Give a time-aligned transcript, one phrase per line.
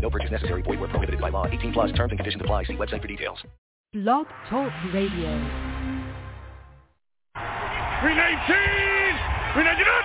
[0.00, 0.62] No purchase necessary.
[0.62, 1.46] Void where prohibited by law.
[1.46, 2.64] 18 plus terms and conditions apply.
[2.64, 3.38] See website for details.
[3.92, 5.30] Blog Talk Radio.
[8.00, 8.46] 319!
[9.54, 9.98] 319!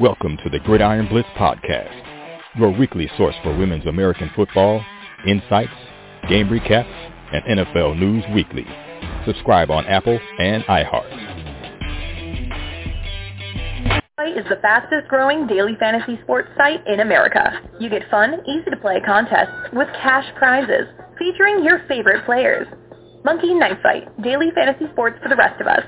[0.00, 1.94] Welcome to the Gridiron Blitz Podcast,
[2.56, 4.84] your weekly source for women's American football,
[5.26, 5.70] insights,
[6.28, 8.66] game recaps, and NFL news weekly.
[9.24, 11.33] Subscribe on Apple and iHeart.
[14.24, 17.60] Site is the fastest growing daily fantasy sports site in America.
[17.78, 20.88] You get fun, easy to play contests with cash prizes
[21.18, 22.66] featuring your favorite players.
[23.22, 25.84] Monkey Knife Fight, daily fantasy sports for the rest of us.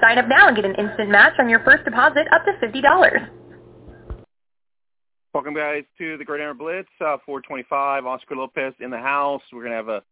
[0.00, 3.28] Sign up now and get an instant match on your first deposit up to $50.
[5.34, 6.88] Welcome, guys, to the Great Gridiron Blitz.
[7.00, 9.42] Uh, 425, Oscar Lopez in the house.
[9.52, 10.02] We're going to have a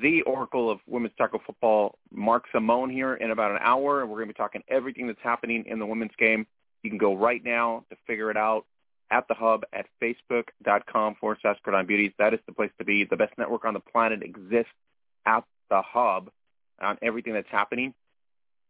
[0.00, 4.16] the Oracle of women's tackle football, Mark Simon, here in about an hour, and we're
[4.16, 6.46] going to be talking everything that's happening in the women's game.
[6.82, 8.64] You can go right now to figure it out
[9.10, 12.12] at the hub at facebook.com forward slash Gridiron Beauties.
[12.18, 13.04] That is the place to be.
[13.04, 14.72] The best network on the planet exists
[15.24, 16.30] at the hub
[16.80, 17.94] on everything that's happening.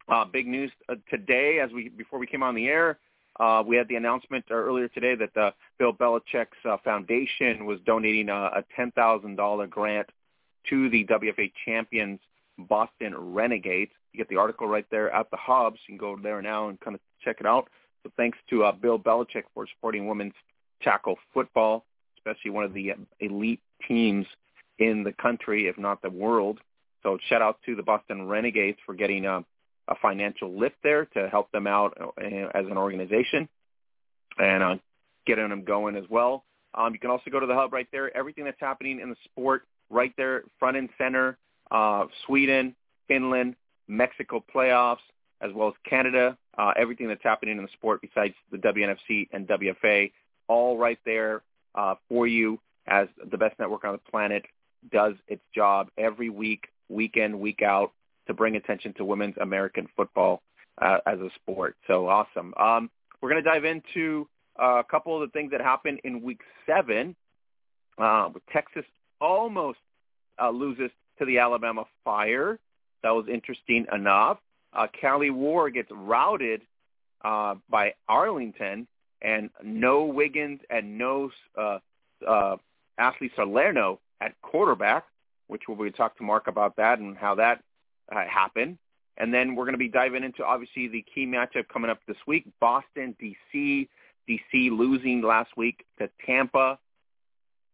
[0.08, 2.98] Uh, big news uh, today, as we before we came on the air,
[3.40, 7.80] uh, we had the announcement uh, earlier today that the Bill Belichick's uh, foundation was
[7.84, 10.08] donating a, a $10,000 grant
[10.70, 12.20] to the WFA champions
[12.58, 13.91] Boston Renegades.
[14.12, 16.68] You get the article right there at the hub, so you can go there now
[16.68, 17.68] and kind of check it out.
[18.16, 20.34] Thanks to uh, Bill Belichick for supporting women's
[20.82, 21.84] tackle football,
[22.18, 24.26] especially one of the elite teams
[24.78, 26.58] in the country, if not the world.
[27.02, 29.44] So shout out to the Boston Renegades for getting a,
[29.88, 32.20] a financial lift there to help them out uh,
[32.54, 33.48] as an organization
[34.38, 34.76] and uh,
[35.26, 36.44] getting them going as well.
[36.75, 38.14] Um, you can also go to the hub right there.
[38.16, 41.38] Everything that's happening in the sport right there, front and center.
[41.70, 42.75] Uh, Sweden,
[43.08, 43.56] Finland,
[43.88, 44.98] Mexico playoffs,
[45.41, 46.36] as well as Canada.
[46.56, 50.10] Uh, everything that's happening in the sport besides the WNFC and WFA,
[50.48, 51.42] all right there
[51.74, 54.44] uh, for you as the best network on the planet
[54.92, 57.92] does its job every week, week in, week out,
[58.26, 60.42] to bring attention to women's American football
[60.80, 61.76] uh, as a sport.
[61.86, 62.54] So awesome.
[62.56, 64.28] Um, we're going to dive into
[64.60, 67.16] uh, a couple of the things that happened in week seven.
[67.98, 68.84] Uh, Texas
[69.20, 69.78] almost
[70.41, 72.58] uh, loses to the Alabama Fire.
[73.02, 74.38] That was interesting enough.
[74.76, 76.60] Uh, Cali War gets routed
[77.25, 78.87] uh, by Arlington,
[79.22, 81.78] and no Wiggins and no uh,
[82.26, 82.56] uh,
[82.98, 85.04] Ashley Salerno at quarterback,
[85.47, 87.62] which we'll be talk to Mark about that and how that
[88.14, 88.76] uh, happened.
[89.16, 92.19] And then we're going to be diving into obviously the key matchup coming up this
[92.26, 93.88] week: Boston, DC.
[94.28, 96.78] DC losing last week to Tampa.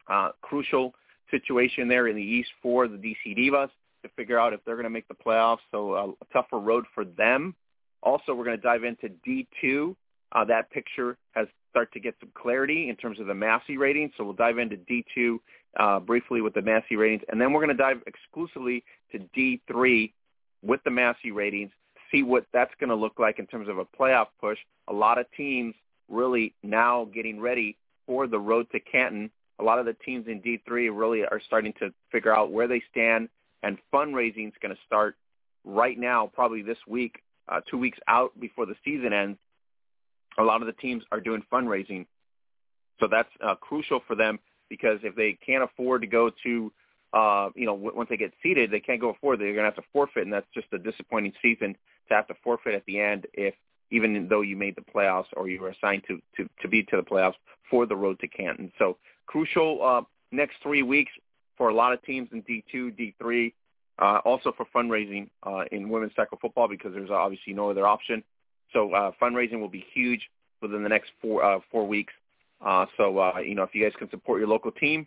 [0.06, 0.92] Uh, crucial
[1.30, 3.70] situation there in the East for the DC Divas
[4.02, 5.58] to figure out if they're going to make the playoffs.
[5.70, 7.54] So uh, a tougher road for them.
[8.02, 9.94] Also, we're going to dive into D2.
[10.32, 14.12] Uh, that picture has start to get some clarity in terms of the Massey ratings.
[14.16, 15.38] So we'll dive into D2
[15.78, 20.12] uh, briefly with the Massey ratings, and then we're going to dive exclusively to D3
[20.62, 21.70] with the Massey ratings,
[22.10, 24.58] see what that's going to look like in terms of a playoff push.
[24.88, 25.74] A lot of teams
[26.08, 27.76] really now getting ready
[28.06, 29.30] for the road to Canton.
[29.58, 32.82] A lot of the teams in D3 really are starting to figure out where they
[32.90, 33.28] stand,
[33.62, 35.16] and fundraising is going to start
[35.64, 37.16] right now, probably this week,
[37.48, 39.38] uh, two weeks out before the season ends.
[40.38, 42.06] A lot of the teams are doing fundraising,
[43.00, 44.38] so that's uh, crucial for them
[44.70, 46.72] because if they can't afford to go to,
[47.12, 49.38] uh, you know, w- once they get seated, they can't go forward.
[49.40, 51.76] They're going to have to forfeit, and that's just a disappointing season
[52.08, 53.54] to have to forfeit at the end if
[53.90, 56.96] even though you made the playoffs or you were assigned to, to, to be to
[56.96, 57.34] the playoffs
[57.70, 58.72] for the road to Canton.
[58.78, 58.96] So
[59.26, 61.12] crucial uh, next three weeks
[61.56, 63.52] for a lot of teams in D2, D3,
[63.99, 68.22] uh, also for fundraising uh, in women's tackle football because there's obviously no other option.
[68.72, 70.28] So uh, fundraising will be huge
[70.60, 72.12] within the next four uh, four weeks.
[72.64, 75.06] Uh, so uh, you know if you guys can support your local team,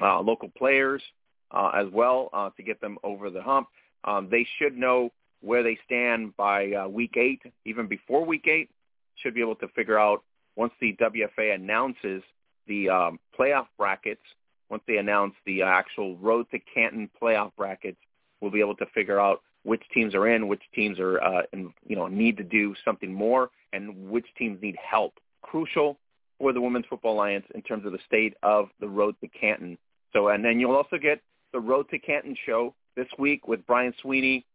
[0.00, 1.02] uh, local players
[1.50, 3.68] uh, as well uh, to get them over the hump,
[4.04, 5.10] um, they should know
[5.40, 8.70] where they stand by uh, week eight, even before week eight.
[9.16, 10.22] Should be able to figure out
[10.56, 12.22] once the WFA announces
[12.66, 14.22] the um, playoff brackets
[14.70, 17.98] once they announce the actual Road to Canton playoff brackets,
[18.40, 21.72] we'll be able to figure out which teams are in, which teams are, uh, in,
[21.86, 25.14] you know, need to do something more, and which teams need help.
[25.42, 25.98] Crucial
[26.38, 29.76] for the Women's Football Alliance in terms of the state of the road to Canton.
[30.12, 31.20] So, and then you'll also get
[31.52, 34.46] the Road to Canton show this week with Brian Sweeney,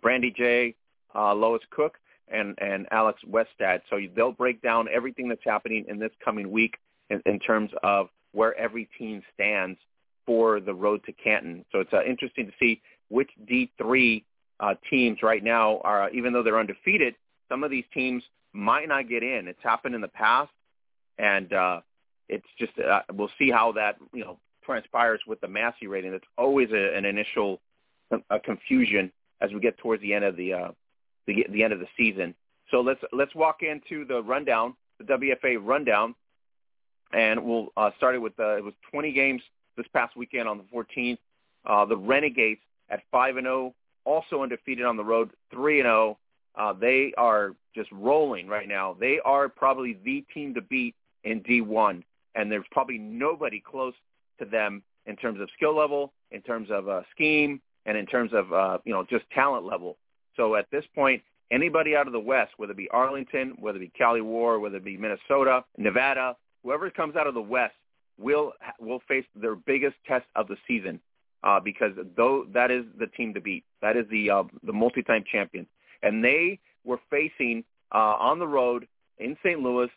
[0.00, 0.74] Brandy J,
[1.14, 1.98] uh, Lois Cook,
[2.28, 3.82] and, and Alex Westad.
[3.88, 6.76] So they'll break down everything that's happening in this coming week
[7.10, 9.78] in, in terms of where every team stands
[10.26, 11.64] for the Road to Canton.
[11.72, 14.22] So it's uh, interesting to see which D3
[14.60, 17.14] uh, teams right now are, even though they're undefeated,
[17.48, 18.22] some of these teams
[18.52, 19.48] might not get in.
[19.48, 20.50] It's happened in the past,
[21.18, 21.80] and uh,
[22.28, 26.12] it's just uh, we'll see how that you know transpires with the Massey rating.
[26.12, 27.60] It's always a, an initial
[28.30, 29.10] a confusion
[29.40, 30.70] as we get towards the end of the uh,
[31.26, 32.34] the, the end of the season.
[32.70, 36.14] So let's let's walk into the rundown, the WFA rundown,
[37.12, 39.42] and we'll uh, start it with uh, it was 20 games
[39.76, 41.18] this past weekend on the 14th.
[41.64, 42.60] Uh, the Renegades
[42.90, 43.74] at five and zero,
[44.06, 46.16] oh, also undefeated on the road, three and zero.
[46.16, 46.18] Oh.
[46.56, 48.96] Uh, they are just rolling right now.
[48.98, 50.94] They are probably the team to beat
[51.24, 52.02] in D1,
[52.34, 53.92] and there's probably nobody close
[54.38, 58.30] to them in terms of skill level, in terms of uh, scheme, and in terms
[58.32, 59.96] of uh, you know just talent level.
[60.36, 63.80] So at this point, anybody out of the West, whether it be Arlington, whether it
[63.80, 66.36] be Cali War, whether it be Minnesota, Nevada,
[66.66, 67.74] whoever comes out of the West
[68.18, 71.00] will will face their biggest test of the season
[71.44, 73.64] uh, because though that is the team to beat.
[73.82, 75.66] That is the uh, the multi-time champion,
[76.02, 77.64] and they were facing
[77.94, 79.60] uh, on the road in St.
[79.60, 79.88] Louis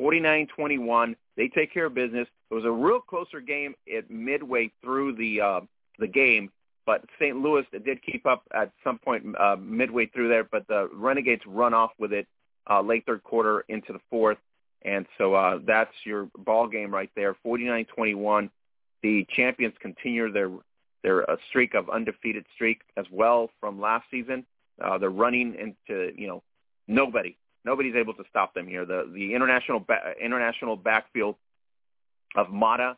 [0.00, 1.16] 49-21.
[1.36, 2.28] They take care of business.
[2.50, 5.60] It was a real closer game at midway through the uh,
[5.98, 6.50] the game,
[6.84, 7.36] but St.
[7.36, 10.44] Louis did keep up at some point uh, midway through there.
[10.44, 12.26] But the Renegades run off with it
[12.68, 14.38] uh, late third quarter into the fourth,
[14.82, 17.36] and so uh, that's your ball game right there.
[17.44, 18.50] 49-21.
[19.02, 20.50] The champions continue their
[21.04, 24.44] their uh, streak of undefeated streak as well from last season.
[24.82, 26.42] Uh, they're running into you know
[26.88, 27.36] nobody
[27.68, 28.86] Nobody's able to stop them here.
[28.86, 31.36] The the international ba- international backfield
[32.34, 32.96] of Mata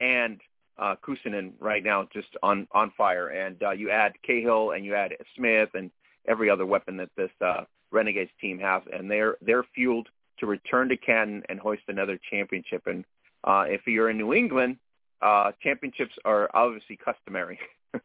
[0.00, 0.40] and
[0.78, 3.28] uh, Kusanen right now just on on fire.
[3.28, 5.90] And uh, you add Cahill and you add Smith and
[6.28, 10.08] every other weapon that this uh, Renegades team has, and they're they're fueled
[10.42, 12.82] to return to Canton and hoist another championship.
[12.86, 13.04] And
[13.44, 14.76] uh, if you're in New England,
[15.22, 17.60] uh, championships are obviously customary.
[17.94, 18.00] uh,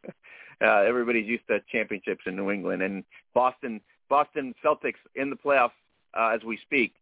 [0.61, 3.03] everybody's used to championships in New England, and
[3.33, 5.71] Boston Boston Celtics in the playoffs
[6.13, 6.93] uh, as we speak.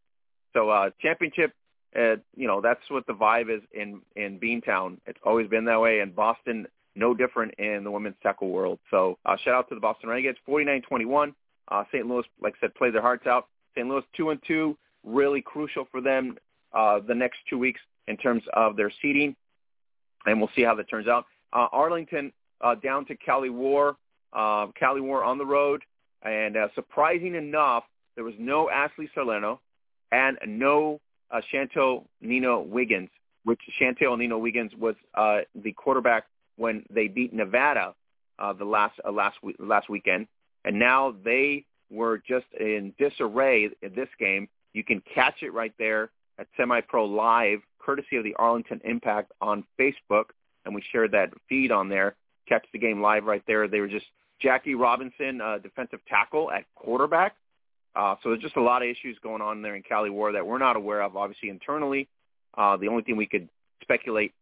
[0.53, 1.53] So uh, championship,
[1.95, 4.97] uh, you know, that's what the vibe is in in Beantown.
[5.05, 6.65] It's always been that way, and Boston
[6.95, 8.79] no different in the women's tackle world.
[8.89, 11.33] So uh, shout out to the Boston Renegades, 49-21.
[11.67, 12.07] Uh, St.
[12.07, 13.47] Louis, like I said, played their hearts out.
[13.75, 13.85] St.
[13.85, 16.37] Louis two and two, really crucial for them
[16.73, 19.35] uh, the next two weeks in terms of their seeding,
[20.25, 21.25] and we'll see how that turns out.
[21.53, 22.31] Uh, Arlington
[22.61, 23.95] uh, down to Cali War,
[24.33, 25.81] uh, Cali War on the road,
[26.23, 27.83] and uh, surprising enough,
[28.15, 29.61] there was no Ashley Salerno
[30.11, 30.99] and no
[31.31, 33.09] uh, Chantel Nino Wiggins,
[33.43, 36.25] which Chantel Nino Wiggins was uh, the quarterback
[36.57, 37.93] when they beat Nevada
[38.39, 40.27] uh, the last uh, last week, last weekend,
[40.63, 44.47] and now they were just in disarray in this game.
[44.75, 49.31] You can catch it right there at Semi Pro Live, courtesy of the Arlington Impact
[49.39, 50.25] on Facebook,
[50.65, 52.15] and we shared that feed on there.
[52.47, 53.69] Catch the game live right there.
[53.69, 54.05] They were just
[54.41, 57.35] Jackie Robinson, uh, defensive tackle at quarterback,
[57.95, 60.45] uh, so there's just a lot of issues going on there in Cali War that
[60.45, 62.09] we're not aware of, obviously, internally.
[62.57, 63.47] Uh, the only thing we could
[63.81, 64.33] speculate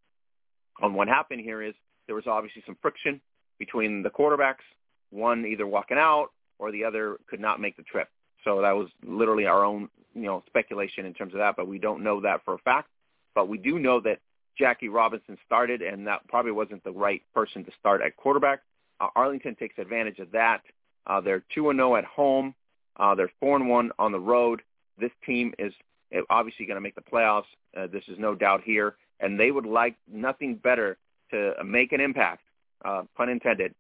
[0.82, 1.76] on what happened here is
[2.08, 3.22] there was obviously some friction
[3.60, 4.66] between the quarterbacks,
[5.12, 8.08] one either walking out or the other could not make the trip.
[8.44, 11.80] So that was literally our own, you know, speculation in terms of that, but we
[11.80, 12.90] don't know that for a fact.
[13.36, 14.20] But we do know that
[14.58, 18.62] Jackie Robinson started, and that probably wasn't the right person to start at quarterback.
[19.00, 20.62] Uh, Arlington takes advantage of that.
[21.08, 22.54] Uh, they're two and zero at home.
[22.98, 24.62] Uh, they're four and one on the road.
[25.00, 25.74] This team is
[26.12, 27.46] eh, obviously going to make the playoffs.
[27.76, 30.98] Uh, this is no doubt here, and they would like nothing better
[31.32, 32.44] to make an impact,
[32.86, 33.74] uh, pun intended,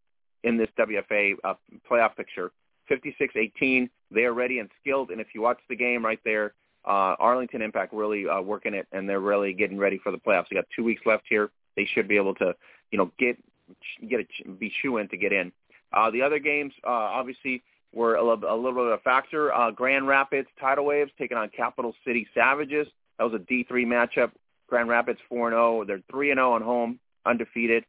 [0.43, 1.53] in this WFA uh,
[1.89, 2.51] playoff picture.
[2.89, 6.53] 56-18, they are ready and skilled, and if you watch the game right there,
[6.85, 10.45] uh, Arlington Impact really uh, working it, and they're really getting ready for the playoffs.
[10.51, 11.49] You got two weeks left here.
[11.75, 12.55] They should be able to,
[12.91, 13.37] you know, get
[14.07, 15.51] get a, be shoe in to get in.
[15.93, 17.63] Uh, the other games, uh, obviously,
[17.93, 19.53] were a little, a little bit of a factor.
[19.53, 22.87] Uh, Grand Rapids Tidal Waves taking on Capital City Savages.
[23.17, 24.31] That was a D3 matchup.
[24.67, 25.87] Grand Rapids 4-0.
[25.87, 27.85] They're 3-0 on home, undefeated.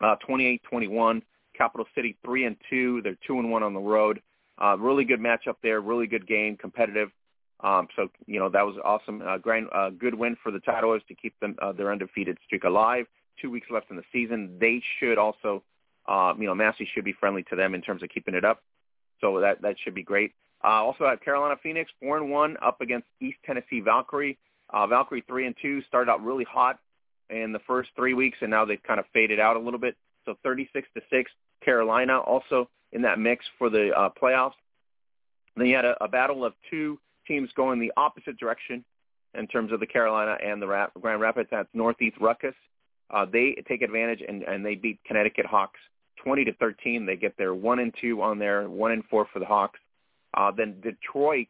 [0.00, 1.22] Uh, 28-21.
[1.58, 3.02] Capital City 3 and 2.
[3.02, 4.22] They're 2 and 1 on the road.
[4.62, 5.80] Uh, really good matchup there.
[5.80, 7.10] Really good game, competitive.
[7.60, 9.20] Um, so you know that was awesome.
[9.20, 12.64] Uh, grand, uh, good win for the Waves to keep them uh, their undefeated streak
[12.64, 13.06] alive.
[13.42, 14.58] Two weeks left in the season.
[14.60, 15.64] They should also,
[16.06, 18.62] uh, you know, Massey should be friendly to them in terms of keeping it up.
[19.20, 20.32] So that that should be great.
[20.62, 24.38] Uh, also have Carolina Phoenix four and one up against East Tennessee Valkyrie.
[24.70, 26.78] Uh, Valkyrie three and two started out really hot
[27.30, 29.96] in the first three weeks, and now they've kind of faded out a little bit.
[30.24, 31.30] So 36 to six,
[31.64, 34.52] Carolina also in that mix for the uh, playoffs.
[35.56, 38.84] Then you had a, a battle of two teams going the opposite direction
[39.34, 41.48] in terms of the Carolina and the Rap- Grand Rapids.
[41.50, 42.54] That's Northeast Ruckus.
[43.10, 45.80] Uh, they take advantage and, and they beat Connecticut Hawks
[46.24, 47.06] 20 to 13.
[47.06, 49.78] They get their one and two on there, one and four for the Hawks.
[50.34, 51.48] Uh, then Detroit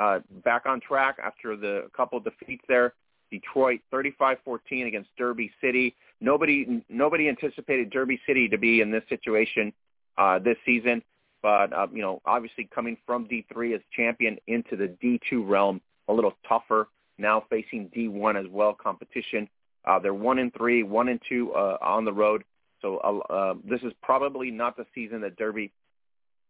[0.00, 2.94] uh, back on track after the couple defeats there.
[3.30, 5.94] Detroit 35-14 against Derby City.
[6.24, 9.74] Nobody nobody anticipated Derby City to be in this situation
[10.16, 11.02] uh, this season,
[11.42, 16.12] but uh, you know obviously coming from D3 as champion into the D2 realm, a
[16.14, 16.88] little tougher.
[17.18, 19.48] Now facing D1 as well competition.
[19.84, 22.42] Uh, they're one and three, one and two uh, on the road.
[22.80, 25.72] So uh, uh, this is probably not the season that Derby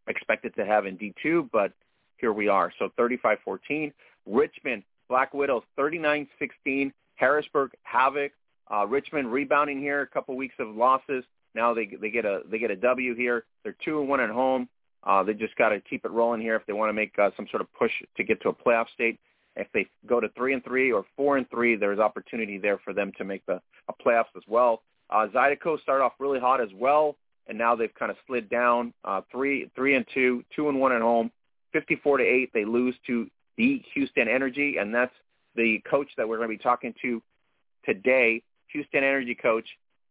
[0.06, 1.72] expected to have in D2, but
[2.18, 2.72] here we are.
[2.78, 3.92] So 35-14.
[4.24, 6.92] Richmond, Black Widows, 39-16.
[7.16, 8.32] Harrisburg, Havoc.
[8.72, 11.24] Uh, Richmond rebounding here, a couple weeks of losses.
[11.54, 13.44] Now they they get a they get a W here.
[13.62, 14.68] They're two and one at home.
[15.04, 17.30] Uh, they just got to keep it rolling here if they want to make uh,
[17.36, 19.20] some sort of push to get to a playoff state.
[19.54, 22.92] If they go to three and three or four and three, there's opportunity there for
[22.92, 24.82] them to make the a playoffs as well.
[25.10, 27.16] Uh, Zydeco started off really hot as well,
[27.46, 28.92] and now they've kind of slid down.
[29.04, 31.30] Uh, three three and two, two and one at home.
[31.74, 33.28] 54 to 8, they lose to
[33.58, 35.12] the Houston Energy, and that's
[35.56, 37.20] the coach that we're going to be talking to
[37.84, 38.42] today,
[38.74, 39.66] Houston Energy coach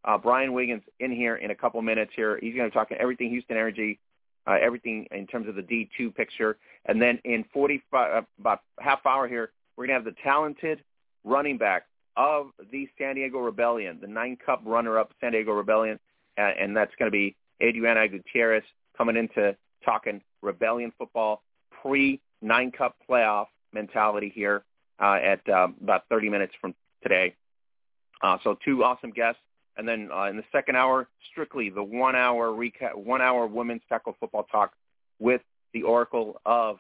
[0.05, 2.39] uh, Brian Wiggins in here in a couple minutes here.
[2.41, 3.99] He's going to talk everything Houston Energy,
[4.47, 6.57] uh, everything in terms of the D2 picture.
[6.85, 10.83] And then in 45, uh, about half hour here, we're going to have the talented
[11.23, 11.85] running back
[12.17, 15.99] of the San Diego Rebellion, the nine-cup runner-up San Diego Rebellion,
[16.37, 18.63] uh, and that's going to be Adriana Gutierrez
[18.97, 21.41] coming into talking Rebellion football
[21.81, 24.63] pre-nine cup playoff mentality here
[24.99, 27.35] uh, at um, about 30 minutes from today.
[28.23, 29.41] Uh, so two awesome guests.
[29.75, 33.81] And then uh, in the second hour, strictly the one hour recap, one hour women's
[33.89, 34.71] tackle football talk
[35.19, 35.41] with
[35.73, 36.77] the oracle of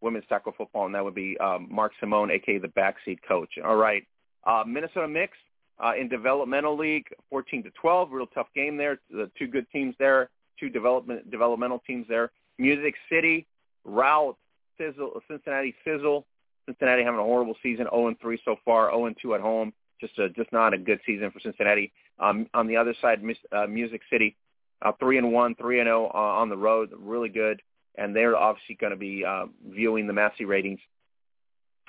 [0.00, 3.50] women's tackle football, and that would be um, Mark Simon, aka the backseat coach.
[3.64, 4.06] All right,
[4.44, 5.36] uh, Minnesota Mix
[5.82, 9.00] uh, in developmental league, 14 to 12, real tough game there.
[9.10, 12.30] The two good teams there, two development developmental teams there.
[12.58, 13.46] Music City
[13.84, 14.36] route
[14.78, 16.24] Sizzle, Cincinnati Sizzle.
[16.66, 19.72] Cincinnati having a horrible season, 0 and 3 so far, 0 and 2 at home.
[20.00, 21.92] Just a, just not a good season for Cincinnati.
[22.18, 23.20] Um, on the other side,
[23.52, 24.36] uh, Music City,
[24.82, 27.62] uh, 3 and 1, 3 and 0 uh, on the road, really good.
[27.96, 30.80] And they're obviously going to be uh, viewing the Massey ratings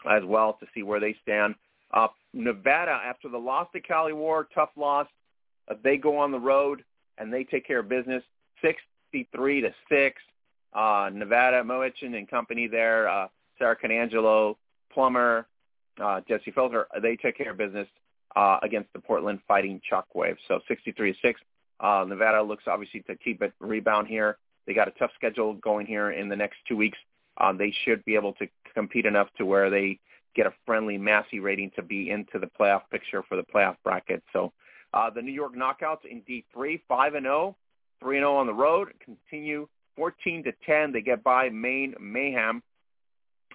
[0.09, 1.55] as well to see where they stand.
[1.93, 5.07] Uh, Nevada, after the loss to Cali War, tough loss,
[5.69, 6.83] uh, they go on the road
[7.17, 8.23] and they take care of business,
[8.61, 10.21] 63 to six
[10.73, 14.55] uh, Nevada, Moichin and company there, uh, Sarah Canangelo,
[14.93, 15.47] Plummer,
[16.01, 17.87] uh, Jesse Felter, they took care of business
[18.35, 20.37] uh, against the Portland Fighting Shockwave.
[20.47, 21.41] So 63 to 6.
[21.79, 24.37] Uh, Nevada looks obviously to keep it rebound here.
[24.65, 26.97] They got a tough schedule going here in the next two weeks.
[27.39, 29.99] Um, they should be able to compete enough to where they
[30.35, 34.23] get a friendly Massey rating to be into the playoff picture for the playoff bracket.
[34.33, 34.51] So
[34.93, 37.55] uh, the New York Knockouts in D3, 5 and 0,
[38.01, 40.91] 3 and 0 on the road, continue 14 to 10.
[40.91, 42.61] They get by Maine Mayhem.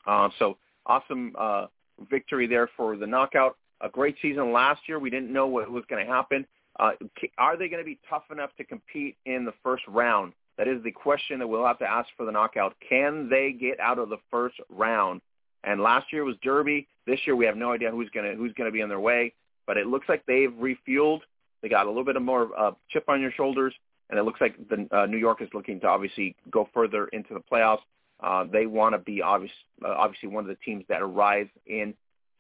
[0.07, 1.67] Uh, so awesome uh,
[2.11, 3.57] victory there for the knockout.
[3.81, 4.99] A great season last year.
[4.99, 6.47] We didn't know what was going to happen.
[6.79, 6.93] Uh,
[7.39, 10.33] are they going to be tough enough to compete in the first round?
[10.59, 12.75] That is the question that we'll have to ask for the knockout.
[12.87, 15.21] Can they get out of the first round?
[15.65, 16.87] And last year was Derby.
[17.07, 19.01] This year we have no idea who's going to who's going to be in their
[19.01, 19.33] way.
[19.67, 21.21] But it looks like they've refueled.
[21.63, 23.75] They got a little bit of more uh, chip on your shoulders
[24.13, 27.33] and it looks like the uh, New York is looking to obviously go further into
[27.33, 27.81] the playoffs.
[28.23, 29.53] Uh, they want to be obvious,
[29.85, 31.95] uh, obviously one of the teams that arrive in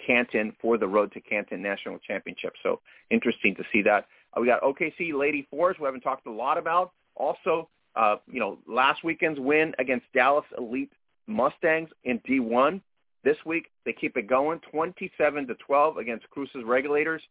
[0.07, 2.55] Canton for the Road to Canton National Championship.
[2.63, 4.07] So interesting to see that.
[4.37, 6.93] Uh, we got OKC Lady Force, we haven't talked a lot about.
[7.17, 10.93] Also, uh, you know, last weekend's win against Dallas Elite
[11.27, 12.81] Mustangs in D1.
[13.25, 17.23] This week they keep it going, 27 to 12 against Cruces Regulators.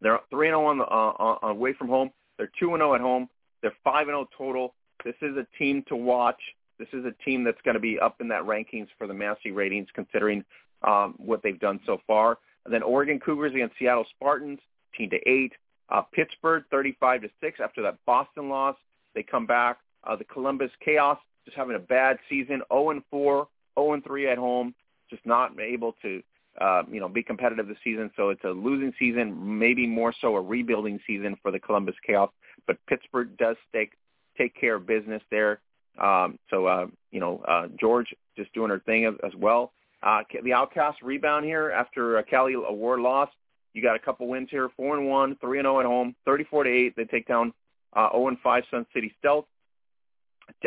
[0.00, 2.10] They're 3 0 on the uh, away from home.
[2.38, 3.28] They're 2 0 at home.
[3.62, 4.74] They're 5 0 total.
[5.04, 6.40] This is a team to watch.
[6.80, 9.52] This is a team that's going to be up in that rankings for the Massey
[9.52, 10.44] ratings, considering
[10.82, 12.38] um, what they've done so far.
[12.64, 14.58] And then Oregon Cougars against Seattle Spartans,
[14.96, 15.52] 10 to 8.
[15.90, 17.60] Uh, Pittsburgh, 35 to 6.
[17.62, 18.76] After that Boston loss,
[19.14, 19.78] they come back.
[20.04, 23.46] Uh, the Columbus Chaos just having a bad season, 0 and 4,
[23.78, 24.74] 0 and 3 at home,
[25.10, 26.22] just not able to
[26.60, 28.10] uh, you know, be competitive this season.
[28.16, 32.30] So it's a losing season, maybe more so a rebuilding season for the Columbus Chaos.
[32.66, 33.92] But Pittsburgh does take
[34.36, 35.60] take care of business there.
[35.98, 39.72] Um, so uh, you know, uh, George just doing her thing as, as well.
[40.02, 43.28] Uh, the Outcast rebound here after uh, Cali Award loss.
[43.74, 46.16] You got a couple wins here, four and one, three and zero oh at home,
[46.24, 46.96] thirty-four to eight.
[46.96, 47.52] They take down
[47.94, 49.46] uh, zero oh and five Sun City Stealth.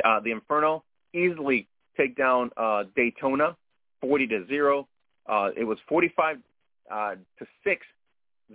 [0.03, 3.57] Uh, the Inferno easily take down uh, Daytona,
[4.01, 4.87] forty to zero.
[5.27, 6.37] Uh, it was forty-five
[6.91, 7.85] uh, to six.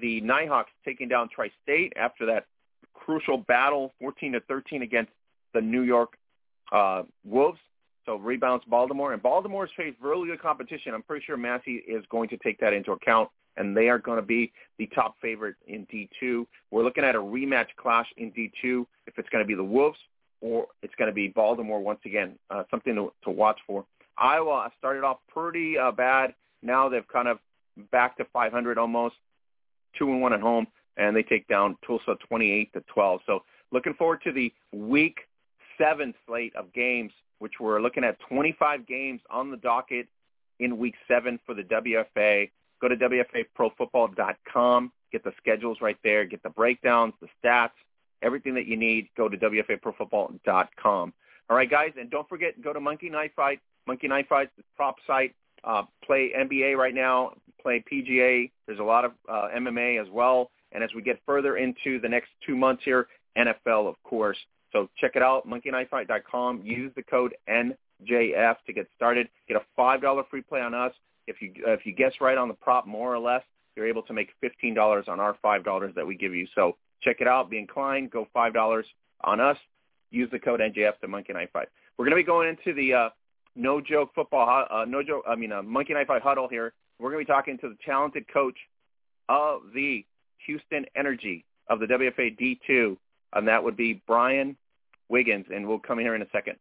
[0.01, 2.47] The Nighthawks taking down Tri-State after that
[2.95, 5.11] crucial battle, fourteen to thirteen against
[5.55, 6.17] the New York
[6.73, 7.59] uh, Wolves.
[8.07, 10.95] So rebounds Baltimore, and Baltimore's faced really good competition.
[10.95, 14.17] I'm pretty sure Massey is going to take that into account, and they are going
[14.17, 16.47] to be the top favorite in D2.
[16.71, 19.99] We're looking at a rematch clash in D2 if it's going to be the Wolves
[20.41, 22.39] or it's going to be Baltimore once again.
[22.51, 23.85] Uh, something to, to watch for.
[24.17, 26.35] Iowa started off pretty uh, bad.
[26.63, 27.39] Now they've kind of
[27.91, 29.15] back to 500 almost,
[29.99, 33.21] two and one at home, and they take down Tulsa 28 to 12.
[33.27, 35.19] So looking forward to the week
[35.79, 40.07] seven slate of games which we're looking at 25 games on the docket
[40.59, 42.51] in week seven for the WFA.
[42.81, 47.71] Go to WFAProFootball.com, get the schedules right there, get the breakdowns, the stats,
[48.23, 49.09] everything that you need.
[49.17, 51.13] Go to WFAProFootball.com.
[51.51, 53.61] All right, guys, and don't forget, go to Monkey Knife Fight.
[53.87, 55.35] Monkey Knife Fight, the prop site.
[55.65, 58.51] Uh, play NBA right now, play PGA.
[58.67, 60.51] There's a lot of uh, MMA as well.
[60.71, 64.37] And as we get further into the next two months here, NFL, of course.
[64.73, 66.63] So check it out, monkeyknifefight.com.
[66.65, 69.29] Use the code NJF to get started.
[69.49, 70.93] Get a $5 free play on us.
[71.27, 73.43] If you, uh, if you guess right on the prop more or less,
[73.77, 76.47] you're able to make $15 on our $5 that we give you.
[76.55, 77.51] So check it out.
[77.51, 78.11] Be inclined.
[78.11, 78.83] Go $5
[79.25, 79.57] on us.
[80.11, 81.69] Use the code NJF to Monkey Knife Fight.
[81.97, 83.09] We're going to be going into the uh,
[83.55, 86.73] no joke football, uh, no joke, I mean, uh, Monkey Knife Fight huddle here.
[86.99, 88.57] We're going to be talking to the talented coach
[89.29, 90.05] of the
[90.47, 92.97] Houston Energy of the WFA D2,
[93.33, 94.57] and that would be Brian
[95.09, 96.57] Wiggins, and we'll come here in a second.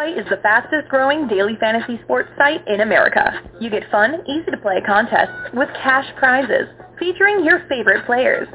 [0.00, 3.42] is the fastest growing daily fantasy sports site in America.
[3.60, 8.48] You get fun, easy to play contests with cash prizes featuring your favorite players.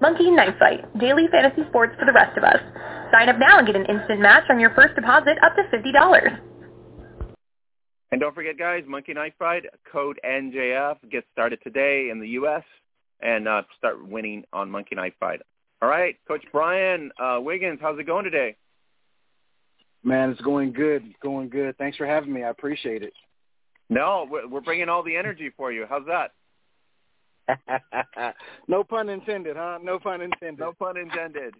[0.00, 2.60] Monkey Knife Fight, daily fantasy sports for the rest of us.
[3.12, 6.40] Sign up now and get an instant match on your first deposit up to $50.
[8.10, 10.96] And don't forget, guys, Monkey Knife Fight, code NJF.
[11.10, 12.62] Get started today in the U.S.
[13.20, 15.40] and uh, start winning on Monkey Knife Fight.
[15.82, 18.56] All right, Coach Brian uh, Wiggins, how's it going today?
[20.02, 21.02] Man, it's going good.
[21.22, 21.76] going good.
[21.78, 22.42] Thanks for having me.
[22.42, 23.14] I appreciate it.
[23.88, 25.86] No, we're bringing all the energy for you.
[25.88, 26.32] How's that?
[28.68, 29.78] no pun intended, huh?
[29.82, 30.60] No pun intended.
[30.60, 31.54] No pun intended.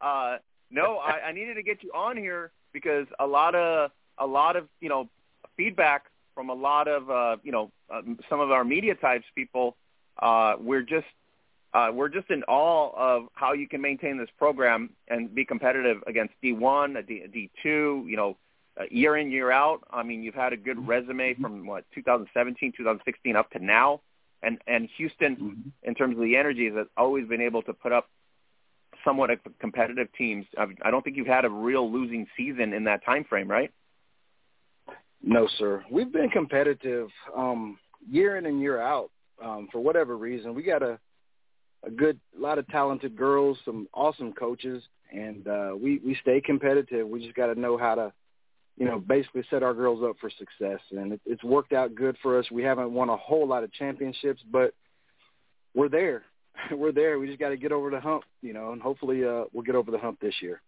[0.00, 0.36] Uh,
[0.70, 4.56] no, I, I needed to get you on here because a lot of a lot
[4.56, 5.08] of you know
[5.56, 6.04] feedback
[6.34, 9.76] from a lot of uh, you know uh, some of our media types people.
[10.20, 11.06] Uh, we're just
[11.72, 15.98] uh, we're just in awe of how you can maintain this program and be competitive
[16.06, 17.22] against D1, a D,
[17.64, 18.36] D2, you know,
[18.80, 19.80] uh, year in, year out.
[19.90, 21.42] I mean, you've had a good resume mm-hmm.
[21.42, 24.00] from what 2017, 2016 up to now,
[24.42, 25.68] and and Houston, mm-hmm.
[25.82, 28.08] in terms of the energy, has always been able to put up
[29.04, 30.46] somewhat of competitive teams.
[30.58, 33.70] I don't think you've had a real losing season in that time frame, right?
[35.22, 35.84] No, sir.
[35.90, 37.78] We've been competitive um,
[38.10, 39.10] year in and year out.
[39.42, 40.98] Um, for whatever reason, we got a
[41.84, 46.40] a good a lot of talented girls, some awesome coaches, and uh, we we stay
[46.40, 47.08] competitive.
[47.08, 48.12] We just got to know how to,
[48.76, 52.16] you know, basically set our girls up for success, and it, it's worked out good
[52.22, 52.50] for us.
[52.50, 54.74] We haven't won a whole lot of championships, but
[55.74, 56.24] we're there.
[56.72, 57.18] we're there.
[57.18, 59.74] We just got to get over the hump, you know, and hopefully uh, we'll get
[59.74, 60.60] over the hump this year.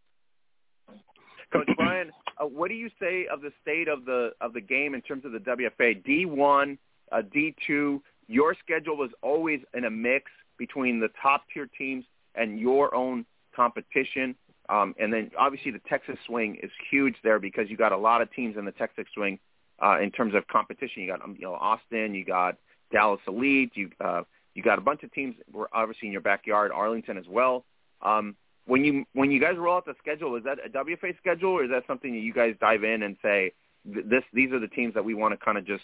[1.53, 4.95] Coach Brian, uh, what do you say of the state of the of the game
[4.95, 6.79] in terms of the WFA D one,
[7.11, 8.03] uh, D two?
[8.29, 10.31] Your schedule was always in a mix
[10.63, 12.05] between the top tier teams
[12.37, 14.37] and your own competition.
[14.69, 18.23] Um, and then obviously the Texas swing is huge there because you got a lot
[18.23, 19.41] of teams in the Texas swing
[19.83, 21.03] uh, in terms of competition.
[21.03, 22.59] You got um, you know Austin, you got
[22.93, 24.23] Dallas Elite, you uh,
[24.55, 27.65] you got a bunch of teams were obviously in your backyard, Arlington as well.
[28.03, 31.51] Um, when you when you guys roll out the schedule, is that a WFA schedule
[31.51, 33.53] or is that something that you guys dive in and say
[33.85, 35.83] this these are the teams that we want to kind of just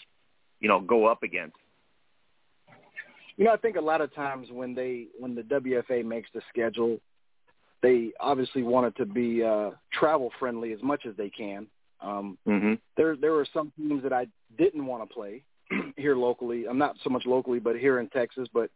[0.61, 1.57] you know go up against?
[3.39, 6.41] You know, I think a lot of times when they when the WFA makes the
[6.49, 6.99] schedule,
[7.81, 11.65] they obviously want it to be uh, travel friendly as much as they can.
[12.01, 12.73] Um, mm-hmm.
[12.97, 15.43] There there were some teams that I didn't want to play
[15.95, 16.65] here locally.
[16.67, 18.49] I'm not so much locally, but here in Texas.
[18.53, 18.71] But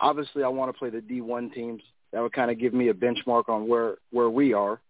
[0.00, 1.82] obviously, I want to play the D1 teams.
[2.12, 4.80] That would kind of give me a benchmark on where where we are.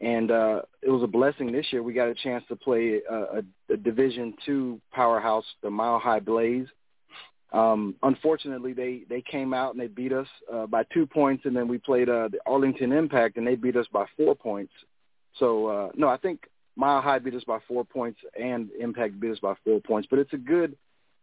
[0.00, 1.82] And uh, it was a blessing this year.
[1.82, 3.42] We got a chance to play a, a,
[3.74, 6.68] a Division two powerhouse, the Mile High Blaze
[7.54, 11.54] um, unfortunately, they they came out and they beat us uh, by two points, and
[11.54, 14.72] then we played uh, the Arlington Impact, and they beat us by four points.
[15.38, 16.40] So uh, no, I think
[16.74, 20.08] Mile High beat us by four points, and Impact beat us by four points.
[20.10, 20.76] But it's a good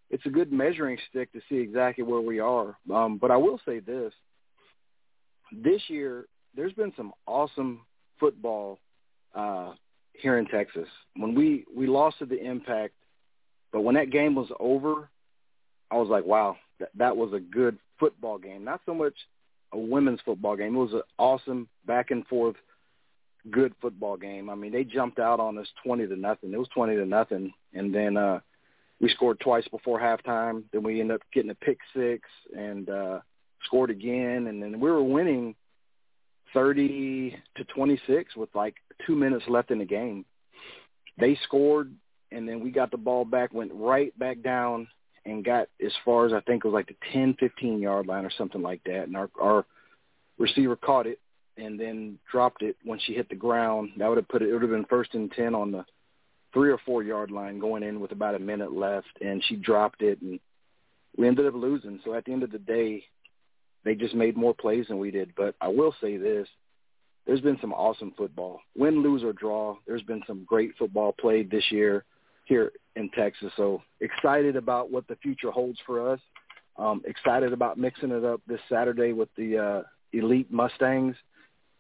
[0.10, 2.78] it's a good measuring stick to see exactly where we are.
[2.94, 4.14] Um, but I will say this:
[5.52, 7.82] this year, there's been some awesome
[8.22, 8.80] football
[9.36, 9.74] uh,
[10.14, 10.88] here in Texas.
[11.18, 12.94] When we we lost to the Impact,
[13.74, 15.10] but when that game was over,
[15.92, 18.64] I was like, wow, that that was a good football game.
[18.64, 19.14] Not so much
[19.74, 20.76] a women's football game.
[20.76, 22.56] It was an awesome back and forth
[23.50, 24.50] good football game.
[24.50, 26.54] I mean, they jumped out on us 20 to nothing.
[26.54, 28.40] It was 20 to nothing and then uh
[29.00, 30.64] we scored twice before halftime.
[30.72, 33.20] Then we ended up getting a pick six and uh
[33.66, 35.56] scored again and then we were winning
[36.54, 38.76] 30 to 26 with like
[39.08, 40.26] 2 minutes left in the game.
[41.18, 41.94] They scored
[42.32, 44.88] and then we got the ball back, went right back down
[45.26, 48.26] and got as far as I think it was like the 10, 15 yard line
[48.26, 49.04] or something like that.
[49.04, 49.66] And our, our
[50.38, 51.20] receiver caught it
[51.58, 53.92] and then dropped it when she hit the ground.
[53.98, 55.86] That would have put it, it would have been first and 10 on the
[56.54, 59.22] three or four yard line going in with about a minute left.
[59.22, 60.40] And she dropped it and
[61.18, 62.00] we ended up losing.
[62.04, 63.04] So at the end of the day,
[63.84, 65.34] they just made more plays than we did.
[65.36, 66.48] But I will say this,
[67.26, 68.62] there's been some awesome football.
[68.76, 72.04] Win, lose, or draw, there's been some great football played this year
[72.46, 73.52] here in Texas.
[73.56, 76.20] So excited about what the future holds for us.
[76.78, 79.82] Um, excited about mixing it up this Saturday with the uh,
[80.14, 81.16] elite Mustangs,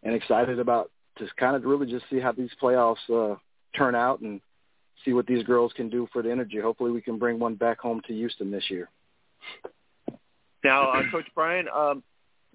[0.04, 3.36] and excited about just kind of really just see how these playoffs uh,
[3.76, 4.42] turn out and
[5.04, 6.60] see what these girls can do for the energy.
[6.60, 8.90] Hopefully, we can bring one back home to Houston this year.
[10.64, 12.04] Now, uh, Coach Brian, um,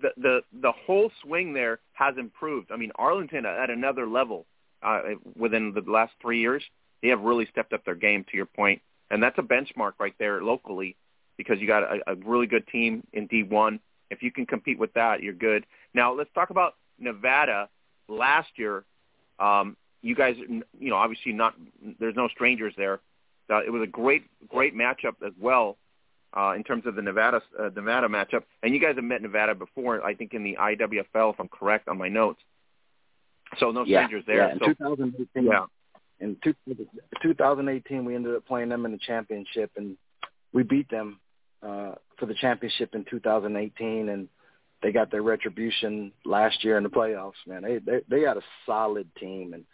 [0.00, 2.70] the the the whole swing there has improved.
[2.70, 4.46] I mean, Arlington at another level
[4.82, 5.00] uh,
[5.36, 6.62] within the last three years
[7.02, 10.14] they have really stepped up their game to your point, and that's a benchmark right
[10.18, 10.96] there locally
[11.36, 13.80] because you got a, a really good team in D1.
[14.10, 15.66] If you can compete with that, you're good.
[15.94, 17.68] Now let's talk about Nevada.
[18.08, 18.84] Last year,
[19.38, 21.54] um, you guys, you know, obviously not.
[21.98, 23.00] There's no strangers there.
[23.50, 25.76] Uh, it was a great, great matchup as well
[26.36, 28.44] uh, in terms of the Nevada uh, Nevada matchup.
[28.62, 31.88] And you guys have met Nevada before, I think, in the IWFL, if I'm correct
[31.88, 32.40] on my notes.
[33.58, 34.46] So no strangers yeah, there.
[34.46, 35.66] Yeah, in so, 2018, yeah
[36.20, 36.54] in two,
[37.22, 39.96] 2018 we ended up playing them in the championship and
[40.52, 41.20] we beat them
[41.62, 44.28] uh for the championship in 2018 and
[44.82, 47.62] they got their retribution last year in the playoffs man.
[47.62, 49.64] They they, they got a solid team and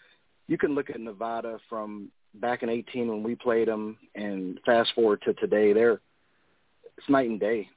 [0.49, 4.93] you can look at Nevada from back in 18 when we played them and fast
[4.95, 6.01] forward to today they're
[6.99, 7.69] it's night and day.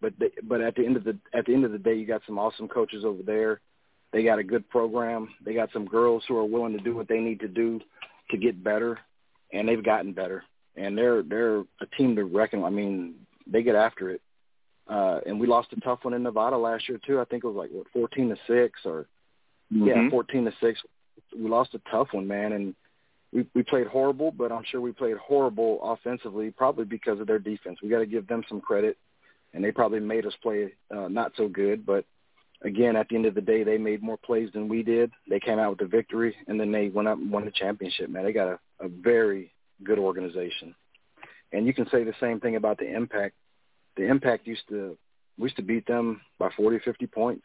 [0.00, 2.06] But they, but at the end of the at the end of the day you
[2.06, 3.60] got some awesome coaches over there.
[4.12, 5.30] They got a good program.
[5.44, 7.80] They got some girls who are willing to do what they need to do
[8.30, 8.98] to get better,
[9.52, 10.44] and they've gotten better.
[10.76, 12.64] And they're they're a team to reckon.
[12.64, 13.14] I mean,
[13.46, 14.20] they get after it.
[14.88, 17.20] Uh, and we lost a tough one in Nevada last year too.
[17.20, 19.06] I think it was like what fourteen to six or
[19.72, 19.86] mm-hmm.
[19.86, 20.80] yeah, fourteen to six.
[21.36, 22.74] We lost a tough one, man, and
[23.32, 24.30] we we played horrible.
[24.30, 27.78] But I'm sure we played horrible offensively, probably because of their defense.
[27.82, 28.98] We got to give them some credit,
[29.54, 31.86] and they probably made us play uh, not so good.
[31.86, 32.04] But
[32.64, 35.12] again, at the end of the day, they made more plays than we did.
[35.28, 38.10] They came out with the victory, and then they went up and won the championship.
[38.10, 40.74] Man, they got a, a very good organization.
[41.52, 43.34] And you can say the same thing about the Impact.
[43.96, 44.96] The Impact used to
[45.38, 47.44] we used to beat them by 40 or 50 points,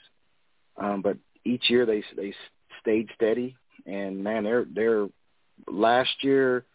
[0.78, 2.34] um, but each year they they
[2.82, 3.56] stayed steady.
[3.86, 5.08] And man, they're they're
[5.68, 6.66] last year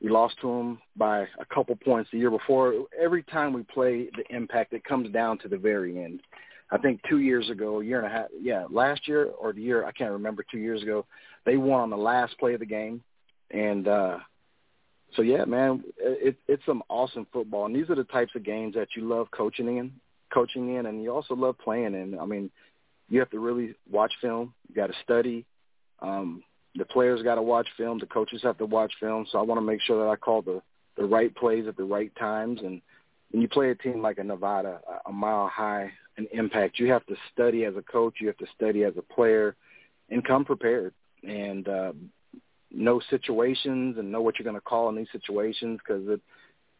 [0.00, 2.72] we lost to them by a couple points the year before.
[3.00, 6.20] Every time we play the Impact, it comes down to the very end.
[6.70, 9.62] I think two years ago, a year and a half, yeah, last year or the
[9.62, 11.06] year, I can't remember, two years ago,
[11.44, 13.02] they won on the last play of the game.
[13.50, 14.18] And uh
[15.16, 18.74] so yeah, man, it, it's some awesome football, and these are the types of games
[18.74, 19.92] that you love coaching in,
[20.32, 22.18] coaching in, and you also love playing in.
[22.18, 22.50] I mean,
[23.08, 24.52] you have to really watch film.
[24.68, 25.46] You got to study.
[26.00, 26.42] Um,
[26.74, 27.98] the players got to watch film.
[27.98, 29.26] The coaches have to watch film.
[29.32, 30.62] So I want to make sure that I call the
[30.96, 32.60] the right plays at the right times.
[32.62, 32.82] And
[33.30, 36.78] when you play a team like a Nevada, a mile high, an impact.
[36.78, 38.16] You have to study as a coach.
[38.20, 39.56] You have to study as a player,
[40.10, 41.92] and come prepared and uh,
[42.70, 46.20] know situations and know what you're going to call in these situations because it,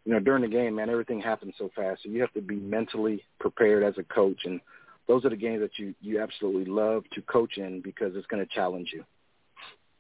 [0.05, 2.03] you know, during the game, man, everything happens so fast.
[2.03, 4.61] So you have to be mentally prepared as a coach, and
[5.07, 8.45] those are the games that you you absolutely love to coach in because it's going
[8.45, 9.05] to challenge you.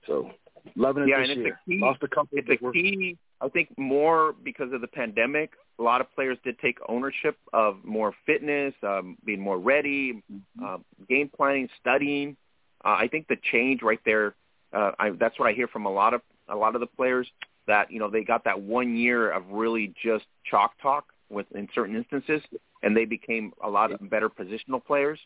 [0.07, 0.31] So
[0.77, 1.48] loving it yeah, this and year.
[1.48, 2.29] It's a key, Lost a couple.
[2.33, 3.16] It's a key.
[3.40, 7.85] I think more because of the pandemic a lot of players did take ownership of
[7.85, 10.64] more fitness, um, being more ready, mm-hmm.
[10.64, 12.37] uh, game planning, studying.
[12.85, 14.35] Uh, I think the change right there.
[14.72, 17.29] Uh, I, that's what I hear from a lot of a lot of the players
[17.66, 21.68] that you know they got that one year of really just chalk talk with in
[21.74, 22.42] certain instances,
[22.83, 25.18] and they became a lot of better positional players.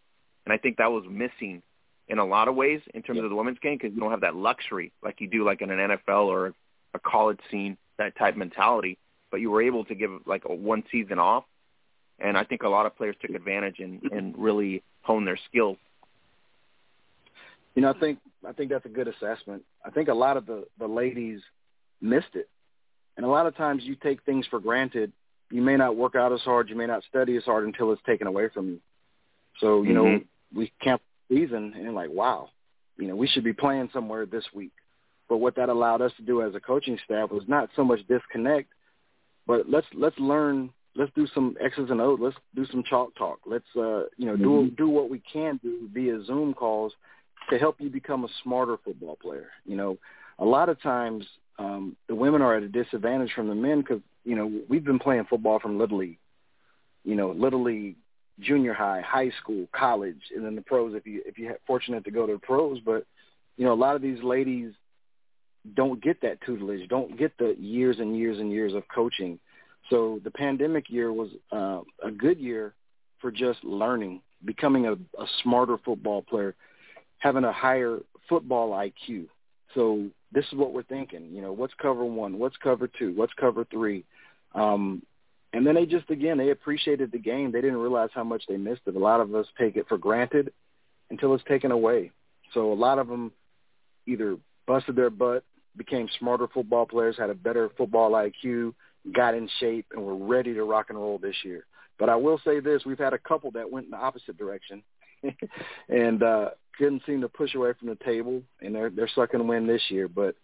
[0.45, 1.63] And I think that was missing
[2.09, 3.25] in a lot of ways in terms yep.
[3.25, 5.71] of the women's game because you don't have that luxury like you do like in
[5.71, 6.53] an NFL or
[6.95, 7.79] a college scene
[8.11, 8.99] type mentality.
[9.31, 11.45] But you were able to give like a one season off,
[12.19, 15.79] and I think a lot of players took advantage and and really hone their skills.
[17.75, 19.65] You know, I think I think that's a good assessment.
[19.85, 21.41] I think a lot of the the ladies
[22.01, 22.49] missed it,
[23.17, 25.13] and a lot of times you take things for granted.
[25.51, 28.03] You may not work out as hard, you may not study as hard until it's
[28.07, 28.81] taken away from you.
[29.61, 30.15] So you mm-hmm.
[30.15, 30.21] know,
[30.55, 32.49] we camp season and like, wow,
[32.99, 34.73] you know, we should be playing somewhere this week.
[35.29, 38.01] But what that allowed us to do as a coaching staff was not so much
[38.07, 38.69] disconnect,
[39.47, 42.19] but let's let's learn let's do some X's and O's.
[42.21, 43.41] Let's do some chalk talk.
[43.47, 44.69] Let's uh, you know mm-hmm.
[44.69, 46.93] do do what we can do via Zoom calls
[47.51, 49.49] to help you become a smarter football player.
[49.65, 49.99] You know,
[50.39, 51.25] a lot of times
[51.59, 54.99] um, the women are at a disadvantage from the men because you know we've been
[54.99, 56.19] playing football from little league.
[57.05, 57.97] You know, little league,
[58.39, 60.95] junior high, high school, college, and then the pros.
[60.95, 63.07] If you if you're fortunate to go to the pros, but
[63.57, 64.73] you know a lot of these ladies
[65.75, 69.39] don't get that tutelage, don't get the years and years and years of coaching.
[69.91, 72.75] So the pandemic year was uh, a good year
[73.21, 76.55] for just learning, becoming a, a smarter football player,
[77.19, 79.27] having a higher football IQ.
[79.75, 81.31] So this is what we're thinking.
[81.33, 82.39] You know, what's cover one?
[82.39, 83.13] What's cover two?
[83.15, 84.05] What's cover three?
[84.55, 85.03] Um,
[85.53, 87.53] and then they just again they appreciated the game.
[87.53, 88.97] They didn't realize how much they missed it.
[88.97, 90.53] A lot of us take it for granted
[91.11, 92.11] until it's taken away.
[92.55, 93.33] So a lot of them
[94.07, 95.45] either busted their butt,
[95.77, 98.75] became smarter football players, had a better football IQ,
[99.13, 101.65] got in shape, and were ready to rock and roll this year.
[101.99, 104.83] But I will say this: we've had a couple that went in the opposite direction,
[105.89, 109.45] and uh, couldn't seem to push away from the table, and they're they're sucking to
[109.45, 110.09] win this year.
[110.09, 110.35] But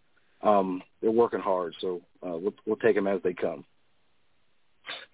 [0.42, 3.64] um, they're working hard, so uh, we'll, we'll take them as they come.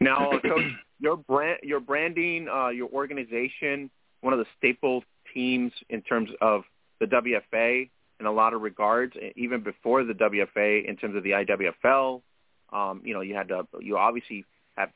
[0.01, 0.65] Now, Coach,
[1.01, 6.63] your brand, your branding, uh, your organization, one of the staple teams in terms of
[7.01, 7.91] the WFA
[8.25, 12.23] in a lot of regards, even before the WFA in terms of the IWFL.
[12.73, 14.91] Um, you know, you had to, you obviously have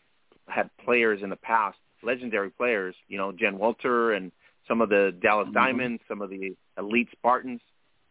[0.49, 2.95] had players in the past, legendary players.
[3.07, 4.33] You know, Jen Welter and
[4.67, 5.55] some of the Dallas mm-hmm.
[5.55, 7.61] Diamonds, some of the elite Spartans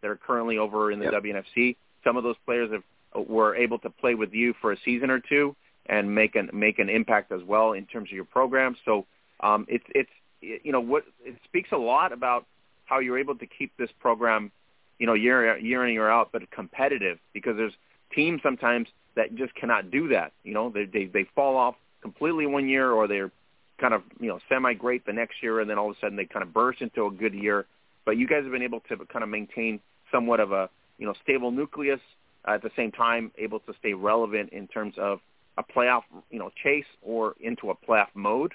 [0.02, 1.24] that are currently over in the yep.
[1.24, 1.76] WNFC.
[2.04, 2.84] Some of those players have
[3.28, 5.56] were able to play with you for a season or two
[5.88, 8.76] and make an make an impact as well in terms of your program.
[8.86, 9.06] So
[9.40, 10.10] um, it's it's
[10.42, 12.46] you know what it speaks a lot about
[12.86, 14.52] how you're able to keep this program
[15.00, 17.74] you know year year in year out, but competitive because there's
[18.14, 20.32] teams sometimes that just cannot do that.
[20.44, 23.32] You know they they they fall off completely one year or they're
[23.80, 26.16] kind of you know semi great the next year and then all of a sudden
[26.16, 27.66] they kind of burst into a good year.
[28.06, 29.80] But you guys have been able to kind of maintain
[30.12, 32.00] somewhat of a you know stable nucleus
[32.46, 35.20] at the same time able to stay relevant in terms of
[35.58, 38.54] a playoff, you know, chase or into a playoff mode.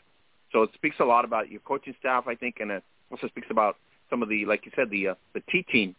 [0.52, 3.48] So it speaks a lot about your coaching staff, I think, and it also speaks
[3.50, 3.76] about
[4.11, 5.94] some of the, like you said, the uh, the T team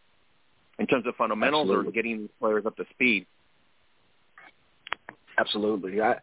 [0.83, 1.87] in terms of fundamentals Absolutely.
[1.87, 3.25] or getting players up to speed.
[5.37, 6.15] Absolutely, I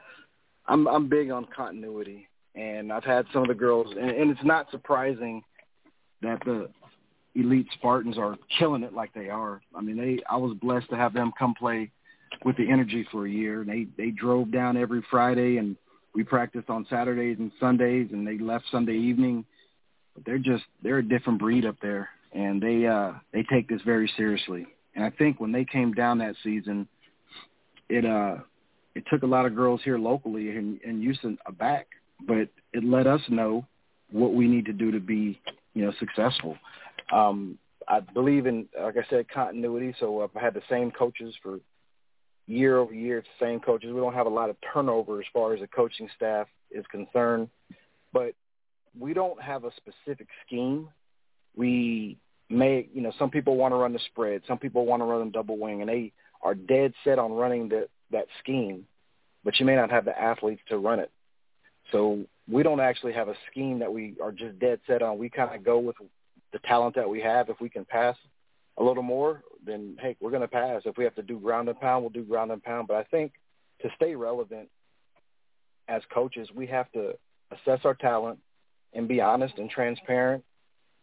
[0.66, 4.44] I'm I'm big on continuity, and I've had some of the girls, and, and it's
[4.44, 5.42] not surprising
[6.20, 6.68] that the
[7.34, 9.62] elite Spartans are killing it like they are.
[9.74, 11.90] I mean, they I was blessed to have them come play
[12.44, 13.64] with the energy for a year.
[13.66, 15.74] They they drove down every Friday and
[16.14, 19.46] we practiced on Saturdays and Sundays and they left Sunday evening.
[20.14, 23.82] But they're just they're a different breed up there and they uh they take this
[23.82, 24.66] very seriously.
[24.94, 26.88] And I think when they came down that season,
[27.88, 28.36] it uh
[28.94, 31.86] it took a lot of girls here locally and, and Houston aback,
[32.26, 33.64] but it let us know
[34.10, 35.40] what we need to do to be,
[35.74, 36.56] you know, successful.
[37.12, 39.94] Um, I believe in, like I said, continuity.
[40.00, 41.60] So I've had the same coaches for
[42.46, 43.18] year over year.
[43.18, 43.92] It's the same coaches.
[43.92, 47.48] We don't have a lot of turnover as far as the coaching staff is concerned,
[48.12, 48.34] but
[48.98, 50.88] we don't have a specific scheme.
[51.56, 55.04] We may, you know, some people want to run the spread, some people want to
[55.04, 58.86] run the double wing, and they are dead set on running that that scheme,
[59.44, 61.10] but you may not have the athletes to run it.
[61.92, 65.18] So we don't actually have a scheme that we are just dead set on.
[65.18, 65.96] We kind of go with
[66.52, 67.48] the talent that we have.
[67.48, 68.16] If we can pass
[68.78, 70.82] a little more, then hey, we're going to pass.
[70.84, 72.88] If we have to do ground and pound, we'll do ground and pound.
[72.88, 73.32] But I think
[73.82, 74.68] to stay relevant
[75.88, 77.12] as coaches, we have to
[77.50, 78.38] assess our talent
[78.92, 80.44] and be honest and transparent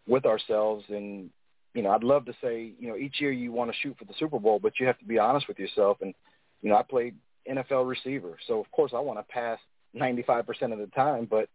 [0.08, 0.86] with ourselves.
[0.90, 1.30] And
[1.74, 4.06] you know, I'd love to say, you know, each year you want to shoot for
[4.06, 5.98] the Super Bowl, but you have to be honest with yourself.
[6.02, 6.14] And
[6.62, 7.16] you know, I played
[7.50, 9.60] NFL receiver, so of course I want to pass
[9.96, 11.28] 95% of the time.
[11.30, 11.50] But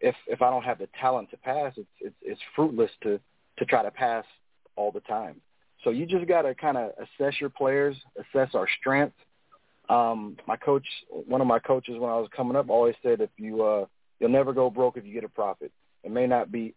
[0.00, 3.20] if if I don't have the talent to pass, it's it's, it's fruitless to
[3.58, 4.24] to try to pass
[4.76, 5.40] all the time.
[5.84, 9.16] So you just got to kind of assess your players, assess our strengths.
[9.88, 13.30] Um, my coach, one of my coaches when I was coming up, always said, if
[13.36, 13.86] you uh,
[14.18, 15.72] you'll never go broke if you get a profit.
[16.02, 16.74] It may not be,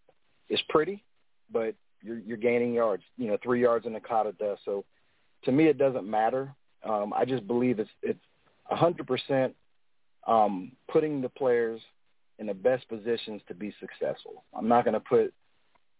[0.49, 1.03] it's pretty,
[1.51, 4.61] but you're, you're gaining yards, you know, three yards in the cloud of dust.
[4.65, 4.85] So
[5.43, 6.53] to me, it doesn't matter.
[6.83, 8.19] Um, I just believe it's it's
[8.65, 9.55] hundred percent
[10.27, 11.81] um, putting the players
[12.37, 14.43] in the best positions to be successful.
[14.53, 15.33] I'm not going to put,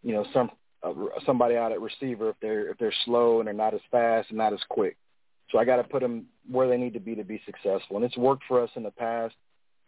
[0.04, 0.52] you know, some
[0.84, 0.94] uh,
[1.26, 4.38] somebody out at receiver if they're if they're slow and they're not as fast and
[4.38, 4.96] not as quick.
[5.52, 8.06] So I got to put them where they need to be to be successful, and
[8.06, 9.36] it's worked for us in the past.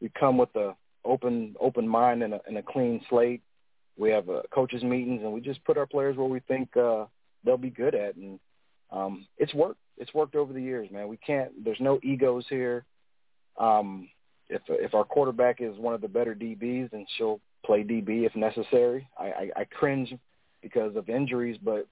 [0.01, 3.41] We come with a open open mind and a, and a clean slate.
[3.97, 7.05] We have uh, coaches meetings, and we just put our players where we think uh,
[7.43, 8.39] they'll be good at, and
[8.91, 9.79] um, it's worked.
[9.97, 11.07] It's worked over the years, man.
[11.07, 11.63] We can't.
[11.63, 12.85] There's no egos here.
[13.57, 14.09] Um,
[14.49, 18.35] if if our quarterback is one of the better DBs, then she'll play DB if
[18.35, 19.07] necessary.
[19.17, 20.13] I, I, I cringe
[20.61, 21.87] because of injuries, but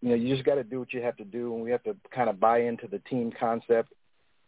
[0.00, 1.82] you know you just got to do what you have to do, and we have
[1.84, 3.92] to kind of buy into the team concept.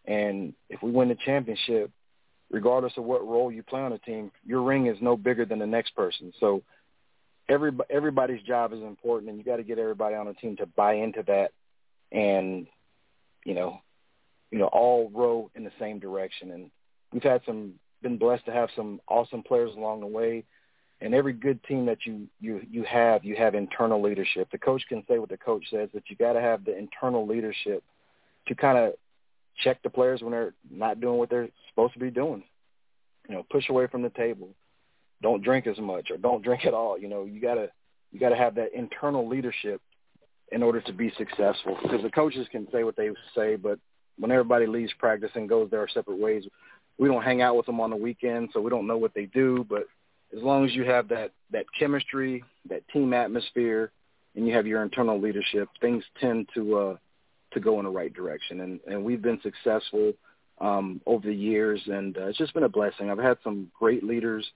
[0.06, 1.90] And if we win the championship,
[2.50, 5.58] regardless of what role you play on the team, your ring is no bigger than
[5.58, 6.32] the next person.
[6.40, 6.62] So
[7.50, 10.66] every everybody's job is important, and you got to get everybody on the team to
[10.66, 11.50] buy into that,
[12.12, 12.66] and
[13.44, 13.80] you know,
[14.50, 16.52] you know, all row in the same direction.
[16.52, 16.70] And
[17.12, 20.44] we've had some been blessed to have some awesome players along the way.
[21.02, 24.48] And every good team that you you you have, you have internal leadership.
[24.52, 27.26] The coach can say what the coach says, but you got to have the internal
[27.26, 27.82] leadership
[28.46, 28.92] to kind of
[29.56, 32.44] check the players when they're not doing what they're supposed to be doing.
[33.28, 34.50] You know, push away from the table.
[35.22, 36.98] Don't drink as much or don't drink at all.
[36.98, 37.70] You know, you gotta
[38.12, 39.80] you gotta have that internal leadership
[40.52, 41.78] in order to be successful.
[41.82, 43.78] Because the coaches can say what they say, but
[44.18, 46.44] when everybody leaves practice and goes their separate ways,
[46.98, 49.26] we don't hang out with them on the weekend, so we don't know what they
[49.26, 49.64] do.
[49.68, 49.86] But
[50.36, 53.90] as long as you have that that chemistry, that team atmosphere,
[54.34, 56.96] and you have your internal leadership, things tend to uh,
[57.52, 58.60] to go in the right direction.
[58.60, 60.12] And and we've been successful
[60.60, 63.10] um, over the years, and uh, it's just been a blessing.
[63.10, 64.46] I've had some great leaders,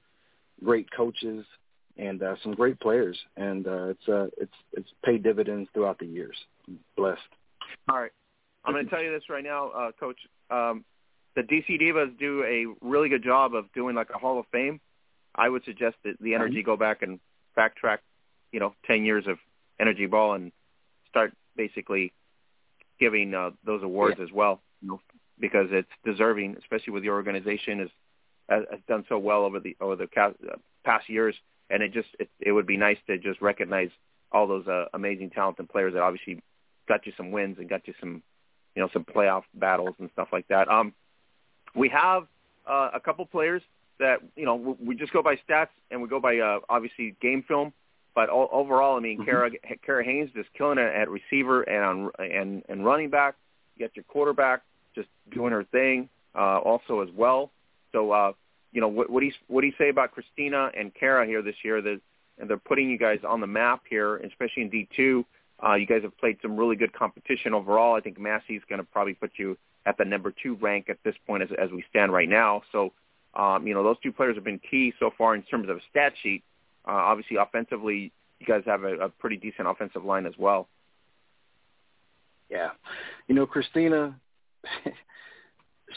[0.62, 1.44] great coaches,
[1.96, 6.06] and uh, some great players, and uh, it's uh, it's it's paid dividends throughout the
[6.06, 6.36] years.
[6.96, 7.20] Blessed.
[7.88, 8.10] All right,
[8.64, 10.18] I'm going to tell you this right now, uh, Coach.
[10.50, 10.84] Um,
[11.36, 14.80] the DC Divas do a really good job of doing like a Hall of Fame.
[15.34, 17.18] I would suggest that the Energy go back and
[17.56, 17.98] backtrack,
[18.52, 19.38] you know, 10 years of
[19.80, 20.52] Energy Ball and
[21.08, 22.12] start basically
[23.00, 24.24] giving uh, those awards yeah.
[24.24, 25.00] as well, you know,
[25.40, 27.90] because it's deserving, especially with your organization is
[28.48, 30.30] has, has done so well over the over the uh,
[30.84, 31.34] past years,
[31.70, 33.90] and it just it, it would be nice to just recognize
[34.32, 36.42] all those uh, amazing talented players that obviously
[36.88, 38.22] got you some wins and got you some
[38.74, 40.68] you know some playoff battles and stuff like that.
[40.68, 40.92] Um,
[41.74, 42.26] we have
[42.66, 43.62] uh, a couple players
[43.98, 47.44] that you know we just go by stats and we go by uh, obviously game
[47.46, 47.72] film.
[48.14, 49.24] But all, overall, I mean, mm-hmm.
[49.24, 49.50] Kara
[49.84, 53.34] Kara Haynes just killing it at receiver and on and and running back.
[53.76, 54.62] You got your quarterback
[54.94, 57.50] just doing her thing uh, also as well.
[57.94, 58.32] So uh,
[58.72, 61.40] you know what, what do you what do you say about Christina and Kara here
[61.40, 61.80] this year?
[61.80, 62.00] That
[62.38, 65.24] and they're putting you guys on the map here, especially in D two.
[65.64, 67.94] Uh, you guys have played some really good competition overall.
[67.94, 71.14] I think Massey's going to probably put you at the number two rank at this
[71.26, 72.62] point as, as we stand right now.
[72.72, 72.92] So,
[73.34, 75.80] um, you know, those two players have been key so far in terms of a
[75.90, 76.42] stat sheet.
[76.86, 80.68] Uh, obviously, offensively, you guys have a, a pretty decent offensive line as well.
[82.50, 82.70] Yeah,
[83.28, 84.18] you know, Christina,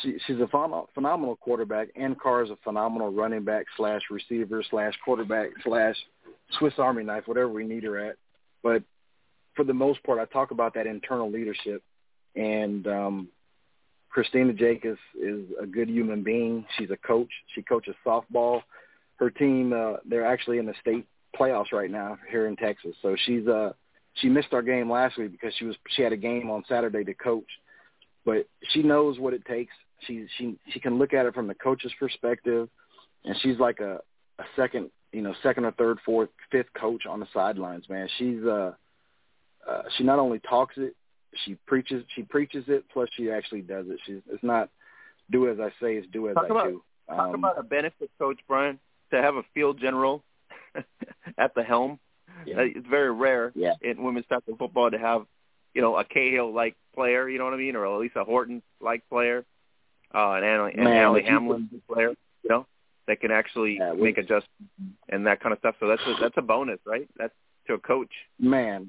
[0.01, 0.47] she, she's a
[0.93, 5.95] phenomenal quarterback, and Carr is a phenomenal running back slash receiver slash quarterback slash
[6.57, 8.15] Swiss Army knife, whatever we need her at.
[8.63, 8.83] But
[9.55, 11.83] for the most part, I talk about that internal leadership,
[12.35, 13.27] and um,
[14.09, 16.65] Christina Jake is, is a good human being.
[16.77, 17.29] She's a coach.
[17.53, 18.61] She coaches softball.
[19.17, 21.07] Her team, uh, they're actually in the state
[21.39, 22.95] playoffs right now here in Texas.
[23.01, 23.73] So she's uh
[24.15, 27.03] she missed our game last week because she was she had a game on Saturday
[27.03, 27.47] to coach.
[28.25, 29.73] But she knows what it takes.
[30.05, 32.69] She she she can look at it from the coach's perspective
[33.25, 34.01] and she's like a
[34.39, 38.07] a second, you know, second or third, fourth, fifth coach on the sidelines, man.
[38.17, 38.73] She's uh
[39.67, 40.95] uh she not only talks it,
[41.45, 44.69] she preaches she preaches it plus she actually does it she's it's not
[45.29, 47.63] do as i say it's do as talk i about, do um, talk about a
[47.63, 48.79] benefit coach brian
[49.11, 50.23] to have a field general
[51.37, 51.99] at the helm
[52.45, 52.57] yeah.
[52.57, 53.73] Uh, it's very rare yeah.
[53.81, 55.25] in women's tackle football to have
[55.73, 58.23] you know a cahill like player you know what i mean or at least a
[58.23, 59.43] horton like player
[60.15, 61.81] uh an Allie, an Allie hamlin you...
[61.91, 62.09] player
[62.43, 62.65] you know
[63.07, 64.71] that can actually yeah, make adjustments
[65.09, 67.33] and that kind of stuff so that's a, that's a bonus right that's
[67.65, 68.87] to a coach man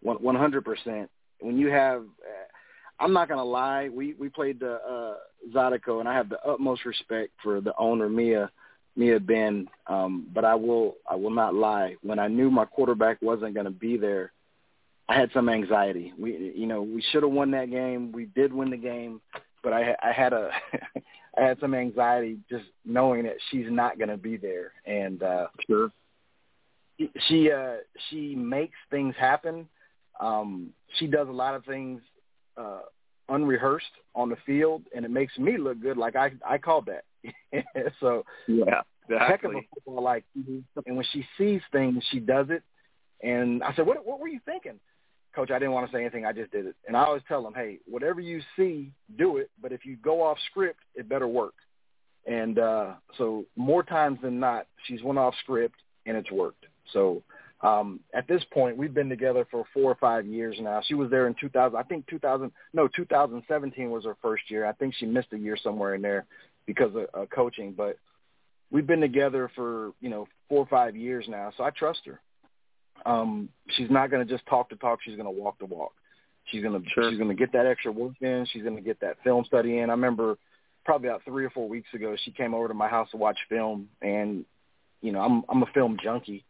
[0.00, 1.10] one hundred percent
[1.40, 5.14] when you have, uh, I'm not gonna lie, we we played the uh,
[5.54, 8.50] Zydeco, and I have the utmost respect for the owner Mia
[8.96, 9.68] Mia Ben.
[9.86, 11.96] Um, but I will I will not lie.
[12.02, 14.32] When I knew my quarterback wasn't gonna be there,
[15.08, 16.12] I had some anxiety.
[16.18, 18.12] We you know we should have won that game.
[18.12, 19.20] We did win the game,
[19.66, 20.50] but I I had a
[21.36, 24.70] I had some anxiety just knowing that she's not going to be there.
[24.86, 25.90] And uh, sure.
[27.26, 29.68] she uh she makes things happen.
[30.20, 32.00] Um she does a lot of things
[32.56, 32.82] uh
[33.28, 37.04] unrehearsed on the field and it makes me look good like I I called that.
[38.00, 39.16] so yeah, exactly.
[39.18, 40.24] heck of a football like
[40.86, 42.62] and when she sees things she does it
[43.20, 44.78] and I said, What what were you thinking?
[45.36, 46.74] Coach, I didn't want to say anything, I just did it.
[46.88, 50.22] And I always tell them, Hey, whatever you see, do it, but if you go
[50.22, 51.54] off script, it better work.
[52.26, 55.76] And uh so more times than not, she's went off script
[56.06, 56.64] and it's worked.
[56.92, 57.22] So
[57.62, 60.82] um, at this point, we've been together for four or five years now.
[60.86, 61.76] She was there in 2000.
[61.76, 62.50] I think 2000.
[62.74, 64.66] No, 2017 was her first year.
[64.66, 66.26] I think she missed a year somewhere in there
[66.66, 67.72] because of uh, coaching.
[67.72, 67.98] But
[68.70, 72.20] we've been together for you know four or five years now, so I trust her.
[73.04, 75.00] Um, she's not going to just talk to talk.
[75.04, 75.92] She's going to walk the walk.
[76.46, 77.10] She's going to sure.
[77.10, 78.46] she's going to get that extra work in.
[78.52, 79.90] She's going to get that film study in.
[79.90, 80.38] I remember
[80.84, 83.38] probably about three or four weeks ago, she came over to my house to watch
[83.48, 84.44] film, and
[85.02, 86.44] you know I'm I'm a film junkie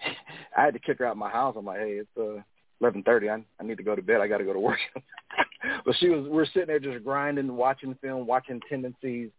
[0.56, 1.54] I had to kick her out of my house.
[1.58, 2.42] I'm like, hey, it's uh,
[2.80, 3.28] eleven thirty.
[3.28, 4.20] I I need to go to bed.
[4.20, 4.78] I got to go to work.
[5.84, 6.26] but she was.
[6.28, 9.30] We're sitting there just grinding, watching film, watching tendencies,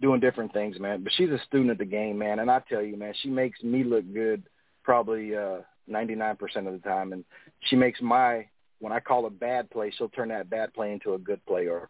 [0.00, 1.02] doing different things, man.
[1.02, 2.38] But she's a student of the game, man.
[2.38, 4.44] And I tell you, man, she makes me look good
[4.84, 5.58] probably uh,
[5.90, 7.24] 99% of the time, and
[7.60, 8.46] she makes my
[8.82, 11.68] when I call a bad play, she'll turn that bad play into a good play.
[11.68, 11.88] Or,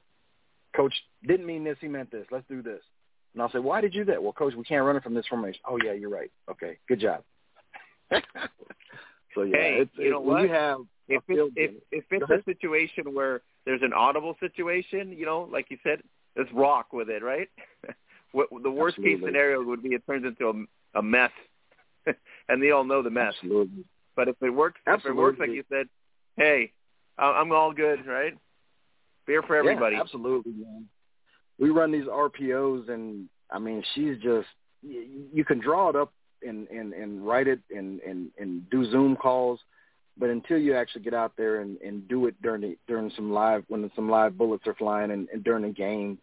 [0.76, 0.92] coach
[1.26, 2.26] didn't mean this, he meant this.
[2.30, 2.80] Let's do this.
[3.32, 4.22] And I'll say, why did you do that?
[4.22, 5.60] Well, coach, we can't run it from this formation.
[5.66, 6.30] Oh yeah, you're right.
[6.50, 7.22] Okay, good job.
[8.12, 10.42] so yeah, hey, it's, you know what?
[10.42, 15.24] you have if it's, if if it's a situation where there's an audible situation, you
[15.24, 16.02] know, like you said,
[16.36, 17.48] let's rock with it, right?
[18.32, 19.16] what the worst Absolutely.
[19.16, 21.30] case scenario would be it turns into a, a mess,
[22.48, 23.34] and they all know the mess.
[23.36, 23.84] Absolutely.
[24.14, 25.10] But if it works, Absolutely.
[25.10, 25.86] if it works like you said,
[26.36, 26.72] hey,
[27.18, 28.34] I'm all good, right?
[29.26, 29.96] Beer for everybody.
[29.96, 30.88] Yeah, absolutely, man.
[31.58, 34.48] We run these RPOs, and I mean, she's just
[34.82, 36.12] you can draw it up
[36.42, 39.60] and and and write it and and and do Zoom calls,
[40.18, 43.32] but until you actually get out there and and do it during the during some
[43.32, 46.18] live when some live bullets are flying and, and during the game,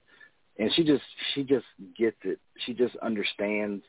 [0.57, 1.03] and she just
[1.33, 1.65] she just
[1.97, 2.39] gets it.
[2.65, 3.83] She just understands,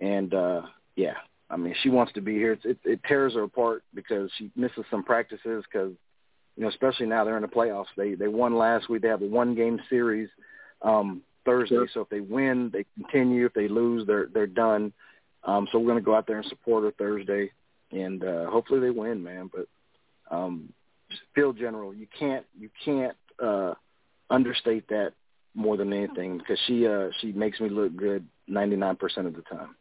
[0.00, 0.62] and uh
[0.96, 1.14] yeah,
[1.50, 2.52] I mean she wants to be here.
[2.52, 5.92] It's, it it tears her apart because she misses some practices because
[6.56, 7.86] you know especially now they're in the playoffs.
[7.96, 9.02] They they won last week.
[9.02, 10.28] They have a one game series
[10.82, 11.88] um Thursday, Sure.
[11.92, 13.44] so if they win, they continue.
[13.46, 14.92] If they lose, they're they're done.
[15.44, 17.50] Um, so we're going to go out there and support her Thursday,
[17.92, 19.50] and uh, hopefully they win, man.
[19.54, 19.66] But
[20.34, 20.72] um,
[21.34, 23.74] field general, you can't you can't uh,
[24.30, 25.12] understate that
[25.54, 29.34] more than anything because she uh, she makes me look good ninety nine percent of
[29.36, 29.76] the time.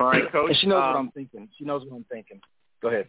[0.00, 0.50] All right, coach.
[0.50, 1.48] And she knows what um, I'm thinking.
[1.58, 2.40] She knows what I'm thinking.
[2.82, 3.08] Go ahead.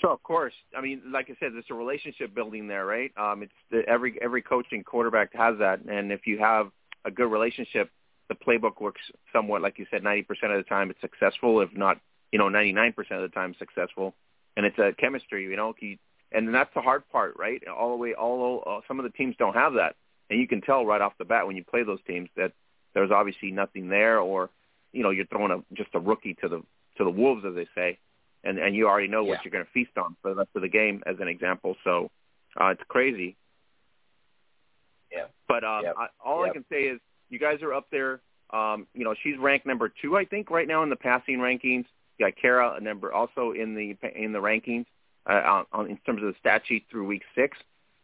[0.00, 3.12] So of course, I mean, like I said, there's a relationship building there, right?
[3.16, 6.70] Um, it's the, every every coach and quarterback has that, and if you have
[7.04, 7.90] a good relationship,
[8.28, 9.00] the playbook works
[9.32, 11.98] somewhat, like you said, 90% of the time it's successful, if not,
[12.32, 14.14] you know, 99% of the time successful,
[14.56, 15.98] and it's a chemistry, you know, you,
[16.32, 17.62] and that's the hard part, right?
[17.68, 19.94] All the way, all uh, some of the teams don't have that,
[20.30, 22.52] and you can tell right off the bat when you play those teams that
[22.94, 24.50] there's obviously nothing there, or
[24.94, 26.62] you know, you're throwing a just a rookie to the
[26.96, 27.98] to the wolves, as they say
[28.44, 29.30] and and you already know Yeah.
[29.30, 31.76] what you're going to feast on for the rest of the game, as an example.
[31.82, 32.10] So
[32.60, 33.36] uh, it's crazy.
[35.10, 35.26] Yeah.
[35.48, 35.94] But um, Yep.
[35.98, 38.20] I, all I can say is you guys are up there.
[38.50, 41.86] Um, you know, she's ranked number two, I think, right now in the passing rankings.
[42.18, 44.86] You got Kara, a number also in the in the rankings
[45.26, 47.58] uh, on, in terms of the stat sheet through week six.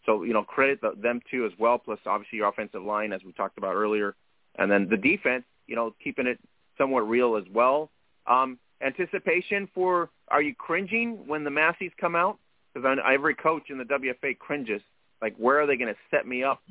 [0.07, 1.79] So you know, credit the, them too as well.
[1.79, 4.15] Plus, obviously, your offensive line, as we talked about earlier,
[4.57, 5.45] and then the defense.
[5.67, 6.41] You know, keeping it
[6.81, 7.91] somewhat real as well.
[8.27, 12.39] Um, anticipation for are you cringing when the Masseys come out?
[12.73, 14.81] Because every coach in the WFA cringes.
[15.21, 16.63] Like, where are they going to set me up,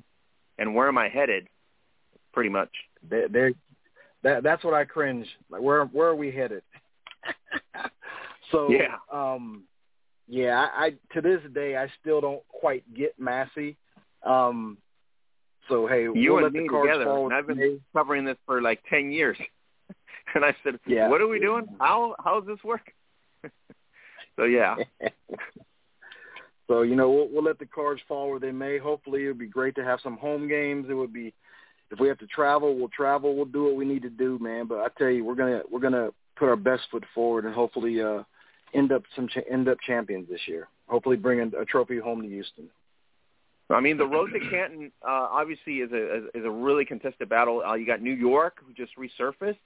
[0.57, 1.47] and where am I headed?
[2.33, 2.69] Pretty much.
[3.07, 3.51] They, they're,
[4.23, 5.27] that that's what I cringe.
[5.49, 6.63] Like where where are we headed?
[8.51, 8.95] so Yeah.
[9.11, 9.63] um,
[10.27, 10.67] yeah.
[10.75, 13.77] I, I to this day I still don't quite get Massey.
[14.23, 14.77] Um,
[15.69, 17.29] so hey, You we'll and let me together.
[17.31, 19.37] I've been covering this for like ten years,
[20.35, 21.09] and I said, Yeah.
[21.09, 21.65] "What are we doing?
[21.79, 22.91] How how's this work?"
[24.35, 24.75] so yeah,
[26.67, 28.77] so you know we'll, we'll let the cards fall where they may.
[28.77, 30.87] Hopefully, it would be great to have some home games.
[30.89, 31.33] It would be
[31.91, 33.35] if we have to travel, we'll travel.
[33.35, 34.67] We'll do what we need to do, man.
[34.67, 38.01] But I tell you, we're gonna we're gonna put our best foot forward and hopefully
[38.01, 38.23] uh,
[38.73, 40.67] end up some cha- end up champions this year.
[40.87, 42.69] Hopefully, bring a, a trophy home to Houston.
[43.71, 47.61] I mean the road to Canton uh, obviously is a is a really contested battle.
[47.63, 49.57] Uh, you got New York who just resurfaced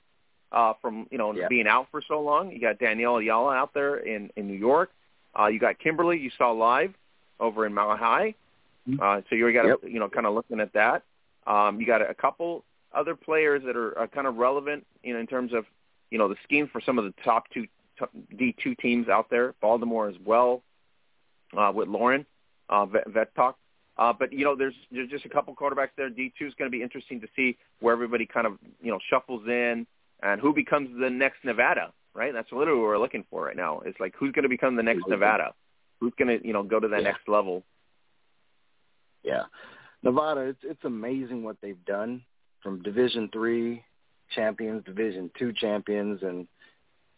[0.54, 1.47] uh, from you know Yeah.
[1.47, 2.51] being out for so long.
[2.51, 4.91] You got Danielle Ayala out there in in New York.
[5.38, 6.93] Uh, you got Kimberly you saw live
[7.39, 8.36] over in Mile High.
[9.01, 9.80] Uh, so you got Yep.
[9.84, 11.04] you know kind of looking at that.
[11.47, 15.20] Um, you got a, couple other players that are, are kind of relevant you know
[15.20, 15.66] in terms of
[16.12, 17.66] you know the scheme for some of the top two
[18.38, 19.54] D two teams out there.
[19.62, 20.62] Baltimore as well
[21.58, 22.26] uh, with Lauren
[22.70, 23.56] uh, Vettok.
[23.97, 26.10] Uh, but you know, there's there's just a couple quarterbacks there.
[26.10, 28.99] D two is going to be interesting to see where everybody kind of you know
[29.10, 29.86] shuffles in
[30.24, 31.93] and who becomes the next Nevada.
[32.15, 33.82] Right, that's literally what we're looking for right now.
[33.86, 35.55] It's like who's going to become the next Nevada?
[35.99, 37.09] Who's going to you know go to that yeah.
[37.09, 37.63] next level?
[39.24, 39.43] Yeah,
[40.03, 40.41] Nevada.
[40.41, 42.21] It's it's amazing what they've done
[42.61, 43.84] from Division three
[44.36, 46.47] champions, Division two champions, and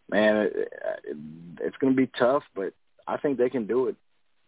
[0.09, 1.17] man, it, it,
[1.59, 2.73] it's going to be tough, but
[3.05, 3.97] I think they can do it.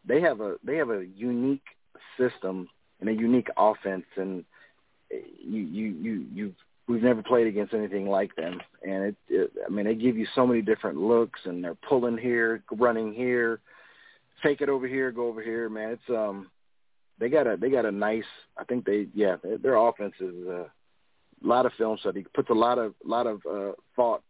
[0.07, 1.65] They have a they have a unique
[2.17, 2.69] system
[3.01, 4.45] and a unique offense, and
[5.11, 6.53] you you you you
[6.87, 8.59] we've never played against anything like them.
[8.83, 12.17] And it, it I mean, they give you so many different looks, and they're pulling
[12.17, 13.59] here, running here,
[14.41, 15.69] fake it over here, go over here.
[15.69, 16.49] Man, it's um,
[17.19, 18.23] they got a they got a nice.
[18.57, 20.63] I think they yeah, their, their offense is uh,
[21.43, 24.23] a lot of film study, puts a lot of lot of uh, thought,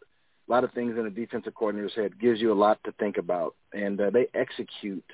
[0.47, 3.18] a lot of things in a defensive coordinator's head, gives you a lot to think
[3.18, 5.05] about, and uh, they execute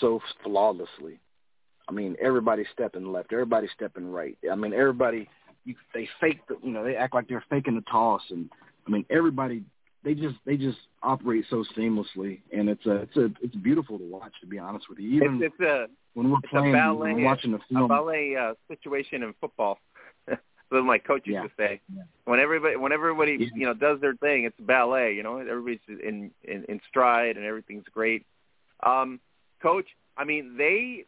[0.00, 1.20] so flawlessly.
[1.86, 4.38] I mean, everybody's stepping left, everybody's stepping right.
[4.50, 5.28] I mean, everybody
[5.64, 8.50] you, they fake the, you know, they act like they're faking the toss, and
[8.86, 9.64] I mean, everybody
[10.04, 14.04] they just they just operate so seamlessly, and it's a it's a it's beautiful to
[14.04, 14.32] watch.
[14.42, 17.24] To be honest with you, even it's, it's a when we're playing, ballet, when we're
[17.24, 19.78] watching the film, a ballet uh, situation in football.
[20.68, 21.42] what my coach used yeah.
[21.42, 21.80] to say.
[21.94, 22.02] Yeah.
[22.24, 23.48] When everybody when everybody Yeah.
[23.54, 25.14] you know does their thing, it's a ballet.
[25.14, 28.26] You know, everybody's in in, in stride and everything's great.
[28.82, 29.20] Um,
[29.62, 29.86] coach,
[30.16, 31.04] I mean they,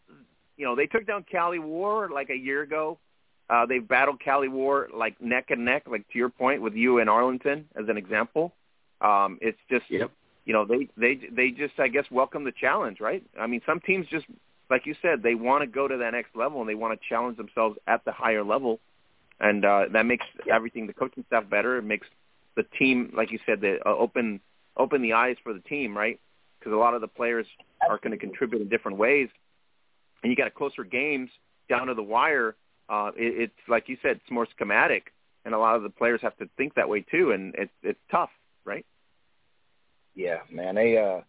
[0.56, 2.98] you know, they took down Cali War like a year ago.
[3.48, 6.98] Uh, they've battled Cali War like neck and neck, like to your point with you
[6.98, 8.52] and Arlington as an example.
[9.00, 10.10] Um, it's just Yep.
[10.44, 13.22] you know they they they just I guess welcome the challenge, right?
[13.38, 14.26] I mean, some teams just
[14.68, 17.08] like you said, they want to go to that next level and they want to
[17.08, 18.80] challenge themselves at the higher level,
[19.38, 21.78] and uh, that makes everything the coaching staff better.
[21.78, 22.08] It makes
[22.56, 24.40] the team, like you said, the uh, open
[24.76, 26.18] open the eyes for the team, right?
[26.58, 27.46] Because a lot of the players
[27.88, 29.28] are going to contribute in different ways,
[30.22, 31.30] and you got a closer games
[31.68, 32.56] down to the wire.
[32.88, 35.12] Uh, it, it's like you said, it's more schematic,
[35.44, 37.98] and a lot of the players have to think that way too, and it's it's
[38.10, 38.30] tough,
[38.64, 38.86] right?
[40.14, 41.20] Yeah, man, they uh,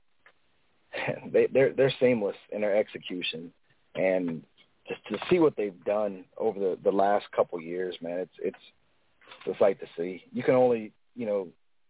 [1.32, 3.52] they they're they're seamless in their execution,
[3.96, 4.44] and
[4.88, 8.58] just to see what they've done over the the last couple years, man, it's it's
[9.46, 10.24] it's a sight to see.
[10.32, 11.48] You can only you know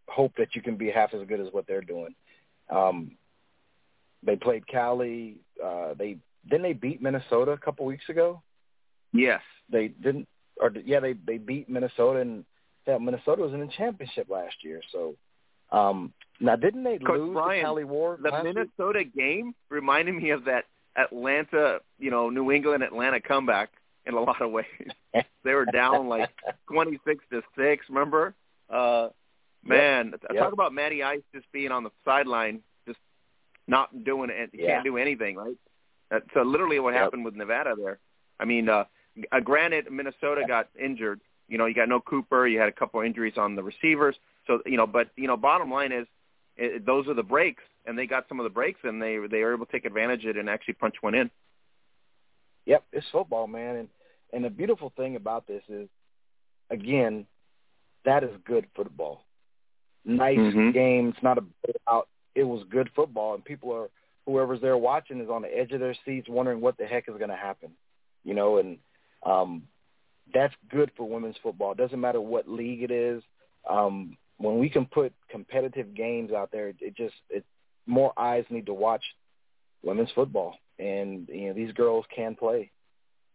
[0.08, 2.14] hope that you can be half as good as what they're doing.
[2.70, 3.12] Um,
[4.22, 5.36] they played Cali.
[5.62, 8.42] Uh, they didn't they beat Minnesota a couple weeks ago.
[9.12, 9.40] Yes.
[9.70, 10.28] They didn't,
[10.60, 12.44] or yeah, they they beat Minnesota, and
[12.86, 14.80] yeah, Minnesota was in the championship last year.
[14.92, 15.14] So
[15.70, 18.18] um, now didn't they Coach lose Brian, to Cali War?
[18.22, 18.54] The last week?
[18.54, 20.64] Minnesota game reminded me of that
[20.96, 23.70] Atlanta, you know, New England Atlanta comeback
[24.06, 24.66] in a lot of ways.
[25.44, 26.30] they were down like
[26.70, 27.86] twenty six to six.
[27.88, 28.34] Remember?
[28.70, 29.08] Uh,
[29.64, 30.42] man, Yep.
[30.42, 32.98] talk about Matty Ice just being on the sideline, just
[33.66, 34.50] not doing it.
[34.52, 34.74] He Yeah.
[34.74, 35.56] can't do anything, right?
[36.10, 37.02] That's uh, literally what Yep.
[37.02, 37.98] happened with Nevada there.
[38.40, 38.84] I mean, uh,
[39.32, 41.20] uh, granted, Minnesota got injured.
[41.48, 42.46] You know, you got no Cooper.
[42.46, 44.16] You had a couple injuries on the receivers.
[44.46, 46.06] So you know, but you know, bottom line is
[46.56, 49.42] it, those are the breaks, and they got some of the breaks, and they they
[49.42, 51.30] were able to take advantage of it and actually punch one in.
[52.66, 53.76] Yep, it's football, man.
[53.76, 53.88] And
[54.32, 55.88] and the beautiful thing about this is,
[56.70, 57.26] again,
[58.04, 59.24] that is good football.
[60.04, 60.72] Nice Mhm.
[60.72, 61.08] game.
[61.08, 62.08] It's not a blowout.
[62.34, 63.88] It was good football, and people are
[64.26, 67.16] whoever's there watching is on the edge of their seats, wondering what the heck is
[67.16, 67.74] going to happen.
[68.24, 68.78] You know, and
[69.24, 69.64] um,
[70.32, 71.72] that's good for women's football.
[71.72, 73.22] It doesn't matter what league it is.
[73.68, 77.44] Um, when we can put competitive games out there, it just it
[77.86, 79.02] more eyes need to watch
[79.82, 82.70] women's football, and you know these girls can play.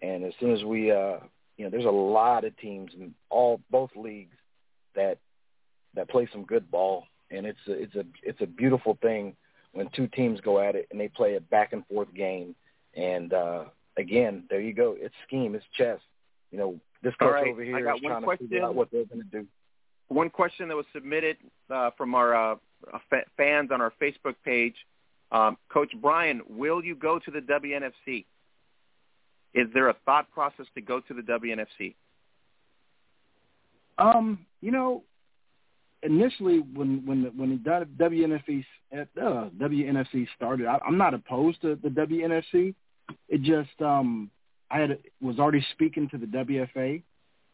[0.01, 1.19] And as soon as we, uh,
[1.57, 4.35] you know, there's a lot of teams in all both leagues
[4.95, 5.17] that
[5.95, 9.35] that play some good ball, and it's a, it's a it's a beautiful thing
[9.73, 12.55] when two teams go at it and they play a back and forth game.
[12.95, 13.65] And uh,
[13.97, 14.95] again, there you go.
[14.97, 15.99] It's scheme, it's chess.
[16.51, 18.47] You know, this All coach right, over I here got is one trying to question.
[18.47, 19.47] figure out what they're going to do.
[20.09, 21.37] One question that was submitted
[21.69, 22.55] uh, from our uh,
[23.09, 24.75] fa- fans on our Facebook page,
[25.31, 28.25] um, Coach Brian, will you go to the WNFC?
[29.53, 31.95] Is there a thought process to go to the WNFC?
[33.97, 35.03] Um, you know,
[36.03, 38.63] initially when when the, when the WNFC
[38.93, 42.73] uh, WNFC started, I, I'm not opposed to the WNFC.
[43.29, 44.29] It just um,
[44.71, 47.01] I had was already speaking to the WFA,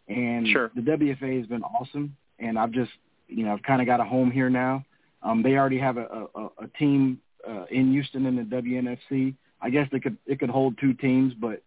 [0.08, 0.72] and Sure.
[0.76, 2.92] the WFA has been awesome, and I've just
[3.28, 4.84] you know I've kind of got a home here now.
[5.22, 9.36] Um, they already have a, a, a team uh, in Houston in the WNFC.
[9.62, 11.62] I guess they could it could hold two teams, but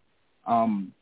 [0.45, 0.93] um,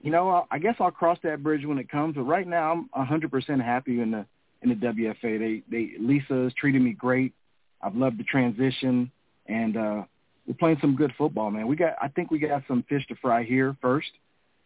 [0.00, 2.14] you know, I guess I'll cross that bridge when it comes.
[2.14, 4.26] But right now, I'm 100% happy in the
[4.62, 5.38] in the WFA.
[5.38, 7.34] They they Lisa has treated me great.
[7.82, 9.10] I've loved the transition,
[9.46, 10.02] and uh,
[10.50, 11.68] we're playing some good football, man.
[11.68, 14.10] We got I think we got some fish to fry here first.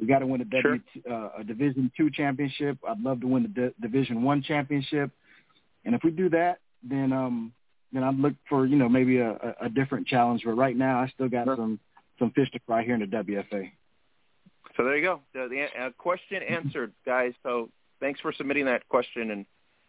[0.00, 2.78] We got to win a, w, uh, a Division two championship.
[2.88, 5.10] I'd love to win the D- Division one championship,
[5.84, 7.52] and if we do that, then um,
[7.92, 10.40] then I'd look for you know maybe a, a, different challenge.
[10.46, 11.78] But right now, I still got some
[12.18, 13.70] some fish to fry here in the WFA.
[14.78, 15.20] So there you go.
[15.34, 17.34] The, the uh, question answered, guys.
[17.42, 17.68] So
[18.00, 19.44] thanks for submitting that question, and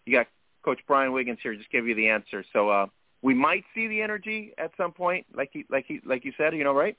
[0.06, 0.28] you got
[0.62, 1.56] Coach Brian Wiggins here.
[1.56, 2.44] Just give you the answer.
[2.52, 2.88] So uh,
[3.26, 6.54] we might see the energy at some point, like he, like he, like you said.
[6.54, 6.96] You know, right?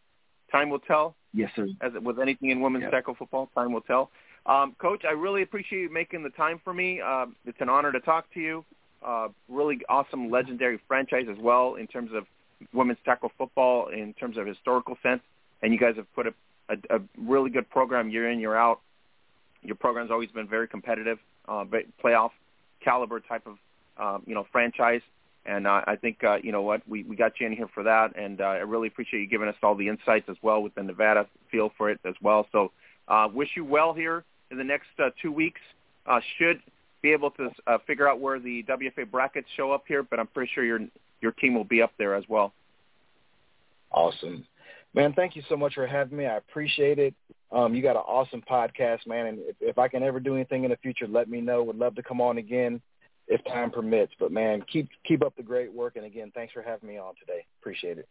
[0.50, 1.14] Time will tell.
[1.32, 1.68] Yes, sir.
[1.80, 2.90] As with anything in women's yep.
[2.90, 4.10] tackle football, time will tell.
[4.44, 7.00] Um, Coach, I really appreciate you making the time for me.
[7.00, 8.64] Uh, it's an honor to talk to you.
[9.06, 12.26] Uh, really awesome, legendary franchise as well in terms of
[12.72, 15.22] women's tackle football, in terms of historical sense.
[15.62, 16.34] And you guys have put a,
[16.68, 18.80] a, a really good program year in, year out.
[19.62, 21.64] Your program's always been very competitive, uh,
[22.02, 22.30] playoff
[22.82, 23.58] caliber type of
[23.96, 25.02] um, you know franchise.
[25.46, 27.84] And uh, I think uh, you know what we we got you in here for
[27.84, 30.74] that, and uh, I really appreciate you giving us all the insights as well with
[30.74, 32.46] the Nevada feel for it as well.
[32.50, 32.72] So
[33.06, 35.60] uh, wish you well here in the next uh, two weeks.
[36.04, 36.60] Uh, should
[37.02, 40.26] be able to uh, figure out where the WFA brackets show up here, but I'm
[40.26, 40.80] pretty sure your
[41.20, 42.52] your team will be up there as well.
[43.92, 44.44] Awesome.
[44.94, 46.26] Man, thank you so much for having me.
[46.26, 47.14] I appreciate it.
[47.52, 49.26] Um, you got an awesome podcast, man.
[49.26, 51.62] And if, if I can ever do anything in the future, let me know.
[51.62, 52.80] Would love to come on again
[53.28, 54.12] if time permits.
[54.18, 55.96] But man, keep keep up the great work.
[55.96, 57.44] And again, thanks for having me on today.
[57.60, 58.08] Appreciate it.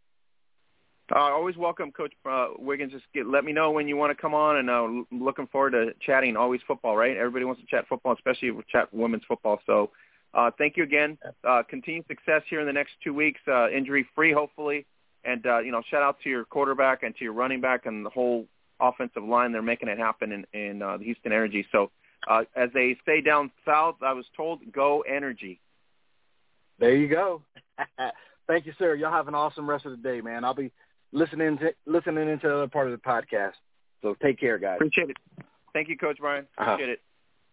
[1.13, 2.91] Uh, always welcome, Coach uh, Wiggins.
[2.91, 5.71] Just get, let me know when you want to come on, and uh, looking forward
[5.71, 6.35] to chatting.
[6.35, 7.15] Always football, right?
[7.15, 9.59] Everybody wants to chat football, especially with chat women's football.
[9.67, 9.91] So,
[10.33, 11.19] uh, thank you again.
[11.47, 14.87] Uh, continued success here in the next two weeks, uh, injury free, hopefully.
[15.23, 18.03] And uh, you know, shout out to your quarterback and to your running back and
[18.03, 18.47] the whole
[18.79, 19.51] offensive line.
[19.51, 21.67] They're making it happen in, in uh, the Houston Energy.
[21.71, 21.91] So,
[22.27, 25.59] uh, as they say down south, I was told, go Energy.
[26.79, 27.41] There you go.
[28.47, 28.95] Thank you, sir.
[28.95, 30.43] Y'all have an awesome rest of the day, man.
[30.43, 30.71] I'll be
[31.11, 33.53] listening to listening into the other part of the podcast.
[34.01, 34.75] So take care, guys.
[34.75, 35.17] Appreciate it.
[35.73, 36.45] Thank you, Coach Brian.
[36.57, 36.73] Uh-huh.
[36.73, 36.93] Appreciate uh-huh.
[36.93, 37.01] it.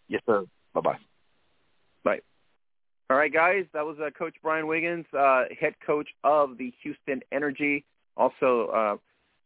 [0.08, 0.44] Yes, sir.
[0.74, 0.98] Bye bye.
[2.04, 2.20] Bye.
[3.08, 3.64] All right, guys.
[3.72, 7.84] That was uh, Coach Brian Wiggins, uh, head coach of the Houston Energy.
[8.16, 8.96] Also, uh,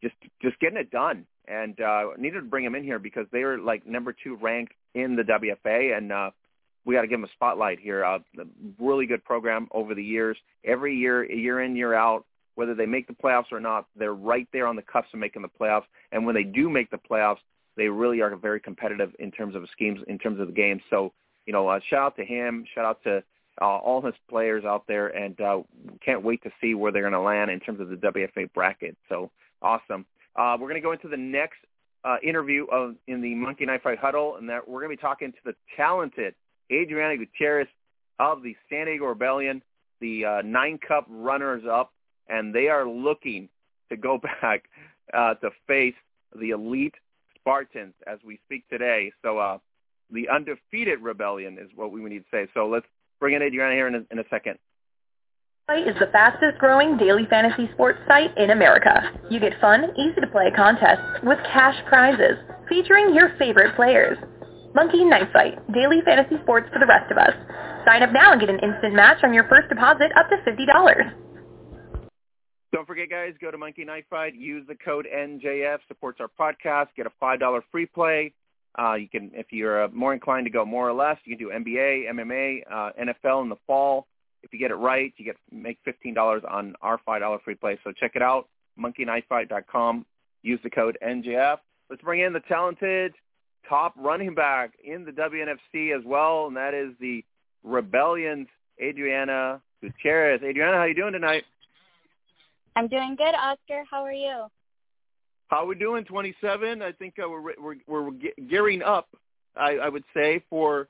[0.01, 1.25] just just getting it done.
[1.47, 4.73] And uh, needed to bring him in here because they are like number two ranked
[4.93, 6.31] in the WFA, and uh,
[6.87, 8.03] we got to give them a spotlight here.
[8.03, 8.19] Uh,
[8.79, 10.37] really good program over the years.
[10.65, 12.25] Every year, year in, year out,
[12.55, 15.41] whether they make the playoffs or not, they're right there on the cusp of making
[15.41, 15.83] the playoffs.
[16.11, 17.37] And when they do make the playoffs,
[17.75, 20.81] they really are very competitive in terms of schemes, in terms of the game.
[20.89, 21.13] So,
[21.45, 23.23] you know, uh, shout out to him, shout out to
[23.61, 25.61] uh, all his players out there, and uh,
[26.03, 28.97] can't wait to see where they're going to land in terms of the WFA bracket.
[29.09, 29.29] So
[29.61, 30.05] awesome.
[30.35, 31.57] Uh, we're going to go into the next
[32.03, 35.01] uh, interview of, in the Monkey Knife Fight Huddle, and that we're going to be
[35.01, 36.35] talking to the talented
[36.71, 37.67] Adriana Gutierrez
[38.19, 39.61] of the San Diego Rebellion,
[39.99, 41.91] the uh, nine cup runners-up,
[42.29, 43.49] and they are looking
[43.89, 44.65] to go back
[45.13, 45.95] uh, to face
[46.39, 46.95] the elite
[47.35, 49.11] Spartans as we speak today.
[49.21, 49.57] So uh,
[50.11, 52.47] the undefeated Rebellion is what we need to say.
[52.53, 52.85] So let's
[53.19, 54.59] bring in Adriana here in a, in a second
[55.75, 59.11] is the fastest growing daily fantasy sports site in America.
[59.29, 62.39] You get fun, easy to play contests with cash prizes
[62.69, 64.17] featuring your favorite players.
[64.73, 67.33] Monkey Knife Fight, daily fantasy sports for the rest of us.
[67.85, 71.13] Sign up now and get an instant match on your first deposit up to $50.
[72.71, 74.35] Don't forget, guys, go to Monkey Knife Fight.
[74.35, 75.79] Use the code NJF.
[75.89, 76.87] Supports our podcast.
[76.95, 78.31] Get a $5 free play.
[78.79, 81.45] Uh, you can, if you're uh, more inclined to go more or less, you can
[81.45, 84.07] do NBA, MMA, uh, NFL in the fall.
[84.43, 87.55] If you get it right, you get make fifteen dollars on our five dollar free
[87.55, 87.77] play.
[87.83, 88.47] So check it out,
[88.79, 90.05] monkeyknifefight.com.
[90.43, 91.57] Use the code NJF.
[91.89, 93.13] Let's bring in the talented
[93.67, 97.23] top running back in the WNFC as well, and that is the
[97.63, 98.47] Rebellion's
[98.81, 100.41] Adriana Gutierrez.
[100.43, 101.43] Adriana, how you doing tonight?
[102.75, 103.83] I'm doing good, Oscar.
[103.89, 104.45] How are you?
[105.47, 106.03] How are we doing?
[106.03, 106.81] 27.
[106.81, 108.11] I think uh, we're, we're we're
[108.49, 109.07] gearing up.
[109.55, 110.87] I, I would say for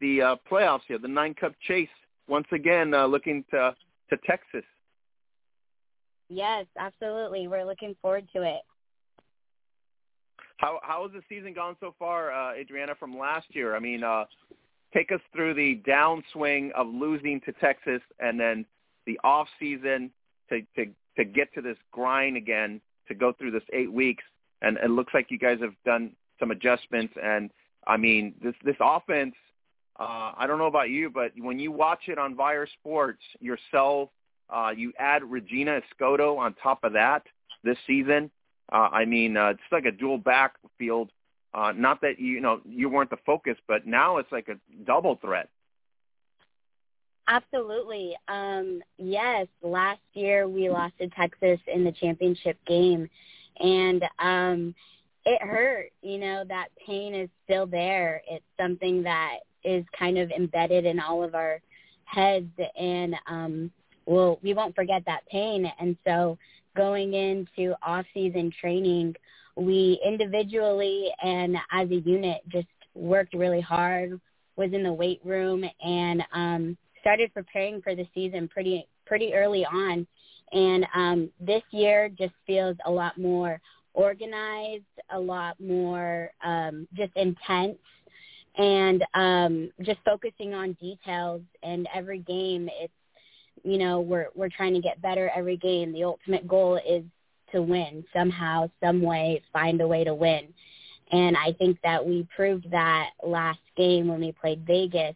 [0.00, 1.88] the uh, playoffs here, the nine cup chase
[2.28, 3.74] once again uh, looking to
[4.10, 4.64] to Texas.
[6.28, 7.48] Yes, absolutely.
[7.48, 8.60] We're looking forward to it.
[10.56, 13.74] How how has the season gone so far, uh, Adriana, from last year?
[13.74, 14.24] I mean, uh,
[14.94, 18.64] take us through the downswing of losing to Texas, and then
[19.06, 20.10] the off season
[20.48, 24.24] to to to get to this grind again, to go through this eight weeks,
[24.62, 27.14] and it looks like you guys have done some adjustments.
[27.22, 27.50] And
[27.86, 29.34] I mean, this this offense
[30.02, 34.10] uh, I don't know about you, but when you watch it on Vire Sports yourself,
[34.50, 37.22] uh, you add Regina Escoto on top of that
[37.62, 38.28] this season.
[38.72, 41.10] Uh, I mean, uh, it's like a dual backfield.
[41.54, 45.16] Uh, not that you know you weren't the focus, but now it's like a double
[45.20, 45.48] threat.
[47.28, 48.16] Absolutely.
[48.26, 53.08] Um, yes, last year we lost to Texas in the championship game,
[53.60, 54.74] and um,
[55.24, 55.92] it hurt.
[56.02, 58.20] You know, that pain is still there.
[58.28, 61.60] It's something that is kind of embedded in all of our
[62.04, 63.70] heads, and um,
[64.06, 65.70] we'll, we won't forget that pain.
[65.80, 66.38] And so
[66.76, 69.14] going into off-season training,
[69.56, 74.20] we individually and as a unit just worked really hard,
[74.56, 79.64] was in the weight room, and um, started preparing for the season pretty pretty early
[79.64, 80.06] on.
[80.52, 83.60] And um, this year just feels a lot more
[83.94, 87.78] organized, a lot more um, just intense,
[88.56, 91.42] and um, just focusing on details.
[91.62, 92.92] And every game, it's
[93.64, 95.92] you know we're we're trying to get better every game.
[95.92, 97.04] The ultimate goal is
[97.52, 100.48] to win somehow, some way, find a way to win.
[101.10, 105.14] And I think that we proved that last game when we played Vegas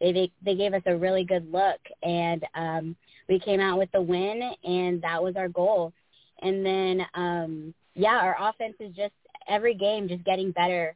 [0.00, 2.96] they they gave us a really good look, and um,
[3.28, 5.92] we came out with the win, and that was our goal.
[6.40, 9.14] And then, um, yeah, our offense is just
[9.48, 10.94] every game just getting better,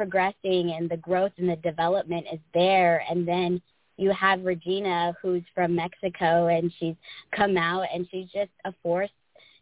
[0.00, 3.04] progressing, and the growth and the development is there.
[3.10, 3.60] And then
[3.96, 6.96] you have Regina, who's from Mexico, and she's
[7.36, 9.10] come out, and she's just a force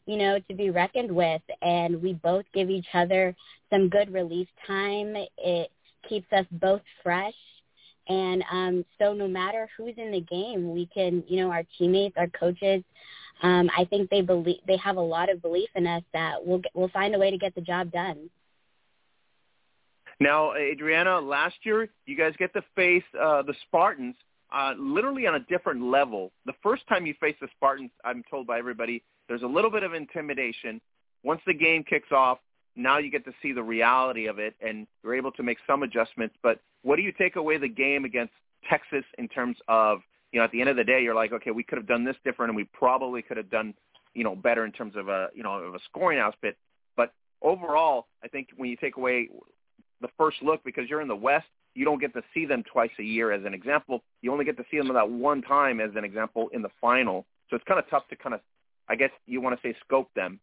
[0.07, 1.43] you know, to be reckoned with.
[1.61, 3.37] And we both give each other
[3.69, 5.15] some good relief time.
[5.37, 5.71] It
[6.09, 7.35] keeps us both fresh
[8.09, 12.17] and um, so no matter who's in the game, we can, you know, our teammates,
[12.17, 12.83] our coaches,
[13.43, 16.59] um, I think they believe they have a lot of belief in us that we'll
[16.59, 18.31] get, we'll find a way to get the job done.
[20.21, 24.17] Now, Adriana, last year you guys get to face uh, the Spartans
[24.53, 26.33] uh, literally on a different level.
[26.47, 29.83] The first time you face the Spartans, I'm told by everybody, there's a little bit
[29.83, 30.81] of intimidation.
[31.23, 32.39] Once the game kicks off,
[32.75, 35.83] now you get to see the reality of it, and you're able to make some
[35.83, 36.35] adjustments.
[36.43, 38.33] But what do you take away the game against
[38.69, 40.01] Texas in terms of,
[40.33, 42.05] you know, at the end of the day, you're like, okay, we could have done
[42.05, 43.75] this different, and we probably could have done,
[44.15, 46.57] you know, better in terms of a, you know, of a scoring aspect.
[46.97, 47.13] But
[47.43, 49.29] overall, I think when you take away
[50.01, 52.91] the first look, because you're in the West, you don't get to see them twice
[52.99, 54.03] a year as an example.
[54.23, 57.27] You only get to see them that one time as an example in the final.
[57.49, 58.41] So it's kind of tough to kind of,
[58.89, 60.41] I guess you want to say scope them.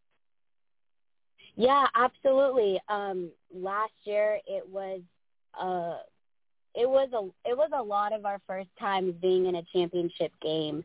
[1.55, 2.79] Yeah, absolutely.
[2.89, 5.01] Um, last year it was
[5.59, 5.99] uh
[6.75, 10.31] it was a it was a lot of our first times being in a championship
[10.41, 10.83] game.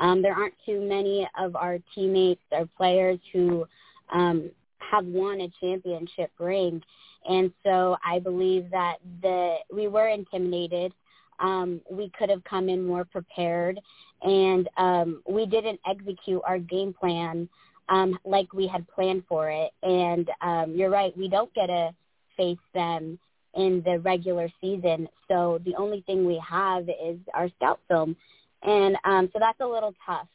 [0.00, 3.66] Um, there aren't too many of our teammates or players who
[4.12, 6.82] um, have won a championship ring,
[7.26, 10.92] and so I believe that the we were intimidated.
[11.40, 13.78] Um, we could have come in more prepared,
[14.22, 17.48] and um, we didn't execute our game plan
[17.88, 19.72] um, like we had planned for it.
[19.82, 21.94] And um, you're right, we don't get to
[22.36, 23.18] face them
[23.54, 25.08] in the regular season.
[25.26, 28.16] So the only thing we have is our scout film.
[28.62, 30.28] And um, so that's a little tough,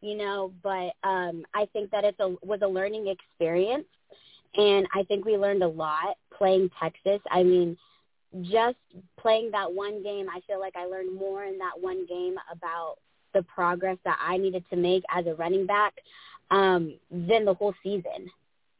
[0.00, 3.86] you know, but um, I think that it's a, was a learning experience.
[4.56, 7.20] And I think we learned a lot playing Texas.
[7.30, 7.76] I mean,
[8.42, 8.76] just
[9.18, 12.96] playing that one game, I feel like I learned more in that one game about
[13.32, 15.94] the progress that I needed to make as a running back
[16.50, 18.30] um, than the whole season,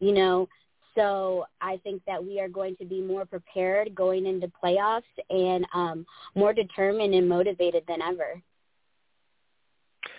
[0.01, 0.49] you know.
[0.97, 5.65] So I think that we are going to be more prepared going into playoffs and
[5.73, 6.05] um,
[6.35, 8.43] more determined and motivated than ever.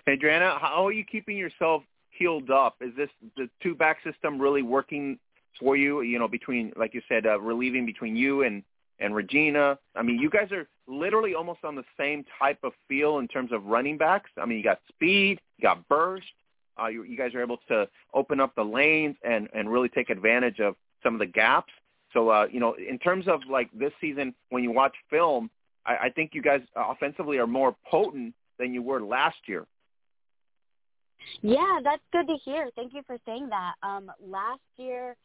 [0.08, 2.78] Adriana, how are you keeping yourself healed up?
[2.82, 5.20] Is this the two back system really working
[5.60, 6.02] for you?
[6.02, 8.64] You know, between like you said, uh, relieving between you and
[8.99, 9.78] and Regina.
[9.95, 13.52] I mean, you guys are literally almost on the same type of feel in terms
[13.52, 14.30] of running backs.
[14.38, 16.28] I mean, you got speed, you got burst,
[16.82, 20.10] uh, you, you guys are able to open up the lanes and, and really take
[20.10, 21.74] advantage of some of the gaps.
[22.14, 25.49] So, uh, you know, in terms of like this season, when you watch film,
[25.86, 29.66] I, I think you guys offensively are more potent than you were last year.
[31.41, 32.70] Yeah, that's good to hear.
[32.76, 33.74] Thank you for saying that.
[33.84, 35.16] Um, last year,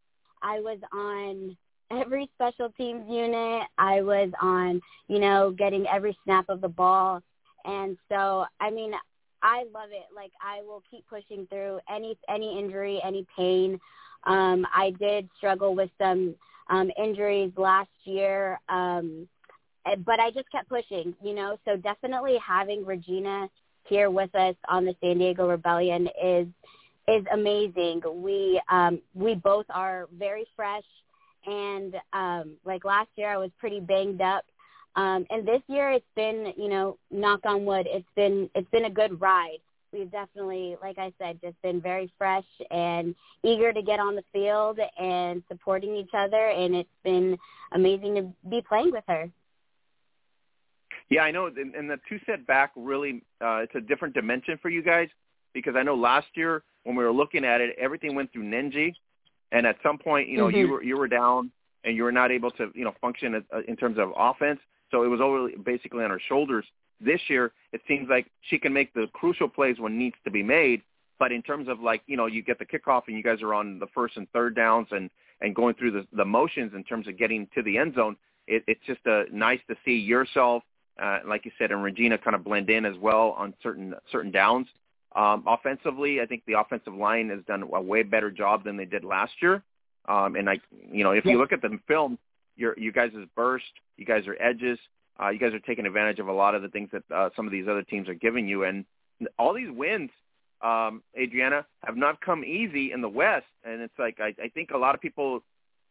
[0.42, 1.56] I was on
[1.90, 3.62] every special teams unit.
[3.78, 7.22] I was on, you know, getting every snap of the ball.
[7.64, 8.92] And so, I mean,
[9.42, 10.06] I love it.
[10.14, 13.80] Like I will keep pushing through any any injury, any pain.
[14.24, 16.34] Um, I did struggle with some
[16.68, 19.28] um, injuries last year, um,
[19.86, 21.14] eh, but I just kept pushing.
[21.22, 23.48] You know, so definitely having Regina
[23.84, 26.48] here with us on the San Diego Rebellion is
[27.08, 28.02] is amazing.
[28.06, 30.84] We um, we both are very fresh,
[31.46, 34.44] and um, like last year, I was pretty banged up
[34.96, 38.86] um, and this year it's been, you know, knock on wood, it's been it's been
[38.86, 39.58] a good ride.
[39.92, 44.24] We've definitely, like I said, just been very fresh and eager to get on the
[44.32, 47.38] field and supporting each other, and it's been
[47.72, 49.30] amazing to be playing with her.
[51.08, 54.70] Yeah, I know, and, the two set back really uh, it's a different dimension for
[54.70, 55.08] you guys
[55.56, 58.94] because I know last year when we were looking at it, everything went through Nenji,
[59.52, 60.58] and at some point, you know, mm-hmm.
[60.58, 61.50] you were you were down
[61.82, 65.02] and you were not able to you know function uh, in terms of offense, so
[65.02, 66.66] it was over basically on her shoulders.
[67.00, 70.42] This year, it seems like she can make the crucial plays when needs to be
[70.42, 70.82] made,
[71.18, 73.54] but in terms of like you know you get the kickoff and you guys are
[73.54, 75.08] on the first and third downs and
[75.40, 78.62] and going through the the motions in terms of getting to the end zone, it,
[78.66, 80.62] it's just uh, nice to see yourself
[81.02, 84.30] uh, like you said, and Regina kind of blend in as well on certain certain
[84.30, 84.66] downs.
[85.16, 88.84] Um, offensively, I think the offensive line has done a way better job than they
[88.84, 89.62] did last year.
[90.06, 90.60] Um, and I,
[90.92, 92.18] you know, if you look at the film,
[92.54, 93.64] your you guys' have burst,
[93.96, 94.78] you guys are edges,
[95.20, 97.46] uh, you guys are taking advantage of a lot of the things that uh, some
[97.46, 98.84] of these other teams are giving you, and
[99.38, 100.10] all these wins,
[100.62, 103.46] um, Adriana, have not come easy in the West.
[103.64, 105.42] And it's like I, I think a lot of people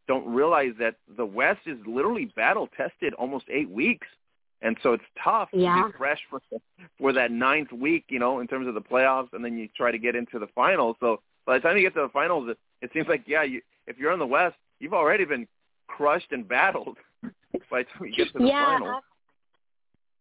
[0.08, 4.08] don't realize that the West is literally battle tested almost eight weeks
[4.62, 5.76] and so it's tough yeah.
[5.76, 6.42] to be fresh for
[6.98, 9.92] for that ninth week, you know, in terms of the playoffs, and then you try
[9.92, 10.96] to get into the finals.
[11.00, 13.62] So by the time you get to the finals, it, it seems like yeah, you,
[13.88, 15.48] if you're in the West, you've already been
[15.88, 16.98] crushed and battled
[17.70, 19.04] by the time you get to the yeah, finals.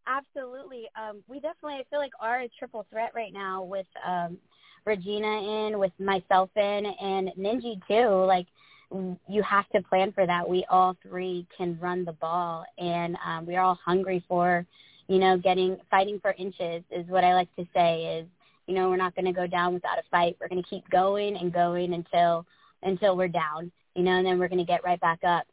[0.06, 0.84] Absolutely.
[0.96, 4.36] Um, we definitely, I feel like are a triple threat right now with um,
[4.84, 8.24] Regina in, with myself in, and Ninji too.
[8.26, 8.46] Like
[8.90, 10.48] you have to plan for that.
[10.48, 14.66] We all three can run the ball, and um, we're all hungry for,
[15.08, 18.20] you know, getting fighting for inches is what I like to say.
[18.20, 18.26] Is
[18.66, 20.36] you know we're not going to go down without a fight.
[20.40, 22.46] We're going to keep going and going until
[22.82, 25.46] until we're down, you know, and then we're going to get right back up.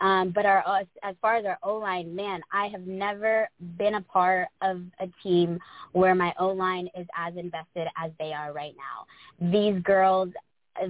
[0.00, 0.62] Um, but our
[1.02, 5.08] as far as our O line, man, I have never been a part of a
[5.22, 5.58] team
[5.92, 9.50] where my O line is as invested as they are right now.
[9.50, 10.30] These girls,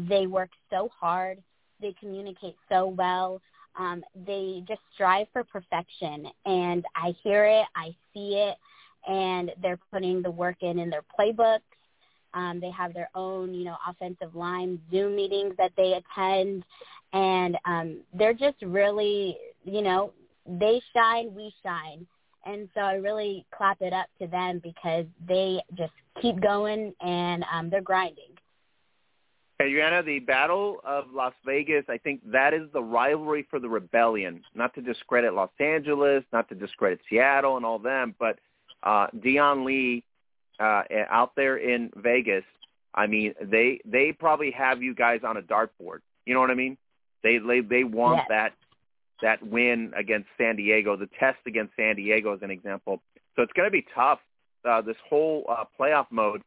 [0.09, 1.43] they work so hard
[1.81, 3.41] they communicate so well.
[3.79, 8.57] Um, they just strive for perfection, and I hear it, I see it,
[9.07, 11.61] and they're putting the work in in their playbooks.
[12.35, 16.65] Um, they have their own, you know, offensive line Zoom meetings that they attend,
[17.13, 20.13] and um, they're just really, you know,
[20.47, 22.07] they shine, we shine.
[22.47, 27.45] And so I really clap it up to them because they just keep going and
[27.53, 28.38] um, they're grinding.
[29.61, 34.43] Adriana, the Battle of Las Vegas, I think that is the rivalry for the rebellion.
[34.55, 38.39] Not to discredit Los Angeles, not to discredit Seattle and all them, but
[38.85, 40.05] uh, Dion Lee
[40.61, 42.45] uh, out there in Vegas,
[42.95, 46.01] I mean, they they probably have you guys on a dartboard.
[46.25, 46.77] You know what I mean?
[47.25, 48.27] They they they want yes.
[48.29, 48.53] that
[49.23, 53.03] that win against San Diego, the test against San Diego as an example.
[53.35, 54.21] So it's going to be tough.
[54.65, 56.43] Uh, this whole uh, playoff mode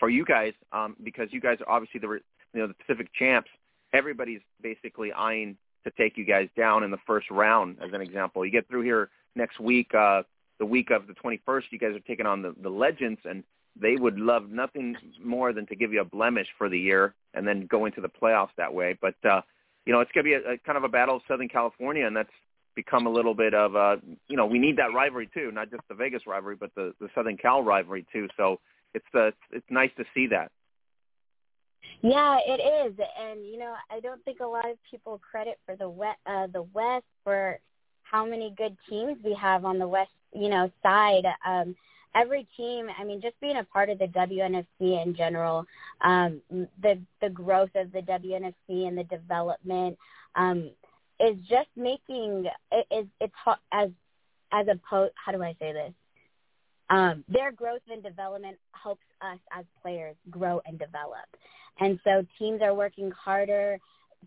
[0.00, 3.50] for you guys um, because you guys are obviously the you know the Pacific champs.
[3.92, 8.44] Everybody's basically eyeing to take you guys down in the first round, as an example.
[8.44, 10.22] You get through here next week, uh,
[10.58, 11.62] the week of the 21st.
[11.70, 13.44] You guys are taking on the, the Legends, and
[13.80, 17.46] they would love nothing more than to give you a blemish for the year and
[17.46, 18.98] then go into the playoffs that way.
[19.00, 19.42] But uh,
[19.86, 22.06] you know, it's going to be a, a kind of a battle of Southern California,
[22.06, 22.30] and that's
[22.76, 25.82] become a little bit of a you know we need that rivalry too, not just
[25.88, 28.28] the Vegas rivalry, but the the Southern Cal rivalry too.
[28.36, 28.60] So
[28.94, 30.50] it's the it's nice to see that.
[32.02, 35.76] Yeah, it is, and you know, I don't think a lot of people credit for
[35.76, 37.58] the west, uh, the West for
[38.02, 41.24] how many good teams we have on the West, you know, side.
[41.46, 41.76] Um,
[42.14, 45.64] every team, I mean, just being a part of the WNFC in general,
[46.00, 49.98] um, the the growth of the WNFC and the development
[50.34, 50.70] um,
[51.18, 53.34] is just making it is it's
[53.72, 53.90] as
[54.52, 55.12] as opposed.
[55.22, 55.92] How do I say this?
[56.90, 61.26] Um, their growth and development helps us as players grow and develop.
[61.78, 63.78] And so teams are working harder.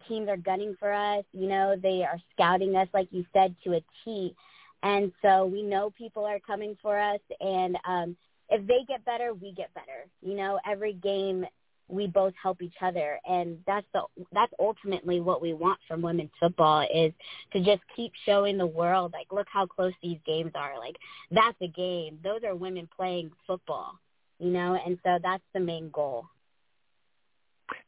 [0.07, 1.24] Teams are gunning for us.
[1.34, 4.34] You know, they are scouting us, like you said, to a T.
[4.82, 7.20] And so we know people are coming for us.
[7.39, 8.18] And um,
[8.49, 10.07] if they get better, we get better.
[10.22, 11.45] You know, every game
[11.94, 13.20] we both help each other.
[13.26, 17.14] And that's the that's ultimately what we want from women's football is
[17.54, 20.78] to just keep showing the world like look how close these games are.
[20.80, 20.96] Like
[21.32, 22.20] that's a game.
[22.24, 24.00] Those are women playing football
[24.44, 24.78] you know?
[24.86, 26.26] And so that's the main goal.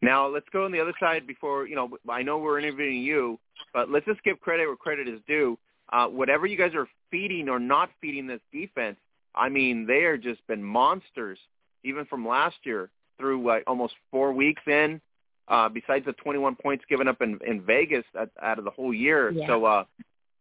[0.01, 3.37] Now let's go on the other side before you know i know we're interviewing you
[3.73, 5.59] but let's just give credit where credit is due.
[5.91, 8.97] Uh, whatever you guys are feeding or not feeding this defense
[9.35, 11.37] i mean they are just been monsters
[11.83, 15.01] even from last year through uh, almost four weeks in.
[15.47, 18.91] Uh, besides the 21 points given up in, in Vegas at, out of the whole
[18.91, 19.29] year.
[19.29, 19.45] Yeah.
[19.45, 19.83] So, uh,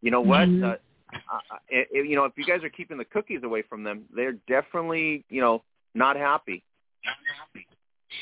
[0.01, 0.49] you know what?
[0.49, 0.65] Mm-hmm.
[0.65, 0.75] Uh,
[1.13, 4.37] uh, if, you know, if you guys are keeping the cookies away from them, they're
[4.49, 5.63] definitely, you know,
[5.95, 6.63] not happy.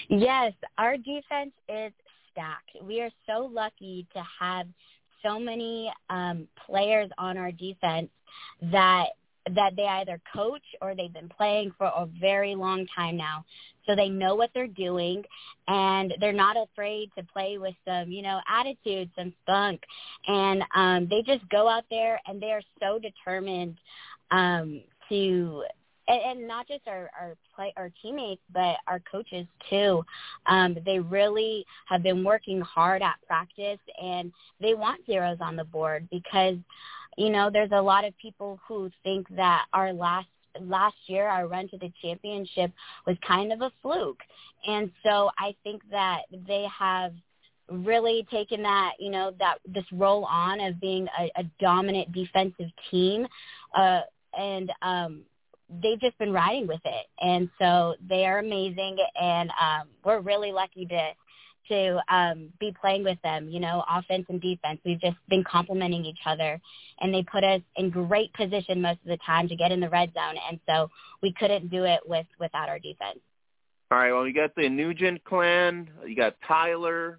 [0.09, 1.93] Yes, our defense is
[2.33, 2.71] stacked.
[2.83, 4.67] We are so lucky to have
[5.23, 8.09] so many um, players on our defense
[8.73, 9.07] that
[9.51, 13.45] that they either coach or they've been playing for a very long time now.
[13.87, 15.25] So they know what they're doing
[15.67, 19.83] and they're not afraid to play with some, you know, attitude, some spunk.
[20.29, 23.79] And um they just go out there and they are so determined
[24.31, 25.65] um to
[26.09, 30.05] and, and not just our our play our teammates but our coaches too
[30.47, 35.65] um they really have been working hard at practice and they want zeros on the
[35.65, 36.57] board because
[37.17, 40.29] you know there's a lot of people who think that our last
[40.61, 42.71] last year our run to the championship
[43.07, 44.21] was kind of a fluke.
[44.67, 47.13] And so i think that they have
[47.71, 52.71] really taken that you know that this role on of being a, a dominant defensive
[52.91, 53.27] team
[53.75, 54.01] uh
[54.37, 55.23] and um
[55.81, 60.53] they've just been riding with it, and so they are amazing, and um, we're really
[60.53, 61.11] lucky to
[61.73, 63.49] to um, be playing with them.
[63.49, 64.81] You know, offense and defense.
[64.85, 66.61] We've just been complementing each other,
[67.01, 69.89] and they put us in great position most of the time to get in the
[69.89, 70.89] red zone, and so
[71.23, 73.19] we couldn't do it with without our defense.
[73.91, 74.13] All right.
[74.13, 75.89] Well, you got the Nugent clan.
[76.07, 77.19] You got Tyler.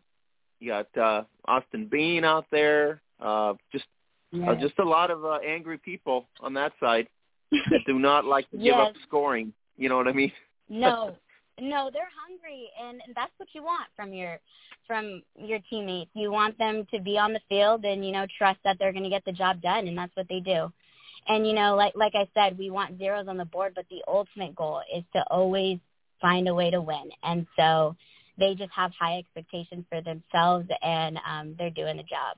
[0.59, 3.01] You got uh, Austin Bean out there.
[3.19, 3.85] Uh, just
[4.47, 7.07] uh, just a lot of uh, angry people on that side
[7.51, 8.87] that do not like to give Yes.
[8.89, 9.53] up scoring.
[9.77, 10.31] You know what I mean?
[10.69, 11.15] No,
[11.59, 14.39] no, they're hungry, and that's what you want from your
[14.87, 16.11] from your teammates.
[16.13, 19.03] You want them to be on the field and you know trust that they're going
[19.03, 20.71] to get the job done, and that's what they do.
[21.27, 24.03] And you know, like like I said, we want zeros on the board, but the
[24.07, 25.79] ultimate goal is to always
[26.21, 27.09] find a way to win.
[27.21, 27.95] And so
[28.37, 32.37] they just have high expectations for themselves, and um, they're doing the job.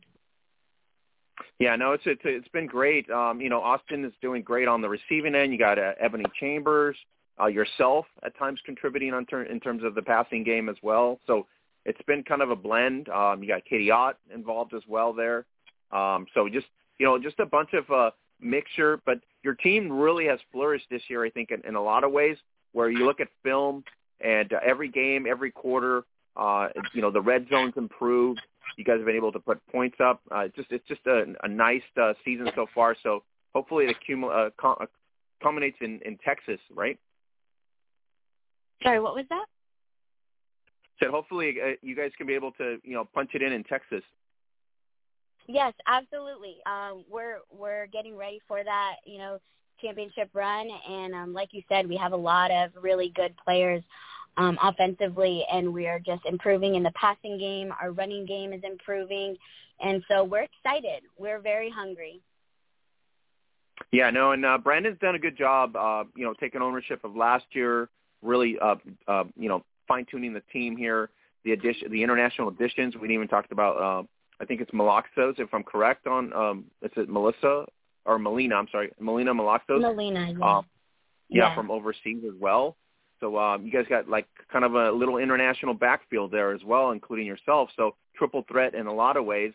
[1.60, 3.10] Yeah, no, it's it's it's been great.
[3.10, 5.52] Um, you know, Austin is doing great on the receiving end.
[5.52, 6.98] You got uh, Ebony Chambers,
[7.40, 11.20] uh, yourself at times contributing on ter- in terms of the passing game as well.
[11.28, 11.48] So
[11.86, 13.10] it's been kind of a blend.
[13.10, 15.46] Um, you got Katie Ott involved as well there.
[15.92, 16.68] Um, so just
[16.98, 19.02] you know, just a bunch of uh, mixture.
[19.06, 22.12] But your team really has flourished this year, I think, in, in a lot of
[22.12, 22.38] ways.
[22.72, 23.86] Where you look at film
[24.20, 26.04] and uh, every game, every quarter,
[26.36, 28.42] uh, you know, the red zone's improved.
[28.78, 30.22] You guys have been able to put points up.
[30.30, 32.96] Uh, just it's just a, a nice uh, season so far.
[33.02, 33.24] So
[33.54, 34.88] hopefully it accumul- uh, com- uh,
[35.42, 37.00] culminates in, in Texas, right?
[38.84, 39.46] Sorry, what was that?
[41.00, 43.64] Said hopefully uh, you guys can be able to you know punch it in in
[43.64, 44.04] Texas.
[45.48, 46.56] Yes, absolutely.
[46.66, 49.40] Um, we're we're getting ready for that, you know,
[49.82, 53.84] championship run, and um, like you said, we have a lot of really good players
[54.38, 57.74] um, offensively, and we are just improving in the passing game.
[57.80, 59.38] Our running game is improving,
[59.80, 61.04] and so we're excited.
[61.18, 62.22] We're very hungry.
[63.92, 67.16] Yeah, no, and uh, Brandon's done a good job, uh, you know, taking ownership of
[67.16, 67.90] last year,
[68.26, 68.76] really, uh,
[69.08, 71.10] uh, you know, fine tuning the team here.
[71.44, 72.96] The addition, the international additions.
[72.96, 73.78] We even talked about.
[73.78, 74.04] Uh,
[74.42, 76.34] I think it's Malaxos, if I'm correct on.
[76.34, 77.66] Um, is it Melissa
[78.06, 78.56] or Melina?
[78.56, 79.80] I'm sorry, Melina Malaxos.
[79.80, 80.58] Melina, yeah.
[80.58, 80.66] Um,
[81.30, 81.56] yeah, Yeah.
[81.56, 82.76] from overseas as well.
[83.22, 86.92] So um, you guys got like kind of a little international backfield there as well,
[86.92, 87.70] including yourself.
[87.78, 89.54] So triple threat in a lot of ways.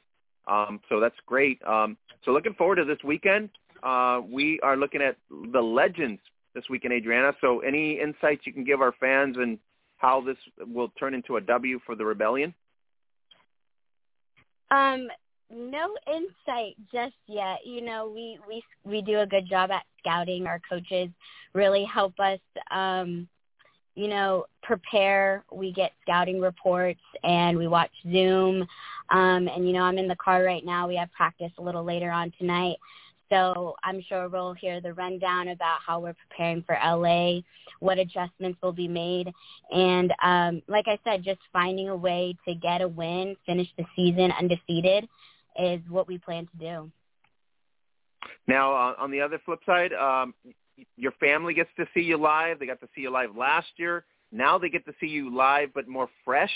[0.48, 1.62] Um, so that's great.
[1.66, 3.50] Um, so looking forward to this weekend.
[3.82, 5.16] Uh, we are looking at
[5.52, 6.20] the legends
[6.54, 7.32] this weekend, Adriana.
[7.40, 9.58] So any insights you can give our fans and
[9.98, 12.54] how this will turn into a W for the Rebellion?
[14.70, 15.08] Um,
[15.52, 17.58] no insight just yet.
[17.64, 20.46] You know, we we we do a good job at scouting.
[20.46, 21.08] Our coaches
[21.54, 22.40] really help us
[22.70, 23.28] um
[23.96, 25.44] you know, prepare.
[25.52, 28.62] We get scouting reports and we watch Zoom.
[29.10, 30.86] Um and you know, I'm in the car right now.
[30.86, 32.76] We have practice a little later on tonight.
[33.30, 37.40] So I'm sure we'll hear the rundown about how we're preparing for LA,
[37.78, 39.32] what adjustments will be made,
[39.70, 43.84] and um, like I said, just finding a way to get a win, finish the
[43.94, 45.08] season undefeated,
[45.58, 46.90] is what we plan to do.
[48.46, 50.34] Now, uh, on the other flip side, um,
[50.96, 52.58] your family gets to see you live.
[52.58, 54.04] They got to see you live last year.
[54.32, 56.52] Now they get to see you live, but more fresh.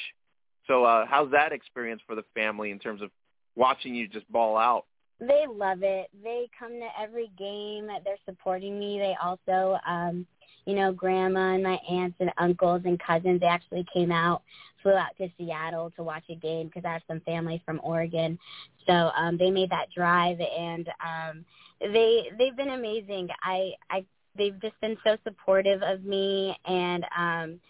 [0.66, 3.11] So, uh, how's that experience for the family in terms of
[3.55, 4.87] watching you just ball out?
[5.21, 6.09] They love it.
[6.23, 7.89] They come to every game.
[8.05, 8.99] They're supporting me.
[8.99, 10.27] They also, um,
[10.67, 14.43] you know, grandma and my aunts and uncles and cousins actually came out,
[14.83, 18.39] flew out to Seattle to watch a game because I have some family from Oregon.
[18.87, 21.45] So um, they made that drive, and um,
[21.81, 23.29] they they've been amazing.
[23.43, 24.05] I I
[24.37, 27.61] they've just been so supportive of me and um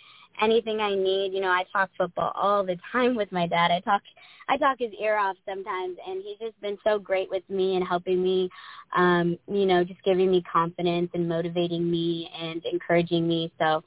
[0.40, 1.32] anything I need.
[1.32, 3.70] You know, I talk football all the time with my dad.
[3.70, 4.02] I talk
[4.48, 7.86] I talk his ear off sometimes and he's just been so great with me and
[7.86, 8.50] helping me
[8.96, 13.52] um, you know, just giving me confidence and motivating me and encouraging me.
[13.58, 13.82] So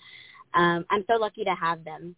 [0.53, 2.15] um I'm so lucky to have them.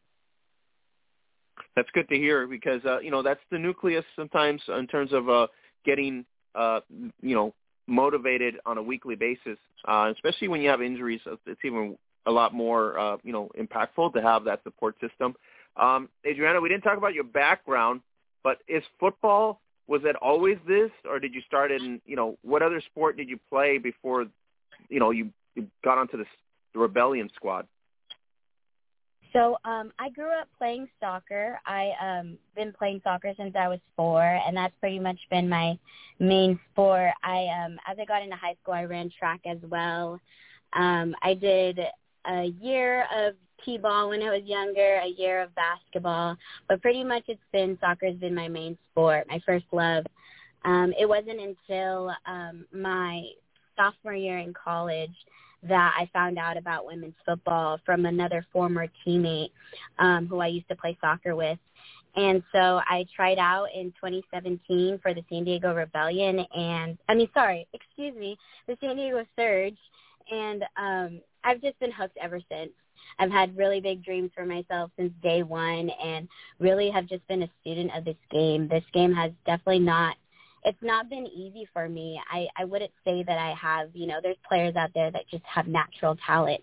[1.75, 5.29] That's good to hear because uh, you know that's the nucleus sometimes in terms of
[5.29, 5.47] uh,
[5.85, 6.25] getting
[6.55, 6.81] uh,
[7.21, 7.53] you know
[7.87, 9.57] motivated on a weekly basis,
[9.87, 11.21] uh, especially when you have injuries.
[11.45, 15.35] It's even a lot more, uh, you know, impactful to have that support system.
[15.77, 18.01] Um, Adriana, we didn't talk about your background,
[18.43, 22.61] but is football was it always this, or did you start in, you know, what
[22.61, 24.27] other sport did you play before,
[24.87, 26.27] you know, you, you got onto this
[26.73, 27.67] the rebellion squad?
[29.33, 31.59] So um I grew up playing soccer.
[31.65, 35.77] I um been playing soccer since I was 4 and that's pretty much been my
[36.19, 37.11] main sport.
[37.23, 40.19] I um as I got into high school I ran track as well.
[40.73, 41.79] Um I did
[42.29, 43.33] a year of
[43.65, 48.15] t-ball when I was younger, a year of basketball, but pretty much it's been soccer's
[48.15, 50.05] been my main sport, my first love.
[50.65, 53.23] Um it wasn't until um my
[53.75, 55.15] sophomore year in college
[55.63, 59.51] that I found out about women's football from another former teammate
[59.97, 61.59] um, who I used to play soccer with.
[62.15, 67.29] And so I tried out in 2017 for the San Diego Rebellion and, I mean,
[67.33, 69.77] sorry, excuse me, the San Diego Surge.
[70.31, 72.71] And um, I've just been hooked ever since.
[73.17, 76.27] I've had really big dreams for myself since day one and
[76.59, 78.67] really have just been a student of this game.
[78.67, 80.15] This game has definitely not
[80.63, 82.19] it's not been easy for me.
[82.29, 85.43] I, I wouldn't say that I have, you know, there's players out there that just
[85.45, 86.61] have natural talent.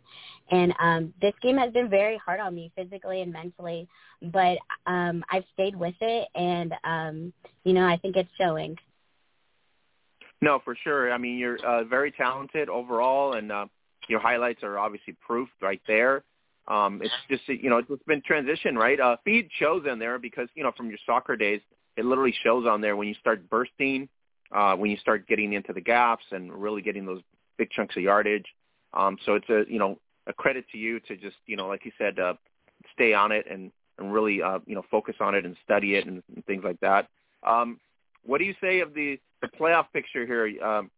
[0.51, 3.89] And um, this game has been very hard on me physically and mentally,
[4.23, 7.33] but um, I've stayed with it and, um,
[7.65, 8.77] you know, I think it's showing.
[10.43, 11.11] No, for sure.
[11.11, 13.67] I mean, you're uh, very talented overall, and uh,
[14.09, 16.23] your highlights are obviously proof right there.
[16.69, 18.99] Um, it's just, you know, it's been transition, right?
[18.99, 21.61] Uh, speed shows in there because, you know, from your soccer days,
[21.97, 24.09] it literally shows on there when you start bursting,
[24.53, 27.23] uh, when you start getting into the gaps and really getting those
[27.57, 28.47] big chunks of yardage.
[28.95, 31.85] Um, so it's a you know a credit to you to just you know like
[31.85, 32.35] you said uh,
[32.93, 36.07] stay on it and and really uh, you know focus on it and study it
[36.07, 37.09] and, and things like that.
[37.47, 37.79] Um,
[38.25, 40.63] what do you say of the the playoff picture here?
[40.65, 40.91] Um,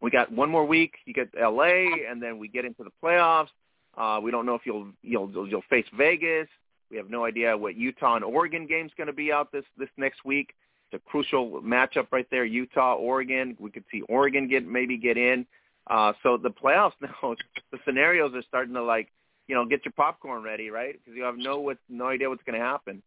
[0.00, 0.94] we got one more week.
[1.04, 3.48] You get LA, and then we get into the playoffs.
[3.96, 6.48] Uh, we don't know if you'll you'll you'll face Vegas.
[6.90, 9.88] We have no idea what Utah and Oregon game's going to be out this this
[9.96, 10.54] next week.
[10.90, 13.56] It's a crucial matchup right there, Utah, Oregon.
[13.58, 15.46] We could see Oregon get maybe get in.
[15.88, 17.34] Uh, so the playoffs now,
[17.72, 19.08] the scenarios are starting to like,
[19.48, 20.94] you know, get your popcorn ready, right?
[20.94, 23.02] Because you have no what no idea what's going to happen.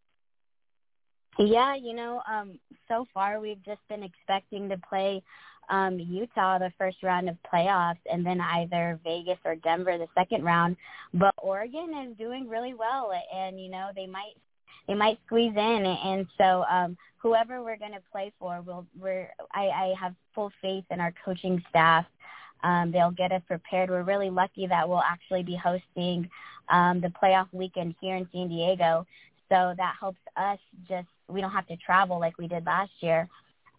[1.40, 5.24] Yeah, you know, um, so far we've just been expecting to play
[5.70, 10.44] um, Utah the first round of playoffs, and then either Vegas or Denver the second
[10.44, 10.76] round.
[11.14, 14.36] But Oregon is doing really well, and you know they might
[14.88, 19.30] they might squeeze in, and so um, whoever we're going to play for, will we're
[19.54, 22.06] I, I have full faith in our coaching staff.
[22.64, 23.90] Um, they'll get us prepared.
[23.90, 26.30] We're really lucky that we'll actually be hosting
[26.70, 29.06] um, the playoff weekend here in San Diego,
[29.50, 33.28] so that helps us just we don't have to travel like we did last year.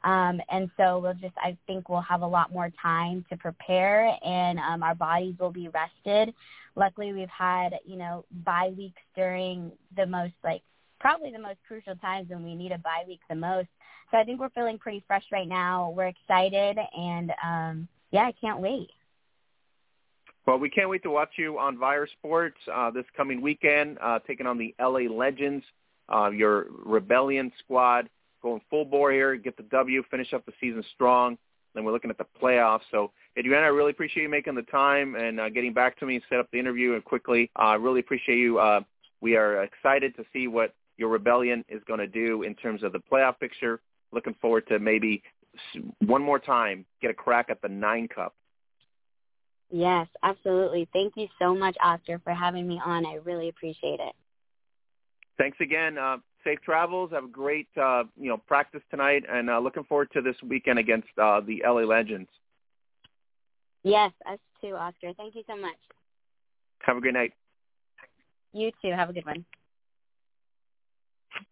[0.05, 4.17] Um, and so we'll just, I think we'll have a lot more time to prepare
[4.25, 6.35] and um, our bodies will be rested.
[6.75, 10.63] Luckily, we've had, you know, bye weeks during the most, like,
[10.99, 13.69] probably the most crucial times when we need a bye week the most.
[14.11, 15.91] So I think we're feeling pretty fresh right now.
[15.97, 18.91] We're excited and, um, yeah, I can't wait.
[20.47, 24.19] Well, we can't wait to watch you on Vire Sports uh, this coming weekend, uh,
[24.27, 25.65] taking on the LA Legends,
[26.13, 28.09] uh, your Rebellion squad
[28.43, 31.39] going full bore here, get the W, finish up the season strong.
[31.75, 32.83] Then we're looking at the playoffs.
[32.91, 36.21] So, Adriana, I really appreciate you making the time and uh, getting back to me,
[36.29, 37.51] set up the interview and quickly.
[37.57, 38.59] I uh, really appreciate you.
[38.59, 38.81] Uh,
[39.21, 42.93] we are excited to see what your rebellion is going to do in terms of
[42.93, 43.81] the playoff picture.
[44.13, 45.23] Looking forward to maybe
[46.01, 48.35] one more time get a crack at the nine cup.
[49.71, 50.87] Yes, absolutely.
[50.93, 53.07] Thank you so much, Oscar, for having me on.
[53.07, 54.15] I really appreciate it.
[55.39, 55.97] Thanks again.
[55.97, 57.11] Uh, safe travels.
[57.13, 60.79] Have a great uh, you know practice tonight, and uh, looking forward to this weekend
[60.79, 62.29] against uh, the LA Legends.
[63.83, 65.13] Yes, us too, Oscar.
[65.17, 65.77] Thank you so much.
[66.81, 67.33] Have a great night.
[68.53, 68.91] You too.
[68.91, 69.45] Have a good one.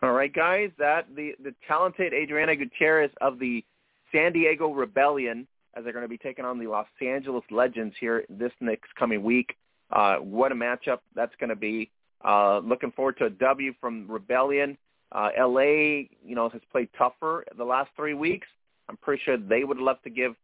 [0.03, 0.71] All right, guys.
[0.79, 3.65] That the the talented Adriana Gutierrez of the
[4.13, 8.25] San Diego Rebellion, as they're going to be taking on the Los Angeles Legends here
[8.29, 9.57] this next coming week.
[9.91, 11.91] Uh, what a matchup that's going to be.
[12.25, 14.77] Uh, looking forward to a W from Rebellion.
[15.13, 18.47] Uh, LA, you know, has played tougher the last three weeks.
[18.89, 20.35] I'm pretty sure they would love to give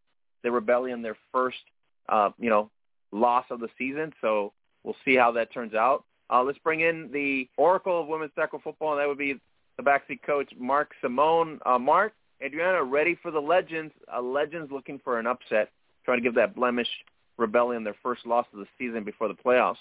[0.43, 1.59] the Rebellion their first,
[2.09, 2.71] uh, you know,
[3.13, 4.13] loss of the season.
[4.21, 4.53] So
[4.85, 6.05] we'll see how that turns out.
[6.31, 9.35] Uh, let's bring in the Oracle of women's tackle football, and that would be
[9.77, 11.61] the backseat coach, Mark Simon.
[11.65, 12.13] Uh, Mark,
[12.43, 13.93] Adriana, ready for the Legends.
[14.13, 15.71] Uh, Legends looking for an upset,
[16.05, 16.89] trying to give that blemish
[17.37, 19.77] Rebellion their first loss of the season before the playoffs.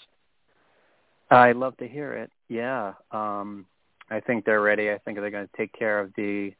[1.31, 2.31] I love to hear it.
[2.49, 2.93] Yeah.
[3.11, 3.65] Um
[4.09, 4.91] I think they're ready.
[4.91, 6.53] I think they're going to take care of the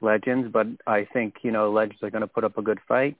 [0.00, 3.16] legends, but I think, you know, legends are going to put up a good fight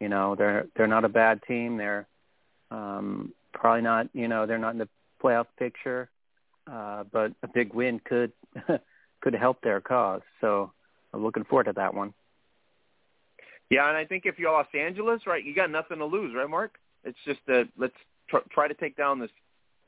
[0.00, 1.76] You know, they're they're not a bad team.
[1.78, 2.06] They're
[2.70, 4.08] um, probably not.
[4.14, 4.88] You know, they're not in the
[5.22, 6.10] playoff picture,
[6.70, 8.32] uh, but a big win could
[9.22, 10.22] could help their cause.
[10.40, 10.72] So
[11.14, 12.14] I'm looking forward to that one.
[13.70, 16.50] Yeah, and I think if you're Los Angeles, right, you got nothing to lose, right,
[16.50, 16.78] Mark?
[17.04, 17.94] It's just that let's
[18.28, 19.30] tr- try to take down this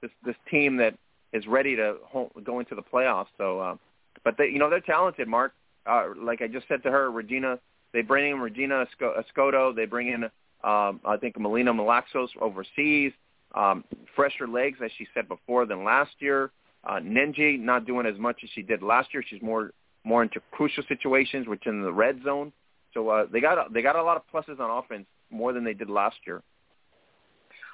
[0.02, 0.94] this this team that
[1.32, 1.96] is ready to
[2.44, 3.26] go into the playoffs.
[3.36, 3.76] So, uh,
[4.24, 5.52] but they, you know, they're talented, Mark.
[5.86, 7.58] Uh, like I just said to her, Regina,
[7.92, 9.74] they bring in Regina Escoto.
[9.74, 10.24] They bring in,
[10.64, 13.12] um, I think, Melina Malaxos overseas.
[13.54, 16.50] Um, fresher legs, as she said before, than last year.
[16.84, 19.22] Uh, Nenji not doing as much as she did last year.
[19.28, 19.72] She's more
[20.04, 22.52] more into crucial situations, which in the red zone.
[22.94, 25.74] So uh, they got they got a lot of pluses on offense more than they
[25.74, 26.42] did last year.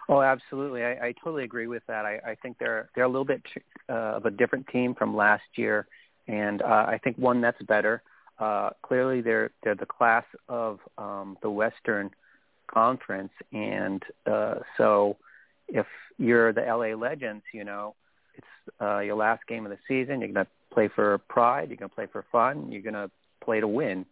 [0.09, 0.85] Oh, absolutely.
[0.85, 2.05] I, I totally agree with that.
[2.05, 3.43] I, I think they're they're a little bit
[3.89, 5.87] uh, of a different team from last year,
[6.27, 8.03] and uh, I think one that's better.
[8.39, 12.11] Uh, clearly, they're they're the class of um, the Western
[12.73, 15.17] Conference, and uh, so
[15.69, 15.87] if
[16.19, 17.95] you're the LA Legends, you know,
[18.35, 18.47] it's
[18.81, 20.21] uh, your last game of the season.
[20.21, 21.69] You're to play for pride.
[21.69, 22.73] You're to play for fun.
[22.73, 23.11] You're to
[23.45, 24.05] play to win,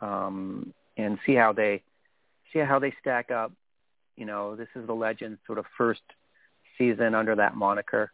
[0.00, 1.82] um, and see how they
[2.52, 3.52] see how they stack up
[4.16, 6.02] you know, this is the Legends' sort of first
[6.78, 8.12] season under that moniker.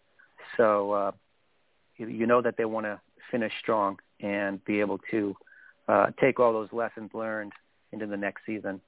[0.57, 1.13] So uh,
[1.97, 3.01] you, you know that they want to
[3.31, 5.35] finish strong and be able to
[5.89, 7.53] uh, take all those lessons learned
[7.93, 8.81] into the next season.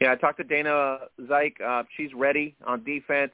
[0.00, 1.60] Yeah, I talked to Dana Zyke.
[1.64, 3.32] Uh, she's ready on defense.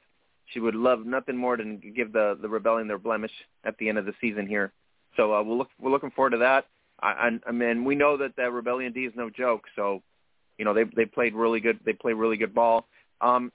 [0.53, 3.31] She would love nothing more than give the the Rebellion their blemish
[3.63, 4.71] at the end of the season here.
[5.15, 6.65] So uh, we'll look, we're looking forward to that.
[6.99, 9.65] I, I, I mean, we know that that Rebellion D is no joke.
[9.75, 10.01] So
[10.59, 11.79] you know, they they played really good.
[11.85, 12.85] They play really good ball.
[13.21, 13.51] Um,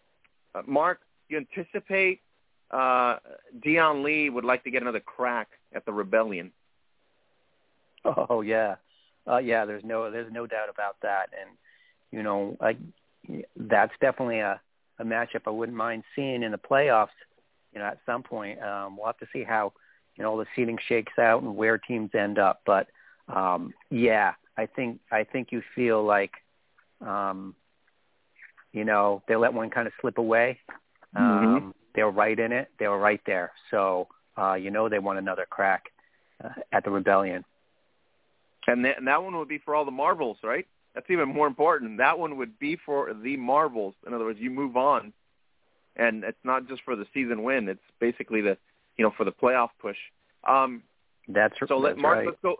[0.54, 2.20] uh, Mark, you anticipate
[2.70, 3.16] uh,
[3.62, 6.50] Dion Lee would like to get another crack at the rebellion?
[8.28, 8.74] Oh yeah,
[9.26, 9.64] uh, yeah.
[9.64, 11.48] There's no there's no doubt about that, and
[12.12, 12.76] you know, I,
[13.56, 14.60] that's definitely a
[14.98, 17.16] a matchup I wouldn't mind seeing in the playoffs.
[17.72, 19.72] You know, at some point, um, we'll have to see how
[20.16, 22.60] you know the seeding shakes out and where teams end up.
[22.66, 22.88] But
[23.34, 26.32] um, yeah, I think I think you feel like
[27.06, 27.54] um,
[28.72, 30.58] you know, they let one kind of slip away.
[31.14, 31.70] Um, mm-hmm.
[31.94, 32.68] They were right in it.
[32.78, 33.52] They were right there.
[33.70, 35.84] So, uh, you know, they want another crack
[36.42, 37.44] uh, at the rebellion.
[38.66, 40.66] And, that, and that one would be for all the marbles, right?
[40.94, 41.98] That's even more important.
[41.98, 43.94] That one would be for the marbles.
[44.06, 45.12] In other words, you move on,
[45.96, 47.68] and it's not just for the season win.
[47.68, 48.56] It's basically the,
[48.96, 49.96] you know, for the playoff push.
[50.48, 50.82] Um,
[51.28, 51.78] that's so.
[51.78, 52.26] Let Mark, right.
[52.26, 52.56] let's go.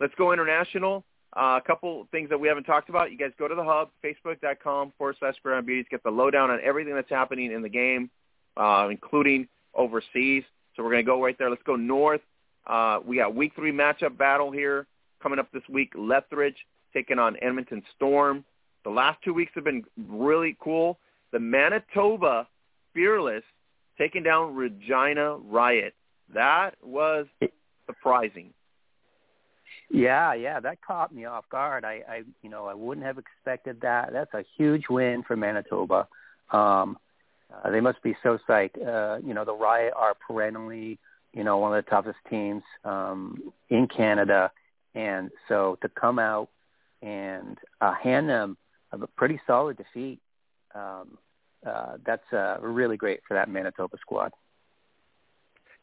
[0.00, 1.04] Let's go international.
[1.34, 3.10] Uh, a couple things that we haven't talked about.
[3.10, 6.60] You guys go to the hub, facebook.com forward slash Gridiron Beauties, get the lowdown on
[6.62, 8.10] everything that's happening in the game,
[8.56, 10.44] uh, including overseas.
[10.76, 11.48] So we're going to go right there.
[11.48, 12.20] Let's go north.
[12.66, 14.86] Uh, we got week three matchup battle here
[15.22, 15.92] coming up this week.
[15.96, 16.56] Lethbridge
[16.92, 18.44] taking on Edmonton Storm.
[18.84, 20.98] The last two weeks have been really cool.
[21.32, 22.46] The Manitoba
[22.94, 23.44] Fearless
[23.96, 25.94] taking down Regina Riot.
[26.34, 27.26] That was
[27.86, 28.52] surprising.
[29.92, 31.84] Yeah, yeah, that caught me off guard.
[31.84, 34.10] I, I, you know, I wouldn't have expected that.
[34.10, 36.08] That's a huge win for Manitoba.
[36.50, 36.98] Um,
[37.52, 38.80] uh, they must be so psyched.
[38.80, 40.98] Uh, you know, the Riot are perennially,
[41.34, 44.50] you know, one of the toughest teams um, in Canada,
[44.94, 46.48] and so to come out
[47.02, 48.56] and uh, hand them
[48.92, 50.20] a pretty solid defeat,
[50.74, 51.18] um,
[51.66, 54.32] uh, that's uh, really great for that Manitoba squad.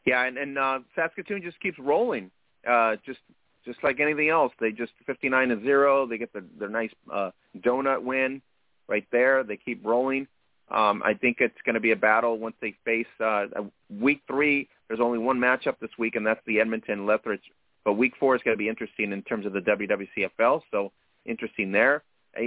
[0.04, 2.32] Yeah, and, and uh, Saskatoon just keeps rolling.
[2.68, 3.20] Uh, just
[3.64, 6.06] just like anything else, they just 59 to zero.
[6.06, 8.42] They get the, their nice uh, donut win
[8.88, 9.44] right there.
[9.44, 10.26] They keep rolling.
[10.70, 13.46] Um, I think it's going to be a battle once they face uh,
[13.88, 14.68] week three.
[14.88, 17.42] There's only one matchup this week, and that's the Edmonton Lethbridge.
[17.84, 20.62] But week four is going to be interesting in terms of the WWCFL.
[20.70, 20.92] So
[21.24, 22.02] interesting there.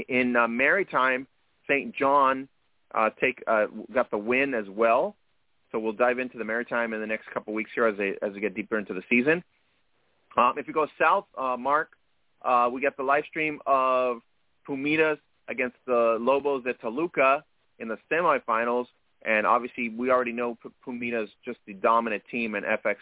[0.08, 1.28] In uh, Maritime,
[1.68, 1.94] St.
[1.96, 2.48] John
[2.94, 5.16] uh, take uh, got the win as well.
[5.72, 8.34] So we'll dive into the Maritime in the next couple weeks here as they as
[8.34, 9.44] we get deeper into the season.
[10.38, 11.92] Um, if you go south, uh, Mark,
[12.44, 14.18] uh, we got the live stream of
[14.68, 17.44] Pumitas against the Lobos de Toluca
[17.80, 18.86] in the semifinals,
[19.26, 22.96] and obviously we already know Pumitas just the dominant team in FX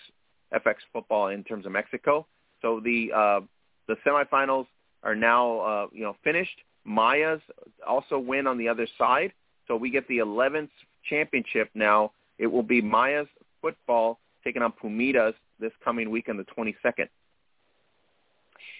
[0.53, 2.25] FX football in terms of Mexico.
[2.61, 3.39] So the uh,
[3.87, 4.67] the semifinals
[5.03, 6.57] are now uh, you know finished.
[6.83, 7.41] Mayas
[7.87, 9.31] also win on the other side,
[9.67, 10.69] so we get the 11th
[11.07, 12.11] championship now.
[12.39, 13.27] It will be Mayas
[13.61, 17.07] football taking on Pumitas this coming weekend, the 22nd.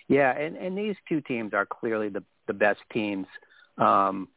[0.08, 3.28] Yeah, and, and these two teams are clearly the, the best teams
[3.78, 4.28] um,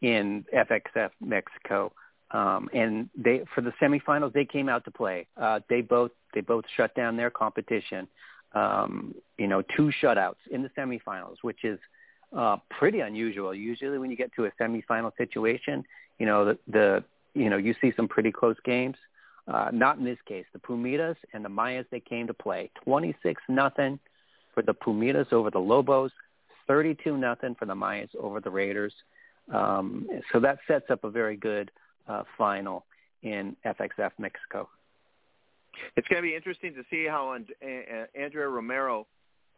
[0.00, 1.92] in FXF Mexico.
[2.32, 5.26] Um, and they for the semifinals they came out to play.
[5.36, 8.08] Uh, they both they both shut down their competition.
[8.54, 11.78] Um, you know, two shutouts in the semifinals, which is
[12.36, 13.54] uh, pretty unusual.
[13.54, 15.84] Usually, when you get to a semifinal situation,
[16.18, 17.04] you know the, the
[17.34, 18.96] you know you see some pretty close games.
[19.46, 20.46] Uh, not in this case.
[20.52, 22.70] The Pumitas and the Mayas they came to play.
[22.82, 23.98] Twenty six nothing
[24.54, 26.10] for the Pumitas over the Lobos.
[26.66, 28.92] Thirty two nothing for the Mayas over the Raiders.
[29.52, 31.70] Um, so that sets up a very good
[32.08, 32.84] uh, final
[33.22, 34.68] in FXF Mexico.
[35.96, 37.36] It's going to be interesting to see how
[38.14, 39.06] Andrea Romero,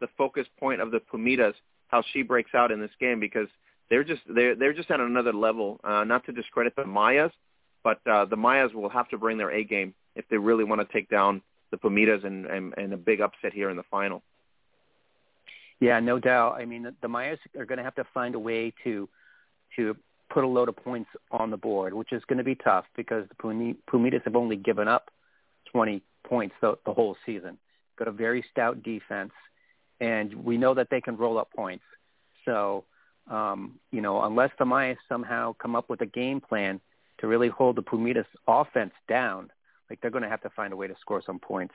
[0.01, 1.55] the focus point of the Pumitas,
[1.89, 3.49] how she breaks out in this game because
[3.91, 5.81] they're just they're they're just at another level.
[5.85, 7.33] Uh, not to discredit the Mayas,
[7.83, 10.81] but uh, the Mayas will have to bring their A game if they really want
[10.81, 14.23] to take down the Pumitas and, and and a big upset here in the final.
[15.81, 16.55] Yeah, no doubt.
[16.59, 19.09] I mean, the, the Mayas are going to have to find a way to
[19.77, 19.97] to
[20.31, 23.27] put a load of points on the board, which is going to be tough because
[23.29, 25.11] the Pumitas have only given up
[25.73, 27.59] 20 points the, the whole season.
[27.97, 29.33] Got a very stout defense,
[30.01, 31.85] and we know that they can roll up points.
[32.45, 32.85] So,
[33.31, 36.81] um, you know, unless the Mayas somehow come up with a game plan
[37.19, 39.51] to really hold the Pumitas offense down,
[39.89, 41.75] like they're going to have to find a way to score some points.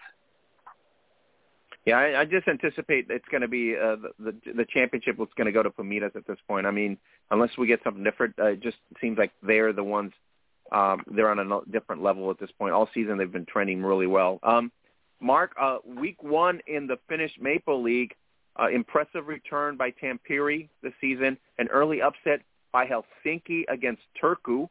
[1.89, 5.27] Yeah, I, I just anticipate it's going to be uh, the, the the championship was
[5.35, 6.67] going to go to Pumitas at this point.
[6.67, 6.99] I mean,
[7.31, 10.11] unless we get something different, uh, it just seems like they're the ones.
[10.71, 12.73] Um, they're on a different level at this point.
[12.75, 14.39] All season they've been trending really well.
[14.43, 14.71] Um,
[15.19, 18.13] Mark, uh, week one in the Finnish Maple League,
[18.59, 22.41] uh, impressive return by Tampere this season, an early upset
[22.71, 24.69] by Helsinki against Turku.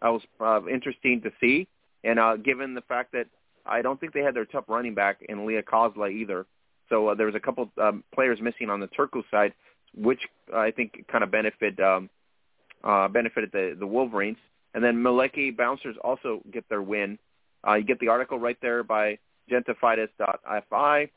[0.00, 1.68] That was uh, interesting to see,
[2.04, 3.26] and uh, given the fact that
[3.66, 6.46] I don't think they had their top running back in Leah Kozla either.
[6.88, 9.52] So uh, there was a couple um, players missing on the Turku side,
[9.94, 10.20] which
[10.54, 12.10] I think kind of benefited um,
[12.82, 14.38] uh, benefited the, the Wolverines.
[14.74, 17.18] And then Meliky Bouncers also get their win.
[17.66, 19.18] Uh, you get the article right there by
[19.50, 21.10] gentafides.fi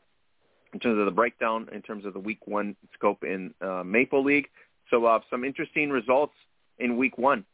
[0.74, 4.24] in terms of the breakdown in terms of the week one scope in uh, Maple
[4.24, 4.48] League.
[4.90, 6.34] So uh, some interesting results
[6.78, 7.46] in week one.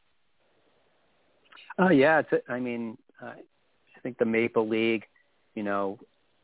[1.80, 3.32] Uh, yeah, it's, I mean, uh,
[4.04, 5.06] think the Maple League,
[5.56, 5.98] you know,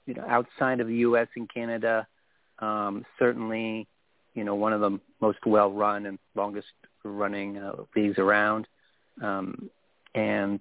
[0.10, 1.28] you know, outside of the U.S.
[1.36, 2.08] and Canada,
[2.58, 3.88] um, certainly,
[4.34, 8.68] you know, one of the most well-run and longest-running uh, leagues around,
[9.22, 9.70] um,
[10.16, 10.60] and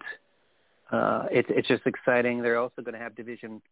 [0.92, 2.42] uh, it's it's just exciting.
[2.42, 3.62] They're also going to have Division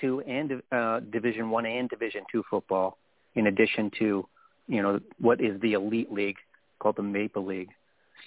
[0.00, 2.96] two and uh, Division one and Division two football,
[3.34, 4.26] in addition to,
[4.68, 6.38] you know, what is the elite league
[6.78, 7.70] called the Maple League.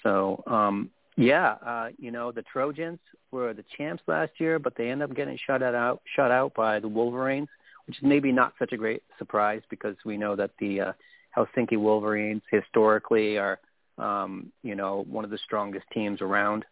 [0.04, 2.98] So um, yeah, uh, you know the Trojans
[3.30, 6.80] were the champs last year, but they end up getting shut out shut out by
[6.80, 7.48] the Wolverines,
[7.86, 10.92] which is maybe not such a great surprise because we know that the uh,
[11.36, 13.58] Helsinki Wolverines historically are
[13.98, 16.64] um, you know one of the strongest teams around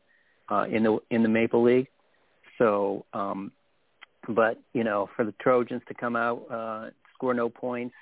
[0.48, 1.89] uh, in the in the Maple League.
[2.59, 3.52] So, um,
[4.28, 7.94] but you know for the Trojans to come out uh, score no points,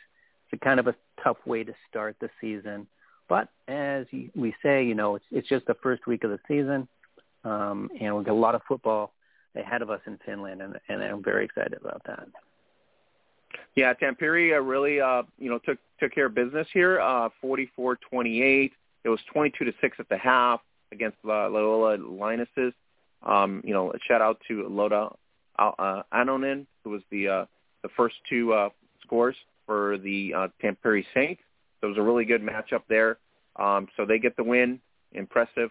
[0.44, 2.86] it's a kind of a tough way to start the season.
[3.28, 6.86] But as we say, you know, it's it's just the first week of the season,
[7.44, 9.12] um, and we've got a lot of football
[9.56, 12.28] ahead of us in Finland, and, and I'm very excited about that.
[13.74, 17.00] Yeah, Tampere uh, really, uh, you know, took took care of business here.
[17.00, 18.70] Uh, 44-28.
[19.04, 20.60] It was 22 to six at the half
[20.92, 22.72] against uh, Loyola Lionesses.
[23.22, 25.10] Um, you know, a shout out to Loda
[25.58, 27.44] uh, Anonen, who was the uh,
[27.82, 28.68] the first two uh,
[29.02, 29.36] scores
[29.66, 31.40] for the uh, Tampere Saints.
[31.80, 33.18] So it was a really good matchup there.
[33.56, 34.80] Um, so they get the win.
[35.12, 35.70] Impressive.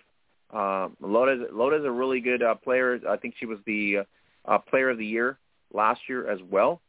[0.52, 3.00] Um, Loda's, Loda's a really good uh, player.
[3.08, 4.04] I think she was the uh,
[4.52, 5.38] uh, player of the year
[5.74, 6.82] last year as well.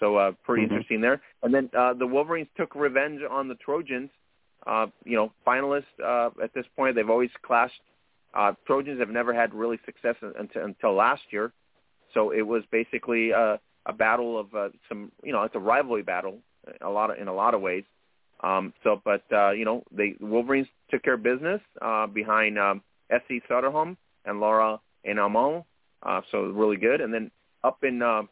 [0.00, 0.74] So uh, pretty mm-hmm.
[0.74, 1.20] interesting there.
[1.42, 4.10] And then uh, the Wolverines took revenge on the Trojans.
[4.66, 6.94] Uh, you know, finalists uh, at this point.
[6.94, 7.80] They've always clashed.
[8.34, 11.52] Uh, Trojans have never had really success until, until last year.
[12.14, 16.02] So it was basically uh, a battle of uh, some, you know, it's a rivalry
[16.02, 16.38] battle
[16.80, 17.84] a lot of, in a lot of ways.
[18.42, 22.82] Um, so, but uh, you know, the Wolverines took care of business uh, behind um,
[23.10, 23.40] S.C.
[23.48, 25.64] Soderholm and Laura Enamon.
[26.02, 27.00] Uh, so really good.
[27.00, 27.30] And then
[27.62, 28.22] up in uh,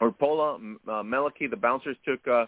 [0.00, 0.58] Orpola,
[0.88, 2.46] uh, Meliky, the Bouncers took uh,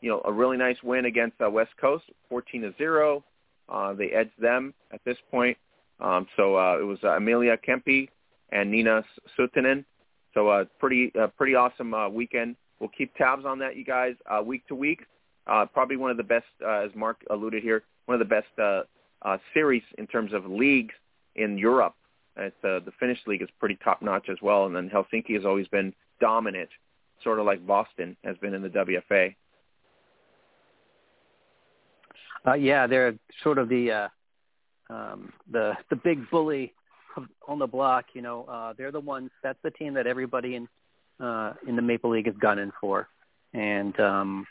[0.00, 3.24] you know a really nice win against uh, West Coast, 14 to zero.
[3.68, 5.56] Uh, they edged them at this point.
[6.00, 8.08] Um, so uh, it was uh, Amelia Kempi
[8.50, 9.04] and Nina
[9.38, 9.84] Sutinen.
[10.34, 12.56] So uh, pretty uh, pretty awesome uh, weekend.
[12.80, 15.06] We'll keep tabs on that, you guys, uh, week to week.
[15.46, 18.46] Uh, probably one of the best, uh, as Mark alluded here, one of the best
[18.58, 18.82] uh,
[19.22, 20.94] uh, series in terms of leagues
[21.36, 21.94] in Europe.
[22.36, 25.44] It's, uh, the Finnish league is pretty top notch as well, and then Helsinki has
[25.44, 26.70] always been dominant,
[27.22, 29.34] sort of like Boston has been in the WFA.
[32.46, 34.08] Uh, yeah, they're sort of the uh,
[34.90, 36.72] um, the the big bully
[37.46, 38.06] on the block.
[38.14, 39.30] You know, uh, they're the ones.
[39.42, 40.68] That's the team that everybody in
[41.24, 43.08] uh, in the Maple League is gunning for,
[43.54, 44.46] and um,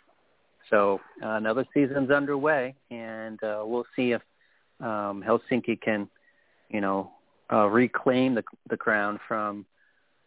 [0.70, 4.22] So uh, another season's underway, and uh, we'll see if
[4.80, 6.08] um, Helsinki can,
[6.70, 7.12] you know,
[7.52, 9.66] uh, reclaim the the crown from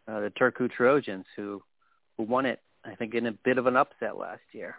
[0.07, 1.63] uh, the Turku Trojans, who
[2.17, 4.77] who won it, I think, in a bit of an upset last year.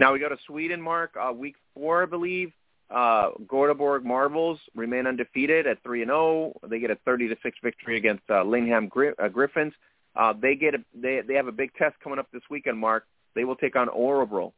[0.00, 1.14] Now we go to Sweden, Mark.
[1.16, 2.52] Uh, week four, I believe.
[2.90, 6.52] Uh, Göteborg Marbles remain undefeated at three and zero.
[6.60, 6.68] Oh.
[6.68, 9.74] They get a thirty to six victory against uh, Lingham Gri- uh, Griffins.
[10.16, 13.04] Uh, they get a, they they have a big test coming up this weekend, Mark.
[13.34, 14.52] They will take on Örebro.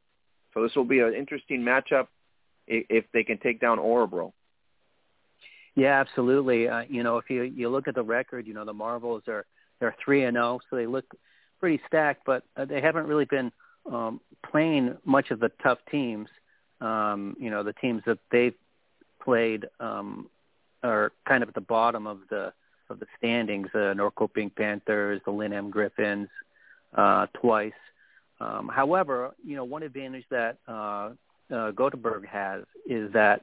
[0.55, 2.09] So this will be an interesting matchup
[2.67, 4.33] if, they can take down Örebro.
[5.75, 6.69] Yeah, absolutely.
[6.69, 9.47] Uh, you know, if you you look at the record, you know the Marbles are
[9.81, 11.07] they're three and zero, oh, so they look
[11.61, 13.51] pretty stacked, but uh, they haven't really been
[13.91, 14.21] um,
[14.51, 16.29] playing much of the tough teams.
[16.81, 18.55] Um, you know, the teams that they've
[19.23, 20.29] played um,
[20.83, 22.53] are kind of at the bottom of the
[22.91, 23.69] of the standings.
[23.73, 26.29] The Norrköping Panthers, the Linham Griffins,
[26.95, 27.73] uh, twice.
[28.43, 31.11] Um, however, you know, one advantage that uh,
[31.51, 33.43] uh, Göteborg has is that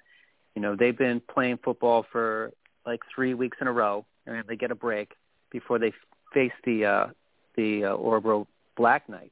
[0.55, 2.51] you know, they've been playing football for
[2.85, 5.13] like three weeks in a row, and they get a break
[5.51, 5.93] before they
[6.33, 7.07] face the uh,
[7.55, 8.45] the uh, Örebro
[8.75, 9.31] Black Knights.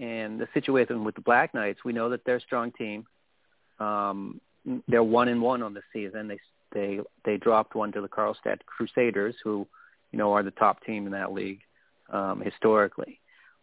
[0.00, 3.06] And the situation with the Black Knights, we know that they're a strong team.
[3.78, 4.40] Um,
[4.86, 6.28] they're one and one on the season.
[6.28, 6.38] They
[6.72, 9.66] they they dropped one to the Karlstad Crusaders, who
[10.12, 11.60] you know are the top team in that league
[12.10, 13.20] um, historically.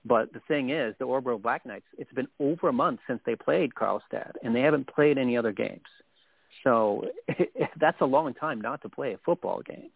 [0.07, 3.35] But the thing is, the Örebro Black Knights, it's been over a month since they
[3.35, 5.87] played Karlstad, and they haven't played any other games.
[6.63, 7.05] So
[7.79, 9.89] that's a long time not to play a football game.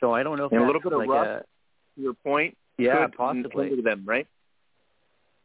[0.00, 1.44] So I don't know if and that's a little bit like of rust.
[1.96, 4.26] A, your point, yeah, possibly hinder them, right?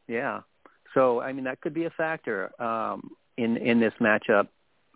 [0.08, 0.40] Yeah.
[0.94, 4.48] So I mean that could be a factor um, in in this matchup.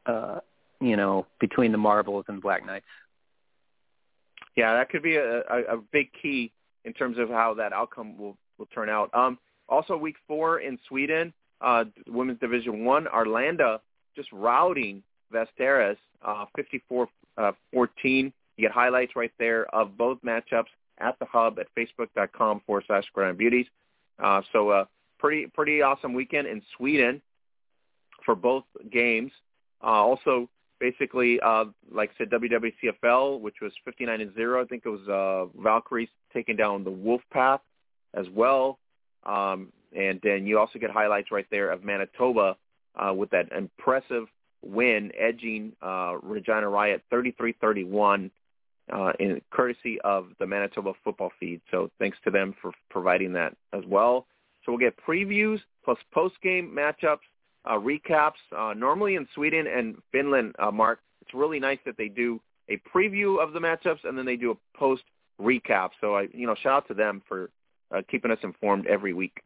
[0.04, 0.40] Uh,
[0.80, 2.86] you know, between the Marbles and Black Knights.
[4.56, 6.52] Yeah, that could be a, a, a big key
[6.84, 9.10] in terms of how that outcome will will turn out.
[9.14, 13.80] Um, also, week four in Sweden, uh, Women's Division One, Arlanda
[14.14, 15.02] just routing
[15.32, 17.06] Västerås, uh, 54-14.
[17.38, 20.66] Uh, you get highlights right there of both matchups
[20.98, 23.66] at the hub at facebook.com forward slash Gridiron Beauties.
[24.22, 24.84] Uh, so uh,
[25.18, 27.22] pretty pretty awesome weekend in Sweden
[28.24, 29.32] for both games.
[29.82, 30.48] Uh, also,
[30.78, 34.62] basically, uh, like I said, WWCFL, which was 59 and zero.
[34.62, 37.60] I think it was uh, Valkyries taking down the Wolf Path
[38.14, 38.78] as well.
[39.24, 42.56] Um, and then you also get highlights right there of Manitoba
[42.96, 44.26] uh, with that impressive
[44.62, 48.30] win, edging uh, Regina Riot 33-31
[48.92, 51.60] uh, in courtesy of the Manitoba football feed.
[51.70, 54.26] So thanks to them for providing that as well.
[54.64, 57.18] So we'll get previews plus post-game matchups,
[57.64, 58.32] uh, recaps.
[58.56, 62.80] Uh, normally in Sweden and Finland, uh, Mark, it's really nice that they do a
[62.94, 65.02] preview of the matchups and then they do a post
[65.40, 65.90] recap.
[66.00, 67.50] So I, you know, shout out to them for
[67.94, 69.42] uh, keeping us informed every week.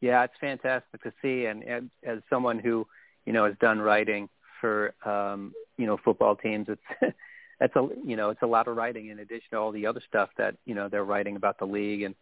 [0.00, 2.86] Yeah, it's fantastic to see, and, and as someone who
[3.24, 4.28] you know, has done writing
[4.60, 6.66] for um, you know football teams.
[6.68, 7.14] It's
[7.60, 10.02] that's a you know it's a lot of writing in addition to all the other
[10.08, 12.14] stuff that you know they're writing about the league, and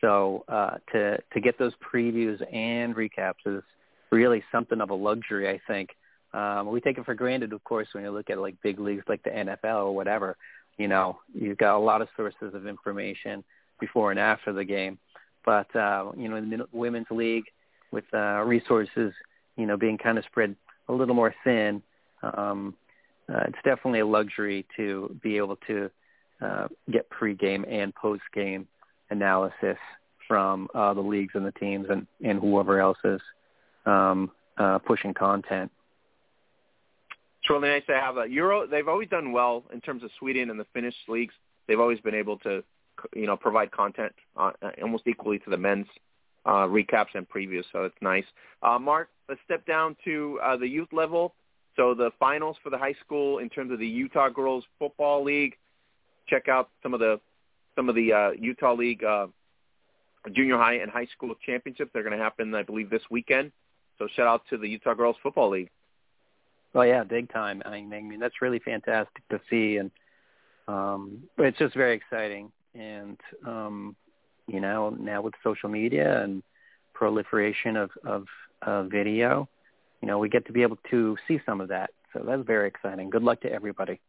[0.00, 3.62] so uh, to to get those previews and recaps is
[4.10, 5.48] really something of a luxury.
[5.48, 5.90] I think
[6.32, 9.04] um, we take it for granted, of course, when you look at like big leagues
[9.08, 10.36] like the NFL or whatever.
[10.78, 13.42] You know, you've got a lot of sources of information
[13.80, 14.98] before and after the game,
[15.44, 17.44] but uh, you know, in the women's league
[17.92, 19.12] with uh, resources
[19.56, 20.54] you know, being kind of spread
[20.88, 21.82] a little more thin,
[22.22, 22.74] um,
[23.28, 25.90] uh, it's definitely a luxury to be able to
[26.40, 28.68] uh, get pre-game and post-game
[29.10, 29.78] analysis
[30.28, 33.20] from uh, the leagues and the teams and, and whoever else is
[33.86, 35.70] um, uh, pushing content.
[37.40, 38.66] It's really nice to have a Euro.
[38.66, 41.34] They've always done well in terms of Sweden and the Finnish leagues.
[41.66, 42.62] They've always been able to,
[43.14, 44.52] you know, provide content uh,
[44.82, 45.86] almost equally to the men's
[46.44, 48.24] uh, recaps and previews, so it's nice.
[48.62, 51.34] Uh, Mark, let's step down to uh, the youth level.
[51.76, 55.56] So the finals for the high school in terms of the Utah Girls Football League.
[56.26, 57.20] Check out some of the
[57.74, 59.26] some of the uh, Utah League uh,
[60.32, 61.90] junior high and high school championships.
[61.92, 63.52] They're going to happen, I believe, this weekend.
[63.98, 65.70] So shout out to the Utah Girls Football League.
[66.74, 67.62] Oh yeah, big time.
[67.64, 69.90] I mean, that's really fantastic to see, and
[70.68, 72.52] um, it's just very exciting.
[72.78, 73.96] And um,
[74.46, 76.42] you know, now with social media and
[76.94, 78.26] proliferation of, of,
[78.90, 79.48] video,
[80.00, 81.90] you know, we get to be able to see some of that.
[82.12, 83.10] So that's very exciting.
[83.10, 84.00] Good luck to everybody.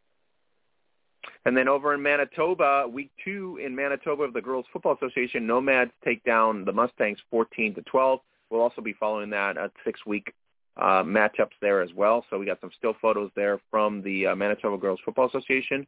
[1.45, 5.91] And then over in Manitoba, week two in Manitoba of the Girls Football Association, Nomads
[6.03, 8.19] take down the Mustangs 14 to 12.
[8.49, 10.34] We'll also be following that at six-week
[10.77, 12.26] uh, matchups there as well.
[12.30, 15.85] So we got some still photos there from the uh, Manitoba Girls Football Association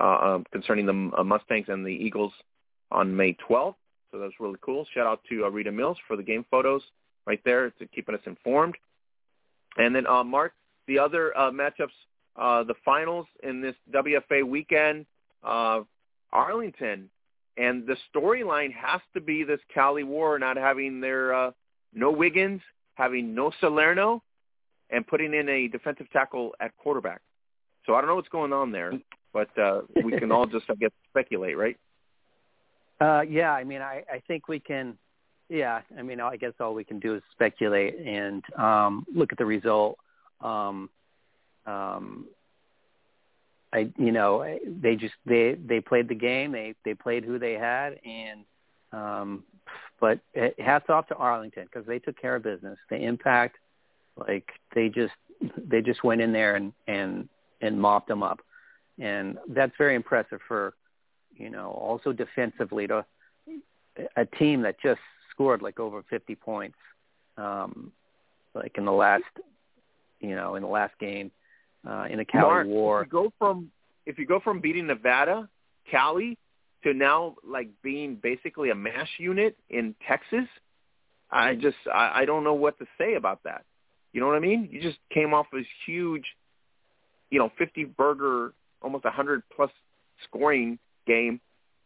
[0.00, 2.32] uh, um, concerning the uh, Mustangs and the Eagles
[2.90, 3.74] on May 12th.
[4.10, 4.86] So that was really cool.
[4.94, 6.82] Shout out to uh, Rita Mills for the game photos
[7.26, 8.74] right there to keeping us informed.
[9.76, 10.54] And then uh, Mark,
[10.86, 11.88] the other uh, matchups,
[12.36, 15.04] uh, the finals in this WFA weekend,
[15.44, 15.80] uh,
[16.32, 17.10] Arlington,
[17.56, 21.50] and the storyline has to be this Cali War not having their uh,
[21.92, 22.60] no Wiggins,
[22.94, 24.22] having no Salerno,
[24.90, 27.20] and putting in a defensive tackle at quarterback.
[27.84, 28.92] So I don't know what's going on there,
[29.32, 31.76] but uh, we can all just I guess speculate, right?
[33.00, 34.98] Uh, yeah, I mean, I, I think we can.
[35.48, 39.38] Yeah, I mean, I guess all we can do is speculate and um, look at
[39.38, 39.98] the result.
[40.40, 40.90] Um,
[41.64, 42.26] um,
[43.72, 46.52] I, you know, they just they they played the game.
[46.52, 48.44] They they played who they had, and
[48.92, 49.44] um,
[50.00, 50.20] but
[50.58, 52.78] hats off to Arlington because they took care of business.
[52.88, 53.56] The impact,
[54.16, 55.12] like they just
[55.56, 57.28] they just went in there and and
[57.60, 58.40] and mopped them up,
[58.98, 60.74] and that's very impressive for
[61.34, 63.04] you know also defensively to
[64.16, 65.00] a team that just
[65.30, 66.76] scored like over 50 points,
[67.36, 67.92] um,
[68.54, 69.24] like in the last
[70.20, 71.30] you know in the last game
[71.88, 73.02] uh, in a Cali Mark, war.
[73.02, 73.70] If you go from
[74.06, 75.48] if you go from beating Nevada,
[75.90, 76.36] Cali
[76.84, 80.48] to now like being basically a mash unit in Texas,
[81.30, 83.64] I just I, I don't know what to say about that.
[84.12, 84.68] You know what I mean?
[84.70, 86.24] You just came off this huge,
[87.30, 89.70] you know, 50 burger, almost a 100 plus
[90.24, 91.40] scoring game,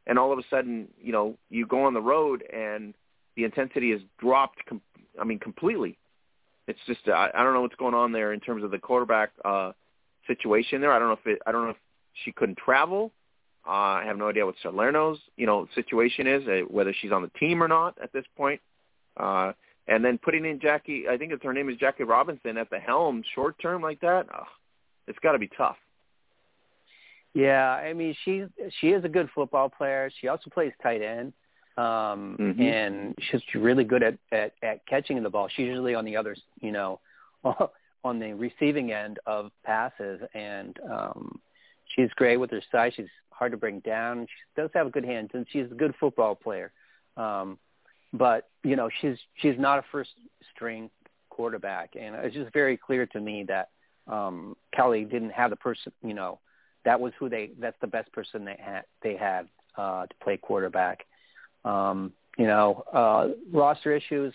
[0.06, 2.94] and all of a sudden, you know, you go on the road and
[3.36, 4.64] the intensity has dropped.
[4.66, 4.82] Com-
[5.20, 5.98] I mean, completely.
[6.66, 9.30] It's just I, I don't know what's going on there in terms of the quarterback
[9.44, 9.72] uh,
[10.26, 10.92] situation there.
[10.92, 11.76] I don't know if it, I don't know if
[12.24, 13.12] she couldn't travel.
[13.66, 17.22] Uh, I have no idea what Salerno's you know situation is, uh, whether she's on
[17.22, 18.60] the team or not at this point.
[19.16, 19.52] Uh,
[19.88, 22.78] and then putting in Jackie, I think it's her name is Jackie Robinson at the
[22.78, 24.26] helm, short term like that.
[24.32, 24.46] Oh,
[25.06, 25.76] it's got to be tough.
[27.34, 28.44] Yeah, I mean she
[28.80, 30.10] she is a good football player.
[30.20, 31.32] She also plays tight end,
[31.78, 32.60] um, Mhm.
[32.60, 35.48] and she's really good at, at at catching the ball.
[35.48, 37.00] She's usually on the other, you know,
[38.04, 41.40] on the receiving end of passes, and um,
[41.94, 42.92] she's great with her size.
[42.94, 44.26] She's hard to bring down.
[44.26, 46.70] She does have a good hands, and she's a good football player.
[47.16, 47.58] Um,
[48.12, 50.10] but you know, she's she's not a first
[50.54, 50.90] string
[51.30, 53.70] quarterback, and it's just very clear to me that
[54.06, 55.92] um, Kelly didn't have the person.
[56.02, 56.38] You know,
[56.84, 57.50] that was who they.
[57.58, 58.82] That's the best person they had.
[59.02, 61.06] They had uh, to play quarterback.
[61.64, 64.34] Um, you know, uh, roster issues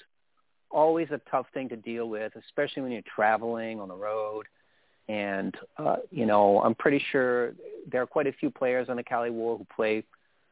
[0.70, 4.46] always a tough thing to deal with, especially when you're traveling on the road.
[5.08, 7.54] And uh, you know, I'm pretty sure
[7.90, 10.04] there are quite a few players on the Cali War who play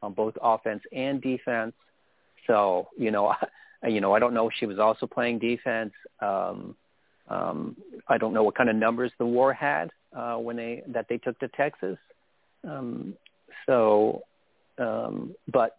[0.02, 1.74] on both offense and defense.
[2.46, 3.28] So you know,
[3.82, 5.92] I, you know, I don't know if she was also playing defense.
[6.20, 6.74] Um,
[7.28, 7.76] um,
[8.08, 11.18] I don't know what kind of numbers the War had uh, when they that they
[11.18, 11.98] took to Texas.
[12.68, 13.14] Um,
[13.66, 14.22] so,
[14.78, 15.76] um, but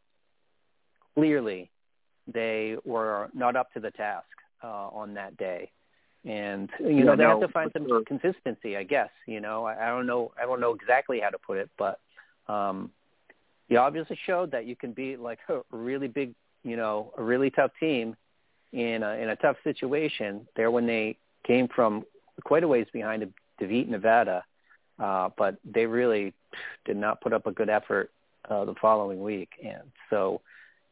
[1.15, 1.69] clearly
[2.31, 4.27] they were not up to the task
[4.63, 5.71] uh, on that day.
[6.25, 8.03] And you Yeah, know they have to find some sure.
[8.05, 9.09] consistency, I guess.
[9.25, 11.99] You know, I, I don't know, I don't know exactly how to put it, but
[12.47, 12.91] um,
[13.69, 16.33] you obviously showed that you can be like a really big,
[16.63, 18.15] you know, a really tough team
[18.73, 20.47] in a, in a tough situation.
[20.55, 22.05] There when they came from
[22.43, 23.23] quite a ways behind
[23.61, 24.43] DeVite, Nevada,
[24.99, 26.33] uh, but they really
[26.85, 28.11] did not put up a good effort
[28.49, 30.41] uh, the following week, and so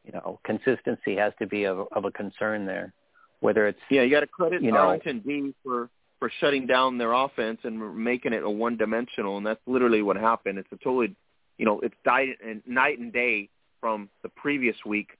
[0.04, 2.92] you know consistency has to be of, of a concern there.
[3.40, 6.98] Whether it's Yeah, you got to credit You know- Arlington D for for shutting down
[6.98, 10.58] their offense and making it a one dimensional, and that's literally what happened.
[10.58, 11.14] It's a totally,
[11.58, 15.10] you know, it's died and night and day from the previous week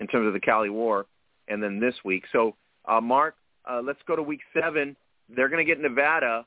[0.00, 1.06] in terms of the Cali War,
[1.46, 2.24] and then this week.
[2.32, 2.56] So,
[2.86, 3.36] uh, Mark,
[3.70, 4.96] uh, let's go to week seven.
[5.28, 6.44] They're going to get Nevada,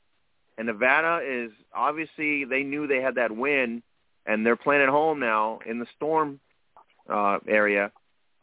[0.58, 3.82] and Nevada is obviously they knew they had that win,
[4.26, 6.40] and they're playing at home now in the Storm
[7.10, 7.92] uh, area,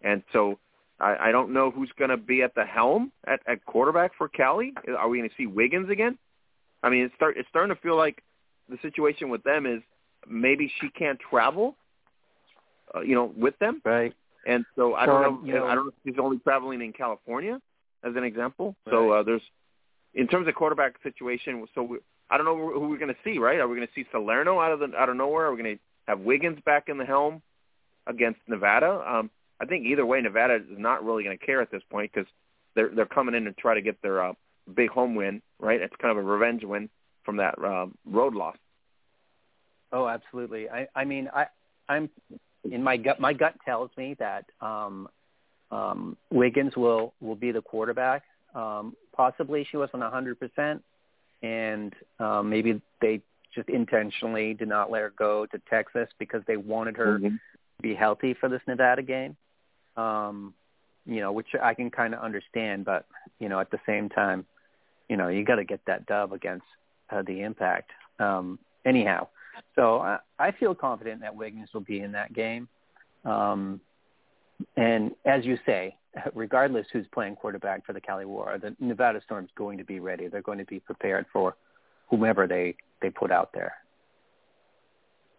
[0.03, 0.59] and so
[0.99, 4.29] I, I don't know who's going to be at the helm at, at quarterback for
[4.29, 4.73] Cali.
[4.99, 6.19] Are we going to see Wiggins again?
[6.83, 8.23] I mean, it's start it's starting to feel like
[8.69, 9.81] the situation with them is
[10.29, 11.77] maybe she can't travel,
[12.95, 14.13] uh, you know, with them, right,
[14.47, 15.47] and so I don't know.
[15.47, 17.61] you know- I don't know if she's only traveling in California,
[18.03, 18.77] as an example.
[18.89, 19.19] So Right.
[19.19, 19.43] uh, there's
[20.15, 21.67] in terms of quarterback situation.
[21.75, 21.99] So we,
[22.31, 23.39] I don't know who we're going to see.
[23.39, 23.59] Right?
[23.59, 25.47] Are we going to see Salerno out of the out of nowhere?
[25.47, 27.43] Are we going to have Wiggins back in the helm
[28.07, 29.03] against Nevada?
[29.07, 29.31] Um,
[29.61, 32.29] I think either way, Nevada is not really going to care at this point because
[32.75, 34.33] they're they're coming in to try to get their uh,
[34.75, 35.43] big home win.
[35.59, 35.81] Right?
[35.81, 36.89] It's kind of a revenge win
[37.25, 38.57] from that uh, road loss.
[39.93, 40.69] Oh, absolutely.
[40.69, 41.47] I, I mean, I,
[41.89, 42.09] I'm
[42.71, 43.21] in my gut.
[43.21, 45.09] My gut tells me that um,
[45.71, 48.23] um, Wiggins will will be the quarterback.
[48.55, 50.83] Um, possibly she wasn't a hundred percent,
[51.43, 53.21] and um, maybe they
[53.55, 57.33] just intentionally did not let her go to Texas because they wanted her Mhm.
[57.33, 59.37] to be healthy for this Nevada game.
[59.97, 60.55] um,
[61.07, 63.07] you know, which I can kind of understand, but
[63.41, 64.47] you know, at the same time,
[65.09, 66.67] you know, you got to get that dub against
[67.11, 67.91] uh, the Impact.
[68.21, 69.27] Um, anyhow,
[69.75, 72.69] so I, I feel confident that Wiggins will be in that game.
[73.25, 73.81] Um,
[74.77, 75.97] and as you say,
[76.35, 80.29] regardless who's playing quarterback for the Cali War, the Nevada Storm's going to be ready.
[80.29, 81.57] They're going to be prepared for
[82.09, 83.75] whomever they they put out there.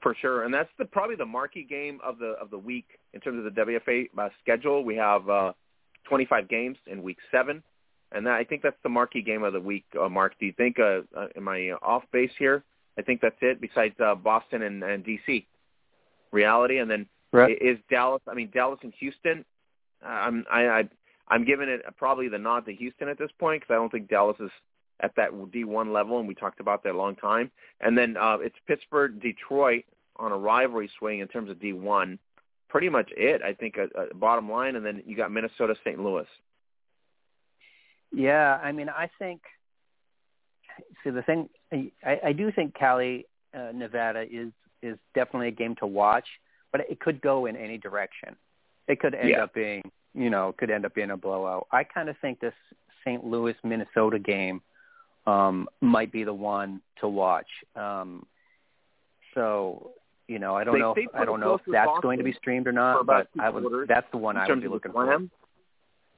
[0.02, 3.22] For sure, and that's the probably the marquee game of the of the week in
[3.22, 4.84] terms of the WFA uh, schedule.
[4.84, 5.54] We have uh,
[6.06, 7.62] 25 games in week seven,
[8.12, 9.86] and that, I think that's the marquee game of the week.
[10.00, 10.80] Uh, Mark, do you think?
[10.80, 12.64] Uh, uh, am I off base here?
[12.98, 13.62] I think that's it.
[13.62, 15.46] Besides uh, Boston and, and DC,
[16.32, 17.58] reality, and then right.
[17.62, 18.22] is Dallas.
[18.28, 19.46] I mean Dallas and Houston.
[20.04, 20.90] Uh, I'm I, I
[21.28, 24.10] I'm giving it probably the nod to Houston at this point because I don't think
[24.10, 24.52] Dallas is
[25.02, 27.52] at that D1 level, and we talked about that a long time.
[27.80, 29.86] And then uh, it's Pittsburgh, Detroit
[30.18, 32.18] on a rivalry swing in terms of D1.
[32.70, 34.76] Pretty much it, I think, uh, uh, bottom line.
[34.76, 36.00] And then you got Minnesota, St.
[36.00, 36.28] Louis.
[38.14, 39.42] Yeah, I mean, I think.
[41.04, 44.52] See, the thing, I, I do think Cali, uh, Nevada is
[44.82, 46.26] is definitely a game to watch,
[46.72, 48.36] but it could go in any direction.
[48.88, 49.44] It could end yeah.
[49.44, 49.84] up being,
[50.14, 51.68] you know, could end up being a blowout.
[51.72, 52.54] I kind of think this
[53.06, 53.24] St.
[53.26, 54.62] Louis Minnesota game
[55.26, 57.48] um, might be the one to watch.
[57.76, 58.26] Um,
[59.34, 59.92] so
[60.28, 60.94] you know, I don't they, know.
[60.96, 63.88] If, I don't know if that's going to be streamed or not, but I would.
[63.88, 65.20] That's the one I would be looking for.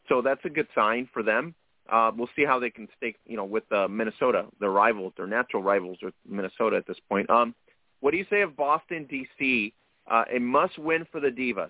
[0.09, 1.55] So that's a good sign for them.
[1.91, 5.27] Uh, we'll see how they can stay, you know, with uh, Minnesota, their rivals, their
[5.27, 7.29] natural rivals with Minnesota at this point.
[7.29, 7.55] Um,
[7.99, 9.73] what do you say of Boston, DC?
[10.09, 11.69] Uh, a must-win for the Divas,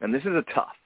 [0.00, 0.76] and this is a tough.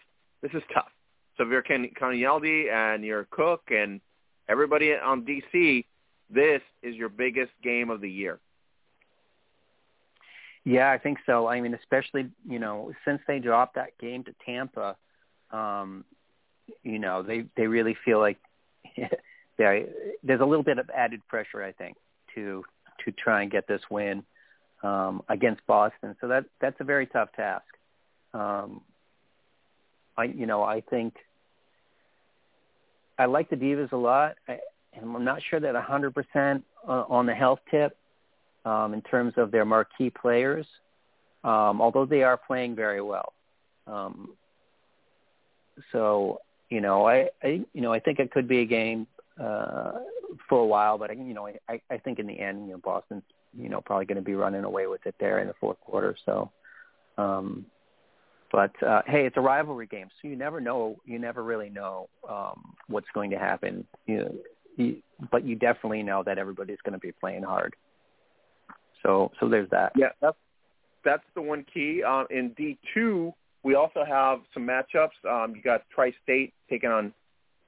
[0.43, 0.91] This is tough.
[1.37, 4.01] So if you're Canialdi and you're Cook and
[4.49, 5.85] everybody on DC,
[6.31, 8.39] this is your biggest game of the year.
[10.65, 11.47] Yeah, I think so.
[11.47, 14.97] I mean, especially you know since they dropped that game to Tampa,
[15.51, 16.05] um,
[16.83, 18.37] you know they they really feel like
[19.59, 21.97] there's a little bit of added pressure, I think,
[22.35, 22.65] to
[23.05, 24.25] to try and get this win
[24.83, 26.17] um, against Boston.
[26.21, 27.65] So that that's a very tough task.
[28.35, 28.83] Um,
[30.17, 31.15] I you know I think
[33.19, 34.59] I like the Divas a lot, I,
[34.95, 37.97] and I'm not sure that 100% on the health tip
[38.65, 40.67] um, in terms of their marquee players,
[41.43, 43.33] um, although they are playing very well.
[43.87, 44.35] Um,
[45.93, 49.07] so you know, I, I you know I think it could be a game
[49.41, 49.93] uh,
[50.49, 53.23] for a while, but you know I, I think in the end, you know, Boston's
[53.57, 56.17] you know probably going to be running away with it there in the fourth quarter.
[56.27, 56.51] So.
[57.17, 57.67] Um,
[58.51, 60.97] but uh, hey, it's a rivalry game, so you never know.
[61.05, 63.87] You never really know um, what's going to happen.
[64.07, 64.41] You,
[64.77, 67.75] you, but you definitely know that everybody's going to be playing hard.
[69.03, 69.93] So, so there's that.
[69.97, 70.37] Yeah, that's
[71.05, 72.03] that's the one key.
[72.03, 75.11] Uh, in D two, we also have some matchups.
[75.29, 77.13] Um, you got Tri-State taking on,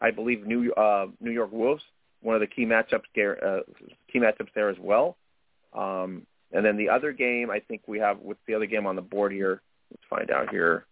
[0.01, 1.83] I believe, New uh, New York Wolves.
[2.23, 3.61] One of the key matchups uh,
[4.11, 5.17] key matchups there as well.
[5.73, 8.97] Um, and then the other game, I think we have what's the other game on
[8.97, 9.63] the board here?
[9.91, 10.87] Let's find out here.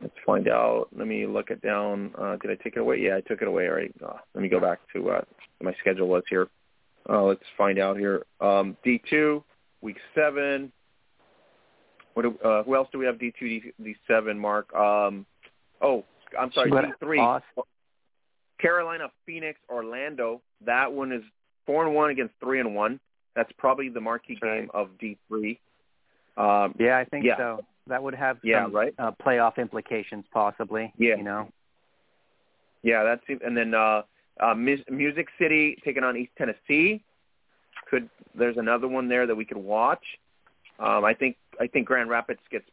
[0.00, 0.88] Let's find out.
[0.96, 2.12] Let me look it down.
[2.16, 3.00] Uh, did I take it away?
[3.00, 3.68] Yeah, I took it away.
[3.68, 3.94] All right.
[4.04, 5.20] Uh, let me go back to uh,
[5.60, 6.48] my schedule was here.
[7.08, 8.24] Uh, let's find out here.
[8.40, 9.42] Um, D2,
[9.80, 10.70] week seven.
[12.14, 13.72] What do, uh, who else do we have D2, D,
[14.10, 14.74] D7, Mark?
[14.74, 15.24] Um,
[15.80, 16.04] oh,
[16.38, 17.40] I'm sorry, D3.
[18.60, 20.42] Carolina, Phoenix, Orlando.
[20.66, 21.22] That one is
[21.64, 22.98] four and one against three and one.
[23.38, 25.58] That's probably the marquee game of D3.
[26.36, 27.36] Um, yeah, I think yeah.
[27.36, 27.64] so.
[27.86, 28.92] That would have some yeah, right?
[28.98, 30.92] uh, playoff implications, possibly.
[30.98, 31.14] Yeah.
[31.16, 31.48] You know.
[32.82, 34.02] Yeah, that's and then uh,
[34.40, 37.04] uh, Music City taking on East Tennessee.
[37.88, 40.02] Could there's another one there that we could watch?
[40.80, 42.66] Um, I think I think Grand Rapids gets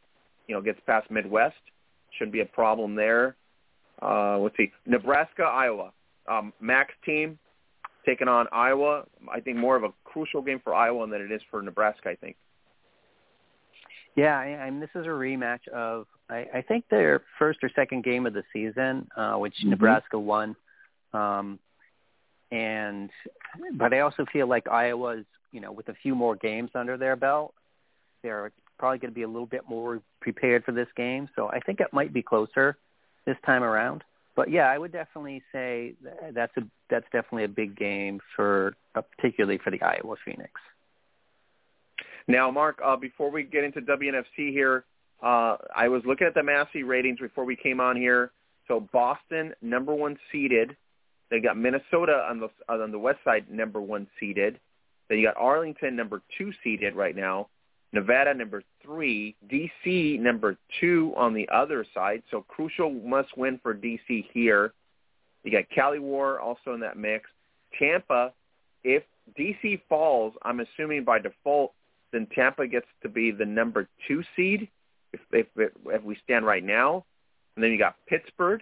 [0.48, 1.54] you know gets past Midwest.
[2.18, 3.36] Shouldn't be a problem there.
[4.02, 5.92] Uh, let's see, Nebraska, Iowa.
[6.28, 7.38] Um, Max team
[8.06, 9.04] taking on Iowa.
[9.32, 12.10] I think more of a crucial game for Iowa than it is for Nebraska.
[12.10, 12.36] I think.
[14.16, 17.70] Yeah, I, I mean, this is a rematch of I, I think their first or
[17.76, 19.72] second game of the season, uh, which mm-hmm.
[19.72, 20.56] Nebraska won.
[21.14, 21.60] Um,
[22.52, 23.10] and
[23.74, 27.16] but I also feel like Iowa's, you know, with a few more games under their
[27.16, 27.54] belt,
[28.24, 31.30] they're probably going to be a little bit more prepared for this game.
[31.36, 32.78] So I think it might be closer
[33.26, 34.04] this time around.
[34.36, 35.94] But yeah, I would definitely say
[36.34, 40.52] that's a that's definitely a big game for uh, particularly for the Iowa Phoenix.
[42.28, 44.84] Now, Mark, uh, before we get into WNFC here,
[45.24, 48.32] uh, I was looking at the Massey ratings before we came on here.
[48.68, 50.76] So Boston, number one seeded.
[51.30, 54.60] They got Minnesota on the on the west side, number one seeded.
[55.08, 57.48] Then you got Arlington, number two seeded right now.
[57.94, 62.24] Nevada number three, DC number two on the other side.
[62.30, 64.74] So crucial must win for DC here.
[65.44, 67.30] You got Cali War also in that mix.
[67.80, 68.34] Tampa,
[68.84, 69.04] if
[69.40, 71.74] DC falls, I'm assuming by default,
[72.12, 74.68] then Tampa gets to be the number two seed
[75.14, 77.06] if if, if we stand right now.
[77.56, 78.62] And then you got Pittsburgh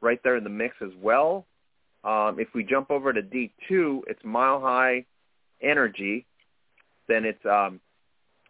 [0.00, 1.46] right there in the mix as well.
[2.04, 5.04] Um, if we jump over to D2, it's Mile High
[5.60, 6.24] Energy.
[7.08, 7.80] Then it's um,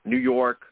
[0.09, 0.63] New York.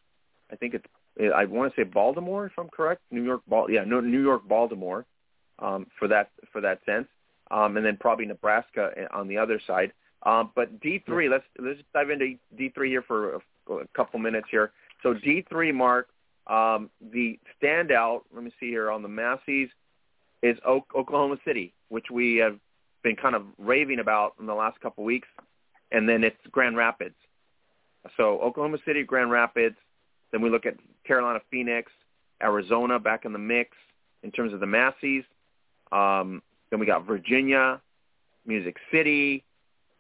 [0.51, 0.87] I think it's
[1.35, 3.01] I want to say Baltimore if I'm correct.
[3.11, 5.07] New York, Bal- yeah, no, New York, Baltimore
[5.59, 7.07] um, for that for that sense,
[7.51, 9.93] um, and then probably Nebraska on the other side.
[10.25, 14.73] Um, but D3, let's let's dive into D3 here for a, a couple minutes here.
[15.03, 16.09] So D3, Mark,
[16.47, 18.23] um, the standout.
[18.35, 19.69] Let me see here on the Masseys
[20.43, 22.59] is Oklahoma City, which we have
[23.03, 25.29] been kind of raving about in the last couple weeks,
[25.93, 27.15] and then it's Grand Rapids.
[28.17, 29.77] So Oklahoma City, Grand Rapids.
[30.33, 30.75] Then we look at
[31.07, 31.91] Carolina, Phoenix,
[32.43, 33.77] Arizona back in the mix
[34.23, 35.25] in terms of the Masseys.
[35.93, 37.81] Um, then we got Virginia,
[38.45, 39.45] Music City,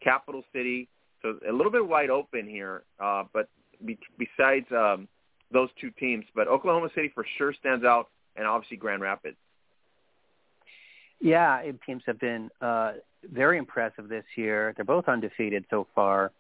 [0.03, 0.89] Capital City.
[1.23, 2.83] So a little bit wide open here.
[3.01, 3.49] Uh, but
[3.85, 5.09] be- besides um,
[5.53, 9.37] those two teams, but Oklahoma City for sure stands out, and obviously Grand Rapids.
[11.20, 12.93] Yeah, teams have been uh,
[13.33, 14.74] very impressive this year.
[14.77, 16.33] They're both undefeated so far.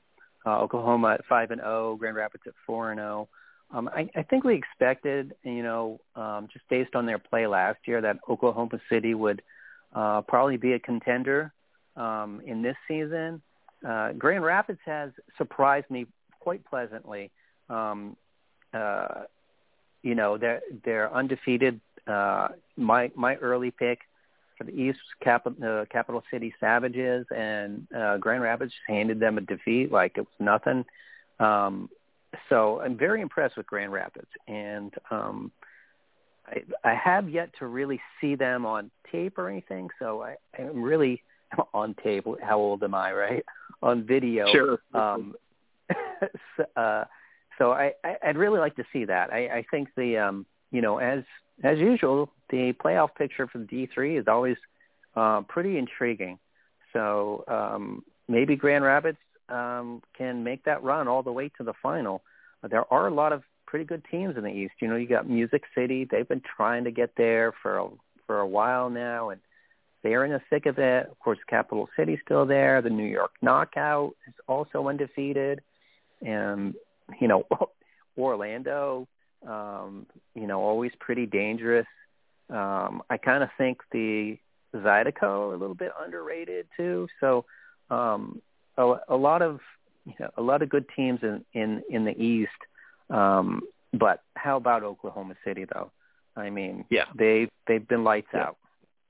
[0.46, 3.28] Uh, Oklahoma at five and zero, oh, Grand Rapids at four and zero.
[3.28, 3.76] Oh.
[3.76, 7.78] Um, I, I think we expected, you know, um, just based on their play last
[7.84, 9.42] year, that Oklahoma City would
[9.92, 11.52] uh, probably be a contender
[11.96, 13.42] um, in this season.
[13.84, 16.06] Uh, Grand Rapids has surprised me
[16.38, 17.32] quite pleasantly.
[17.68, 18.16] Um,
[18.72, 19.24] uh,
[20.02, 21.80] you know, they're they're undefeated.
[22.06, 23.98] Uh, my my early pick
[24.56, 29.40] for the East Capital, uh, Capital City Savages, and uh, Grand Rapids handed them a
[29.40, 30.84] defeat like it was nothing.
[31.38, 31.88] Um,
[32.48, 35.50] so I'm very impressed with Grand Rapids, and um,
[36.46, 39.88] I, I have yet to really see them on tape or anything.
[39.98, 41.22] So I, I'm really
[41.74, 42.26] on tape.
[42.42, 43.44] How old am I, right?
[43.82, 44.46] On video.
[44.52, 44.78] Sure.
[44.94, 45.34] Um,
[46.56, 47.04] so, uh,
[47.58, 49.32] so I, I, I'd really like to see that.
[49.32, 51.24] I, I think the um, you know as
[51.62, 54.56] as usual, the playoff picture for the D3 is always
[55.14, 56.38] uh, pretty intriguing.
[56.92, 59.18] So um, maybe Grand Rapids
[59.48, 62.22] um, can make that run all the way to the final.
[62.68, 64.74] There are a lot of pretty good teams in the East.
[64.80, 67.88] You know, you got Music City; they've been trying to get there for a,
[68.26, 69.40] for a while now, and
[70.02, 71.06] they're in the thick of it.
[71.10, 72.82] Of course, Capital City's still there.
[72.82, 75.60] The New York Knockout is also undefeated,
[76.24, 76.74] and
[77.20, 77.44] you know,
[78.18, 79.06] Orlando
[79.46, 81.86] um, you know, always pretty dangerous.
[82.50, 84.38] Um, I kind of think the
[84.74, 87.08] Zydeco a little bit underrated too.
[87.20, 87.44] So
[87.90, 88.40] um,
[88.76, 89.60] a, a lot of
[90.04, 92.50] you know, a lot of good teams in in in the East.
[93.10, 93.62] Um,
[93.92, 95.90] but how about Oklahoma City though?
[96.36, 98.44] I mean, yeah, they they've been lights yeah.
[98.44, 98.56] out.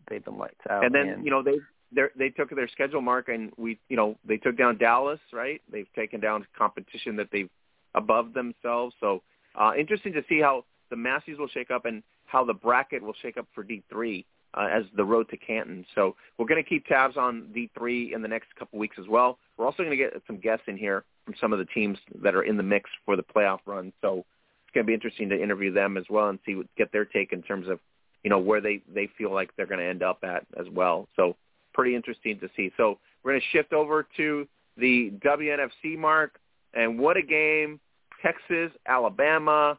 [0.09, 0.85] They've been lights out.
[0.85, 1.59] And then and, you know they
[1.93, 5.61] they they took their schedule mark and we you know they took down Dallas right.
[5.71, 7.51] They've taken down competition that they've
[7.95, 8.95] above themselves.
[9.01, 9.23] So
[9.57, 13.15] uh, interesting to see how the Masseys will shake up and how the bracket will
[13.23, 14.25] shake up for D3
[14.55, 15.85] uh, as the road to Canton.
[15.95, 19.39] So we're going to keep tabs on D3 in the next couple weeks as well.
[19.57, 22.35] We're also going to get some guests in here from some of the teams that
[22.35, 23.93] are in the mix for the playoff run.
[24.01, 26.93] So it's going to be interesting to interview them as well and see what, get
[26.93, 27.81] their take in terms of
[28.25, 31.07] you know where they they feel like they're going to end up at as well.
[31.15, 31.37] So
[31.73, 32.73] pretty interesting to see.
[32.77, 36.41] So we're going to shift over to the WNFC mark,
[36.75, 37.79] and what a game!
[38.23, 39.79] Texas, Alabama.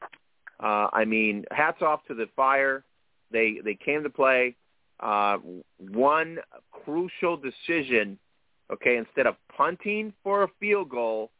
[0.59, 2.83] Uh, I mean, hats off to the Fire.
[3.31, 4.55] They they came to play.
[4.99, 5.37] Uh,
[5.77, 6.39] one
[6.71, 8.17] crucial decision.
[8.71, 11.31] Okay, instead of punting for a field goal,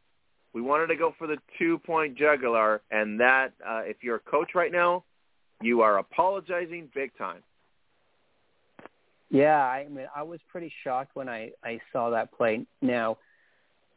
[0.54, 4.54] we wanted to go for the two-point jugular, and that uh, if you're a coach
[4.54, 5.04] right now,
[5.60, 7.42] you are apologizing big time.
[9.30, 12.64] Yeah, I mean, I was pretty shocked when I I saw that play.
[12.80, 13.18] Now,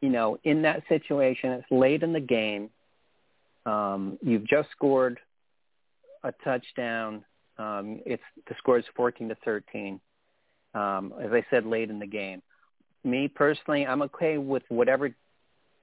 [0.01, 2.69] you know, in that situation, it's late in the game.
[3.65, 5.19] Um, you've just scored
[6.23, 7.23] a touchdown.
[7.57, 9.99] Um, it's the score is 14 to 13.
[10.73, 12.41] Um, as I said late in the game,
[13.03, 15.13] me personally, I'm okay with whatever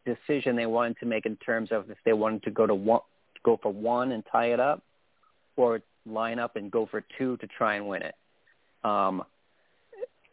[0.06, 3.00] decision they wanted to make in terms of if they wanted to go to one,
[3.44, 4.82] go for one and tie it up,
[5.56, 8.14] or line up and go for two to try and win it.
[8.84, 9.24] Um,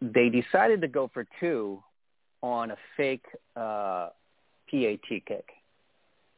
[0.02, 1.84] they decided to go for two
[2.42, 4.10] on a fake uh,
[4.70, 5.46] PAT kick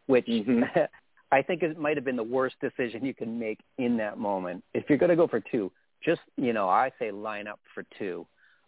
[0.08, 0.64] which mm-hmm.
[1.32, 4.64] I think it might have been the worst decision you can make in that moment.
[4.74, 5.72] If you're going to go for two,
[6.04, 8.26] just you know, I say line up for two.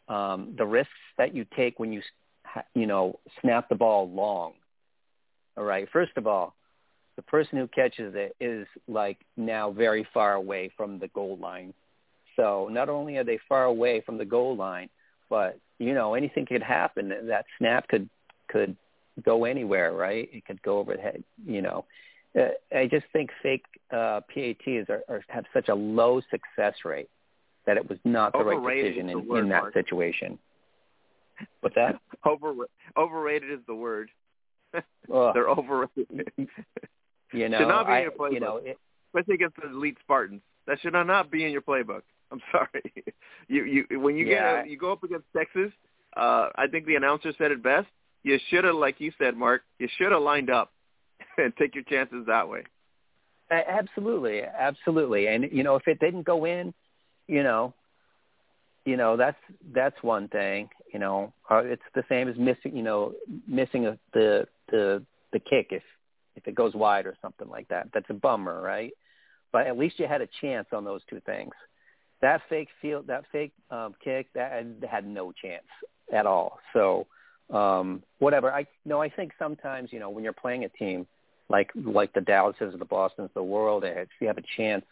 [0.07, 2.01] Um, the risks that you take when you
[2.73, 4.53] you know snap the ball long.
[5.57, 5.87] All right.
[5.91, 6.55] First of all,
[7.15, 11.73] the person who catches it is like now very far away from the goal line.
[12.35, 14.89] So not only are they far away from the goal line,
[15.29, 17.13] but you know anything could happen.
[17.27, 18.09] That snap could
[18.47, 18.75] could
[19.19, 20.29] go anywhere, right?
[20.31, 21.23] It could go over the head.
[21.45, 21.85] You know,
[22.39, 27.09] uh, I just think fake uh, PATs are, are have such a low success rate
[27.65, 29.73] that it was not the Overrated right decision the in, word, in that Mark.
[29.73, 30.39] situation.
[31.61, 31.99] What's that?
[32.25, 32.53] Over
[32.97, 34.09] overrated is the word.
[35.07, 36.27] They're overrated.
[37.31, 38.77] You know, should not be I, in your playbook, you know, it,
[39.13, 40.41] especially against the elite Spartans.
[40.67, 42.01] That should not be in your playbook.
[42.31, 42.93] I'm sorry.
[43.47, 44.61] You you when you Yeah.
[44.61, 45.71] get you go up against Texas,
[46.15, 47.87] uh, I think the announcer said it best.
[48.23, 49.63] You should have, like you said, Mark.
[49.79, 50.71] You should have lined up
[51.37, 52.63] and take your chances that way.
[53.51, 55.27] Absolutely, absolutely.
[55.27, 56.73] And you know, if it didn't go in,
[57.27, 57.73] you know,
[58.85, 59.37] you know that's
[59.73, 60.69] that's one thing.
[60.93, 63.13] You know, Uh, it's the same as missing, you know,
[63.47, 65.83] missing a, the the the kick if
[66.35, 67.89] if it goes wide or something like that.
[67.93, 68.93] That's a bummer, right?
[69.51, 71.53] But at least you had a chance on those two things.
[72.21, 75.65] That fake field, that fake um, kick, that had no chance
[76.13, 76.59] at all.
[76.73, 77.07] So
[77.51, 78.51] um, whatever.
[78.51, 81.07] I no, I think sometimes you know when you're playing a team
[81.49, 84.85] like like the Dallases or the Boston's the world, if you have a chance,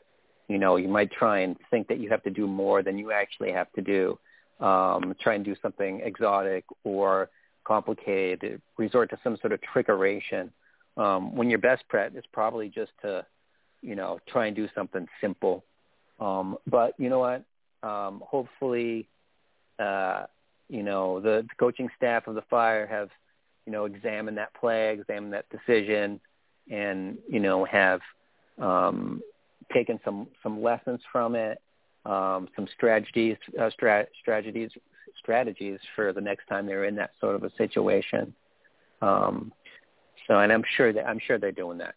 [0.48, 3.12] you know, you might try and think that you have to do more than you
[3.12, 4.20] actually have to do.
[4.60, 7.30] Um, try and do something exotic or
[7.64, 10.50] complicated, resort to some sort of trickeration.
[10.96, 13.24] Um, when your best bet is probably just to,
[13.84, 15.64] you know, try and do something simple.
[16.20, 17.44] Um, but you know what?
[17.88, 19.08] Um, hopefully,
[19.78, 20.24] uh,
[20.70, 23.10] you know, the, the coaching staff of the Fire have,
[23.66, 26.20] you know, examined that play, examined that decision,
[26.70, 28.02] and you know have
[28.60, 29.22] um,
[29.74, 31.62] taken some some lessons from it,
[32.06, 34.72] um, some strategies uh, stra- strategies
[35.18, 38.34] strategies for the next time they're in that sort of a situation.
[39.02, 39.52] Um,
[40.28, 41.96] so, and I'm sure that I'm sure they're doing that.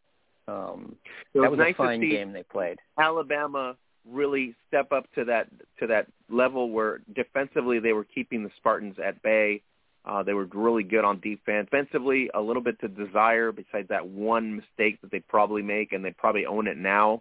[0.49, 0.97] Um,
[1.35, 2.79] that was was nice a fine game they played.
[2.99, 3.77] Alabama
[4.09, 5.49] really step up to that
[5.79, 9.63] to that level where defensively they were keeping the Spartans at bay.
[10.05, 11.69] Uh, they were really good on defense.
[11.71, 16.03] Offensively, a little bit to desire besides that one mistake that they probably make, and
[16.03, 17.21] they probably own it now.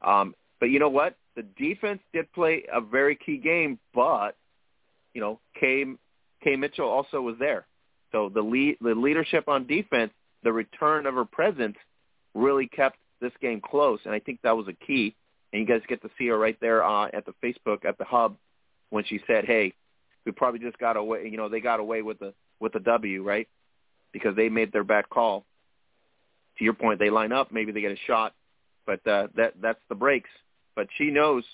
[0.00, 1.16] Um, but you know what?
[1.36, 4.36] The defense did play a very key game, but
[5.12, 5.84] you know, K
[6.42, 7.66] K Mitchell also was there.
[8.12, 11.76] So the lead, the leadership on defense, the return of her presence,
[12.34, 15.14] really kept this game close, and I think that was a key.
[15.54, 18.04] And you guys get to see her right there uh, at the Facebook at the
[18.04, 18.36] hub
[18.90, 19.72] when she said, "Hey,
[20.26, 21.28] we probably just got away.
[21.30, 23.46] You know, they got away with the with the W, right?
[24.12, 25.44] Because they made their bad call.
[26.58, 28.34] To your point, they line up, maybe they get a shot,
[28.84, 30.30] but uh, that that's the breaks.
[30.74, 31.44] But she knows,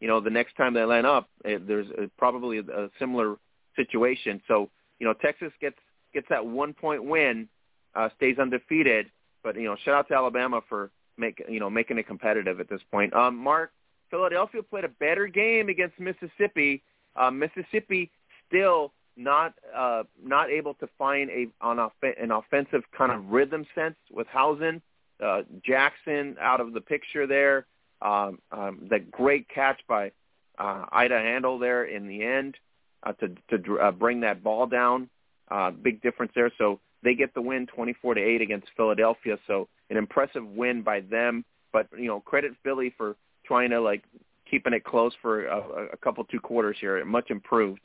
[0.00, 3.36] you know, the next time they line up, eh, there's uh, probably a, a similar
[3.76, 4.40] situation.
[4.48, 5.76] So, you know, Texas gets
[6.14, 7.46] gets that one point win,
[7.94, 9.10] uh, stays undefeated.
[9.44, 12.68] But you know, shout out to Alabama for make you know making it competitive at
[12.68, 13.14] this point.
[13.14, 13.72] Um, Mark,
[14.10, 16.82] Philadelphia played a better game against Mississippi.
[17.14, 18.10] Uh, Mississippi
[18.48, 23.66] still not uh, not able to find a on off- an offensive kind of rhythm
[23.74, 24.82] sense with Hausen.
[25.22, 27.66] Uh, Jackson out of the picture there.
[28.02, 30.12] Um, um, that great catch by
[30.58, 32.56] uh, Ida Handel there in the end
[33.02, 35.10] uh, to to uh, bring that ball down.
[35.50, 36.50] Uh, big difference there.
[36.56, 39.38] So they get the win, 24 to eight against Philadelphia.
[39.46, 41.44] So an impressive win by them.
[41.72, 44.02] But you know, credit Philly for trying to like
[44.50, 47.04] keeping it close for a, a couple two quarters here.
[47.04, 47.80] Much improved.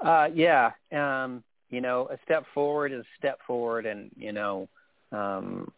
[0.00, 4.68] Uh, yeah, um, you know, a step forward is a step forward, and you know,
[5.12, 5.70] um,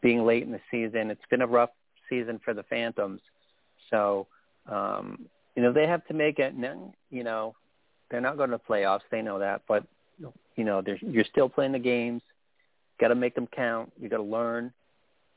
[0.00, 1.70] being late in the season, it's been a rough
[2.08, 3.20] season for the Phantoms.
[3.90, 4.26] So,
[4.70, 5.26] um,
[5.56, 6.54] you know, they have to make it.
[7.10, 7.54] You know,
[8.10, 9.00] they're not going to the playoffs.
[9.10, 9.84] They know that, but
[10.56, 12.22] you know, you're still playing the games.
[13.00, 13.92] Got to make them count.
[14.00, 14.72] You got to learn.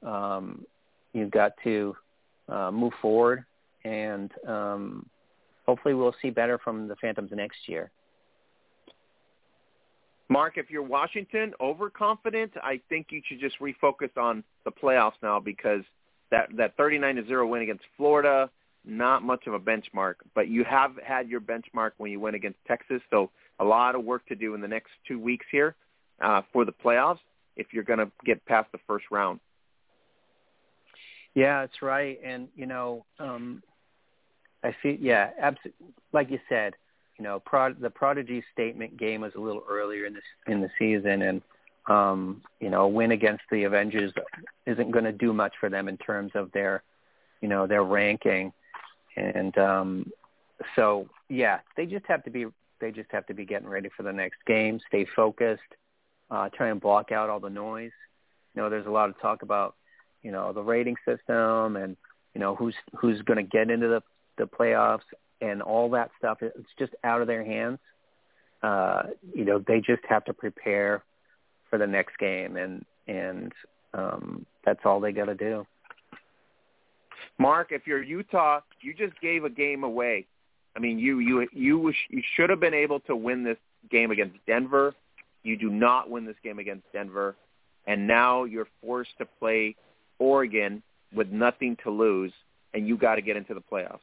[0.04, 0.66] Um,
[1.14, 1.96] you've got to
[2.50, 3.46] uh, move forward,
[3.84, 5.06] and um,
[5.66, 7.92] hopefully, we'll see better from the Phantoms next year.
[10.30, 15.40] Mark, if you're Washington overconfident, I think you should just refocus on the playoffs now
[15.40, 15.82] because
[16.32, 18.50] that that 39 to 0 win against Florida,
[18.86, 22.60] not much of a benchmark, but you have had your benchmark when you went against
[22.68, 25.76] Texas, so a lot of work to do in the next 2 weeks here
[26.20, 27.20] uh for the playoffs
[27.58, 29.40] if you're going to get past the first round.
[31.36, 32.20] Yeah, that's right.
[32.24, 33.62] And you know, um,
[34.64, 34.98] I see.
[35.00, 35.60] Yeah, abs-
[36.12, 36.74] like you said,
[37.18, 40.70] you know, prod- the prodigy statement game was a little earlier in the in the
[40.80, 41.42] season, and
[41.88, 44.12] um, you know, a win against the Avengers
[44.66, 46.84] isn't going to do much for them in terms of their,
[47.42, 48.52] you know, their ranking.
[49.16, 50.12] And um,
[50.76, 52.46] so, yeah, they just have to be
[52.80, 55.64] they just have to be getting ready for the next game, stay focused,
[56.30, 57.91] uh, try and block out all the noise.
[58.56, 59.76] You know, there's a lot of talk about
[60.24, 61.95] you know the rating system and
[62.34, 64.02] you know who's who's going to get into the
[64.38, 65.02] the playoffs
[65.41, 66.40] and all that stuff.
[66.41, 67.80] It's just out of their hands.
[68.64, 71.04] Uh, you know, they just have to prepare
[71.70, 73.54] for the next game, and and
[73.94, 75.66] um, that's all they got to do.
[77.40, 80.26] Mark, if you're Utah, you just gave a game away.
[80.76, 83.58] I mean, you you you you should have been able to win this
[83.90, 84.94] game against Denver.
[85.48, 87.38] You do not win this game against Denver,
[87.88, 89.78] and now you're forced to play
[90.19, 90.84] Oregon
[91.14, 92.34] with nothing to lose,
[92.74, 93.99] and you got to get into the playoffs.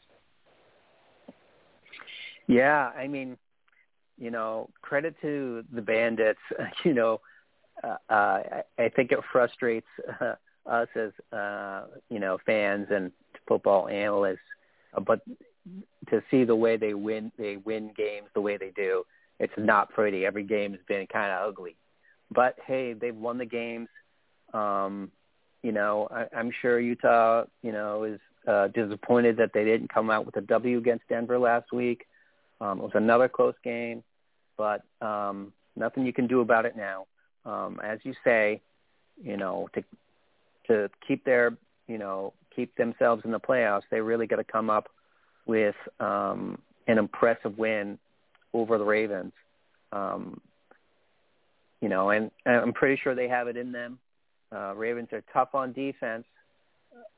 [2.47, 3.37] Yeah, I mean,
[4.17, 6.41] you know, credit to the Bandits.
[6.85, 7.21] You know,
[7.83, 8.43] uh, uh,
[8.79, 9.87] I think it frustrates
[10.21, 10.35] uh,
[10.65, 13.13] us as uh, you know fans and
[13.47, 14.39] football analysts,
[14.97, 15.21] uh, but
[16.09, 19.05] to see the way they win, they win games the way they do.
[19.39, 20.25] It's not pretty.
[20.25, 21.77] Every game has been kind of ugly,
[22.31, 23.89] but hey, they've won the games.
[24.53, 25.11] Um,
[25.63, 30.11] you know, I, I'm sure Utah, you know, is uh, disappointed that they didn't come
[30.11, 32.07] out with a W against Denver last week.
[32.61, 34.05] Um, it was another close game,
[34.57, 37.07] but um, nothing you can do about it now.
[37.45, 38.61] Um, as you say,
[39.23, 39.85] you know, to
[40.69, 41.57] to keep their,
[41.89, 44.89] you know, keep themselves in the playoffs, they really got to come up
[45.47, 47.99] with um, an impressive win
[48.55, 49.33] over the Ravens.
[49.93, 50.41] Um,
[51.81, 53.99] you know, and, and I'm pretty sure they have it in them.
[54.51, 56.25] Uh, Ravens are tough on defense.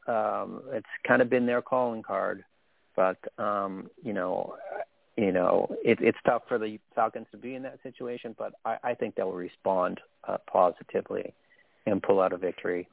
[0.09, 2.45] Um, it's kind of been their calling card,
[2.97, 4.57] but um, you know,
[5.17, 8.35] you know, it, it's tough for the Falcons to be in that situation.
[8.39, 11.35] But I, I think they'll respond uh, positively
[11.87, 12.89] and pull out a victory.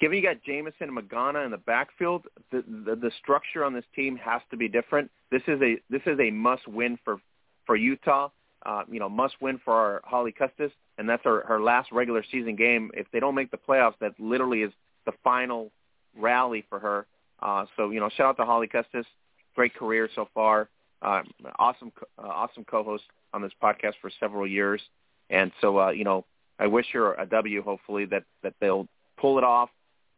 [0.00, 3.84] Given you got Jamison and Magana in the backfield, the, the the structure on this
[3.94, 5.10] team has to be different.
[5.30, 7.18] This is a this is a must win for
[7.66, 8.30] for Utah.
[8.64, 12.24] Uh, you know, must win for our Holly Custis, and that's her her last regular
[12.30, 12.90] season game.
[12.94, 14.72] If they don't make the playoffs, that literally is
[15.04, 15.70] the final
[16.16, 17.06] rally for her.
[17.40, 19.06] Uh, so you know, shout out to Holly Custis,
[19.54, 20.68] great career so far.
[21.02, 21.22] Uh,
[21.58, 24.80] awesome, uh, awesome co-host on this podcast for several years,
[25.28, 26.24] and so uh, you know,
[26.58, 27.62] I wish her a W.
[27.62, 29.70] Hopefully that that they'll pull it off,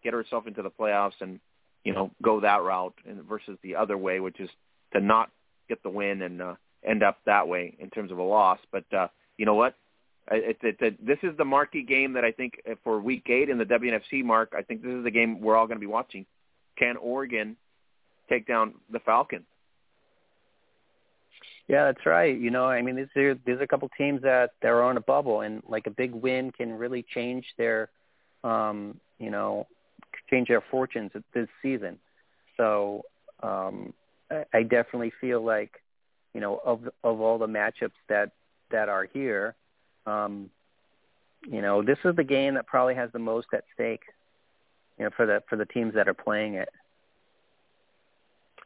[0.02, 1.40] get herself into the playoffs, and
[1.84, 4.50] you know, go that route, and versus the other way, which is
[4.92, 5.30] to not
[5.68, 6.54] get the win and uh,
[6.84, 8.58] end up that way in terms of a loss.
[8.70, 9.74] But uh, you know what?
[10.30, 12.54] It, it, it, this is the marquee game that I think
[12.84, 14.52] for Week Eight in the WNFC mark.
[14.56, 16.26] I think this is the game we're all going to be watching.
[16.78, 17.56] Can Oregon
[18.28, 19.44] take down the Falcons?
[21.68, 22.38] Yeah, that's right.
[22.38, 25.40] You know, I mean, these are there's a couple teams that they're on a bubble,
[25.40, 27.88] and like a big win can really change their,
[28.44, 29.66] um, you know,
[30.32, 31.98] change their fortunes this season.
[32.56, 33.04] So
[33.42, 33.92] um,
[34.30, 35.82] I, I definitely feel like,
[36.34, 38.32] you know, of of all the matchups that
[38.70, 39.54] that are here,
[40.06, 40.50] um,
[41.46, 44.02] you know, this is the game that probably has the most at stake,
[44.98, 46.70] you know, for the for the teams that are playing it.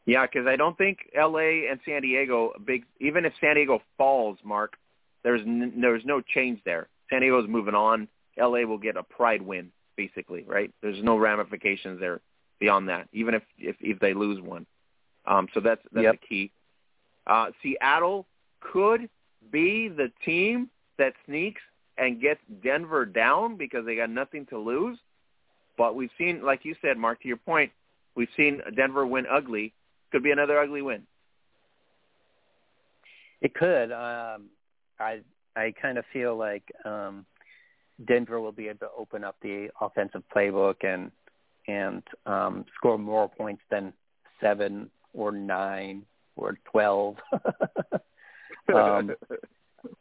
[0.05, 1.67] Yeah, because I don't think L.A.
[1.69, 2.85] and San Diego big.
[3.01, 4.77] Even if San Diego falls, Mark,
[5.23, 6.87] there's n- there's no change there.
[7.09, 8.07] San Diego's moving on.
[8.37, 8.63] L.A.
[8.63, 10.71] will get a pride win, basically, right?
[10.81, 12.21] There's no ramifications there
[12.59, 14.65] beyond that, even if if, if they lose one.
[15.25, 16.21] Um, so that's that's yep.
[16.21, 16.51] the key.
[17.25, 18.25] Uh, Seattle
[18.61, 19.09] could
[19.51, 21.61] be the team that sneaks
[21.97, 24.97] and gets Denver down because they got nothing to lose.
[25.77, 27.71] But we've seen, like you said, Mark, to your point,
[28.15, 29.73] we've seen Denver win ugly.
[30.11, 31.03] Could be another ugly win.
[33.41, 33.91] It could.
[33.91, 34.49] Um,
[34.99, 35.21] I
[35.55, 37.25] I kind of feel like um,
[38.05, 41.11] Denver will be able to open up the offensive playbook and
[41.67, 43.91] and um, score more points than
[44.41, 46.03] seven or nine
[46.35, 47.17] or twelve.
[48.73, 49.11] um,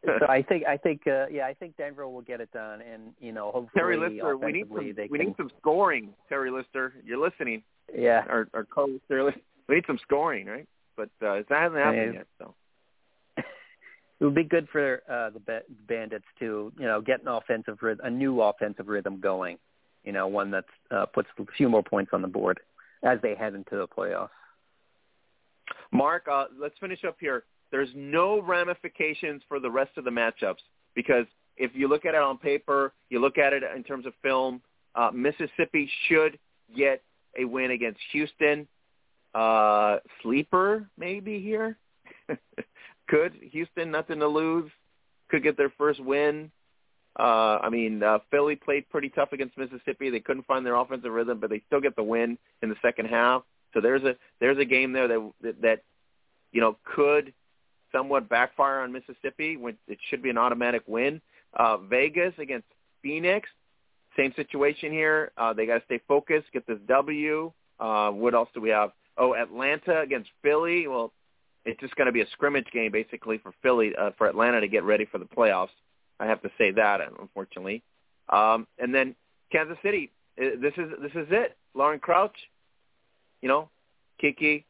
[0.04, 3.14] so I think I think uh, yeah I think Denver will get it done and
[3.20, 5.28] you know hopefully Terry Lister we need some we can...
[5.28, 6.94] need some scoring Terry Lister.
[7.04, 7.62] You're listening.
[7.94, 8.24] Yeah.
[8.28, 9.32] Our our co Terry
[9.68, 10.68] we need some scoring right?
[10.96, 12.54] But uh, that hasn't happened yet so
[14.18, 18.10] it would be good for uh, the Bandits to you know get an offensive a
[18.10, 19.58] new offensive rhythm going
[20.04, 22.60] you know one that uh, puts a few more points on the board
[23.02, 24.30] as they head into the playoffs.
[25.92, 30.62] Mark, uh, let's finish up here there's no ramifications for the rest of the matchups
[30.94, 31.26] because
[31.56, 34.60] if you look at it on paper, you look at it in terms of film,
[34.94, 36.38] uh, Mississippi should
[36.76, 37.02] get
[37.38, 38.66] a win against Houston.
[39.34, 41.76] Uh, sleeper maybe here.
[43.08, 44.70] Could Houston nothing to lose?
[45.28, 46.50] Could get their first win.
[47.18, 50.10] Uh, I mean, uh, Philly played pretty tough against Mississippi.
[50.10, 53.06] They couldn't find their offensive rhythm, but they still get the win in the second
[53.06, 53.42] half.
[53.72, 55.82] So there's a there's a game there that that, that
[56.52, 57.32] you know could
[57.92, 61.20] somewhat backfire on Mississippi when it should be an automatic win.
[61.54, 62.66] Uh, Vegas against
[63.02, 63.48] Phoenix,
[64.16, 65.32] same situation here.
[65.36, 67.52] Uh, they got to stay focused, get this W.
[67.78, 68.92] Uh, what else do we have?
[69.16, 70.86] Oh, Atlanta against Philly.
[70.86, 71.12] Well,
[71.66, 74.68] it's just going to be a scrimmage game basically for Philly uh, for Atlanta to
[74.68, 75.74] get ready for the playoffs.
[76.18, 77.82] I have to say that, unfortunately.
[78.30, 79.14] Um, and then
[79.52, 80.10] Kansas City.
[80.40, 81.56] uh, This is this is it.
[81.74, 82.36] Lauren Crouch,
[83.42, 83.68] you know,
[84.20, 84.64] Kiki.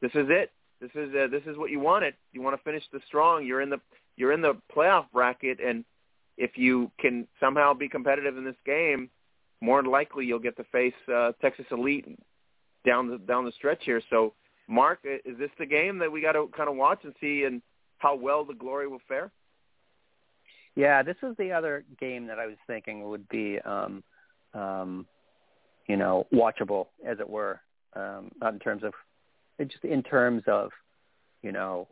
[0.00, 0.50] This is it.
[0.80, 2.14] This is uh, this is what you wanted.
[2.32, 3.44] You want to finish the strong.
[3.44, 3.80] You're in the
[4.16, 5.84] you're in the playoff bracket, and
[6.38, 9.10] if you can somehow be competitive in this game,
[9.60, 12.06] more than likely you'll get to face uh, Texas Elite
[12.86, 14.00] down the down the stretch here.
[14.10, 14.32] So,
[14.68, 17.62] Mark, is this the game that we got to kind of watch and see and
[17.98, 19.30] how well the Glory will fare?
[20.74, 24.02] Yeah, this is the other game that I was thinking would be, um,
[24.52, 25.06] um,
[25.86, 27.60] you know, watchable, as it were.
[27.94, 28.92] Um, not in terms of,
[29.68, 30.70] just in terms of,
[31.42, 31.88] you know,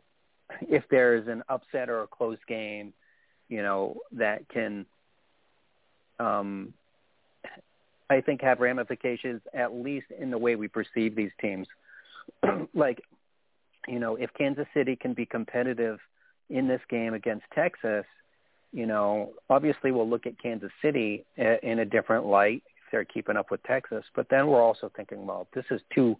[0.61, 2.93] if there's an upset or a close game,
[3.49, 4.85] you know, that can,
[6.19, 6.73] um,
[8.09, 11.67] I think, have ramifications at least in the way we perceive these teams.
[12.73, 13.01] like,
[13.87, 15.99] you know, if Kansas City can be competitive
[16.49, 18.05] in this game against Texas,
[18.71, 23.37] you know, obviously we'll look at Kansas City in a different light if they're keeping
[23.37, 24.03] up with Texas.
[24.15, 26.17] But then we're also thinking, well, this is two,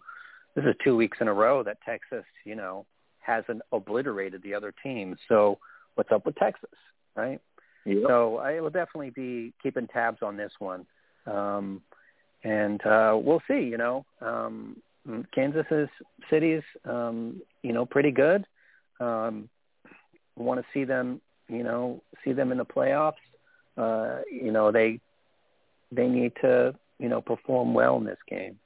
[0.54, 2.86] this is two weeks in a row that Texas, you know,
[3.20, 5.18] hasn't obliterated the other teams.
[5.28, 5.58] So
[5.96, 6.70] what's up with Texas,
[7.16, 7.40] right?
[8.08, 10.86] So I will definitely be keeping tabs on this one,
[11.26, 11.82] um,
[12.42, 13.60] and uh, we'll see.
[13.60, 14.82] You know, um,
[15.34, 15.88] Kansas is
[16.30, 18.44] City's, um, you know, pretty good.
[19.00, 19.48] Um,
[20.36, 23.14] want to see them you know, see them in the playoffs.
[23.76, 25.00] Uh, you know, they
[25.92, 28.58] they need to, you know, perform well in this game.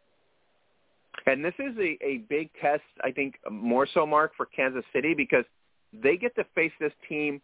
[1.26, 5.12] And this is a, a big test, I think, more so, Mark, for Kansas City
[5.12, 5.44] because
[5.92, 7.42] they get to face this team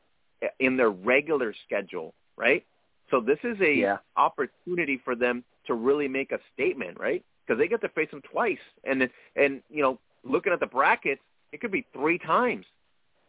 [0.60, 2.64] in their regular schedule, right?
[3.10, 3.98] So this is a Yeah.
[4.16, 7.24] opportunity for them to really make a statement, right?
[7.46, 11.20] Because they get to face them twice, and and you know, looking at the brackets,
[11.52, 12.66] it could be three times.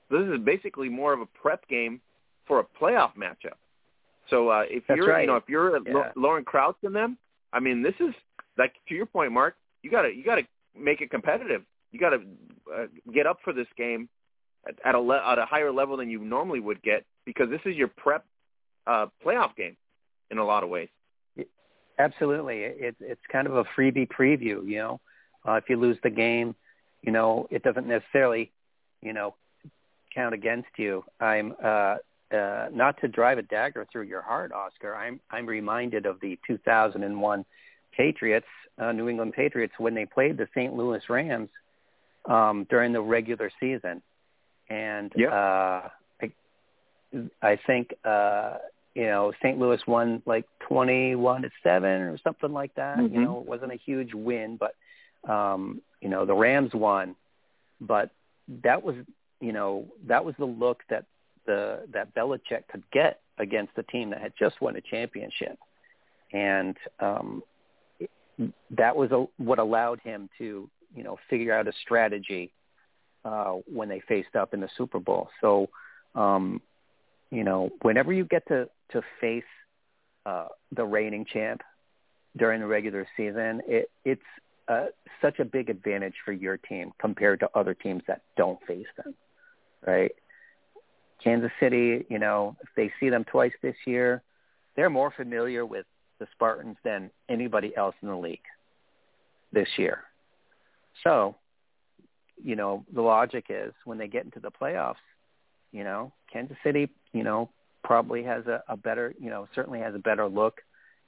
[0.10, 2.02] This is basically more of a prep game
[2.48, 3.58] for a playoff matchup.
[4.30, 5.22] So uh, if That's you're, right.
[5.22, 6.12] you know, if you're Yeah.
[6.16, 7.18] Lauren Crouch in them,
[7.54, 8.14] I mean, this is
[8.58, 9.56] like to your point, Mark.
[9.84, 10.44] You got to you got to
[10.78, 11.64] make it competitive.
[11.92, 12.22] You got to
[12.74, 14.10] uh, get up for this game
[14.68, 17.62] at, at a le- at a higher level than you normally would get because this
[17.66, 18.26] is your prep
[18.88, 19.78] uh, playoff game
[20.32, 20.90] in a lot of ways.
[22.00, 24.68] Absolutely, it's it's kind of a freebie preview.
[24.68, 25.02] You know,
[25.48, 26.56] uh, if you lose the game,
[27.02, 28.52] you know, it doesn't necessarily,
[29.02, 29.34] you know,
[30.14, 31.04] count against you.
[31.20, 31.98] I'm uh,
[32.32, 34.96] uh, not to drive a dagger through your heart, Oscar.
[34.96, 37.46] I'm I'm reminded of the 2001
[37.96, 38.48] Patriots,
[38.78, 40.74] uh, New England Patriots, when they played the St.
[40.76, 41.50] Louis Rams
[42.26, 44.02] um, during the regular season,
[44.70, 45.32] and Yep.
[45.32, 45.34] uh,
[46.22, 46.32] I,
[47.42, 48.58] I think uh,
[48.98, 49.60] you know St.
[49.60, 52.98] Louis won like 21 to seven or something like that.
[52.98, 53.14] Mhm.
[53.14, 54.74] You know, it wasn't a huge win, but
[55.32, 57.16] um, you know the Rams won,
[57.80, 58.10] but
[58.64, 58.96] that was
[59.40, 61.06] you know that was the look that
[61.46, 65.60] the that Belichick could get against the team that had just won a championship,
[66.34, 67.44] and um,
[68.72, 72.52] that was a, what allowed him to you know figure out a strategy
[73.24, 75.30] uh, when they faced up in the Super Bowl.
[75.40, 75.70] So
[76.16, 76.64] um,
[77.30, 79.44] you know whenever you get to to face
[80.26, 81.62] uh, the reigning champ
[82.36, 84.22] during the regular season, it, it's
[84.68, 84.86] uh,
[85.22, 89.14] such a big advantage for your team compared to other teams that don't face them,
[89.86, 90.12] right?
[91.24, 94.22] Kansas City, you know, if they see them twice this year,
[94.76, 95.86] they're more familiar with
[96.20, 98.40] the Spartans than anybody else in the league
[99.52, 100.04] this year.
[101.04, 101.36] So,
[102.44, 104.96] you know, the logic is when they get into the playoffs,
[105.72, 107.50] you know, Kansas City, you know,
[107.84, 110.62] probably has a, a better, you know, certainly has a better look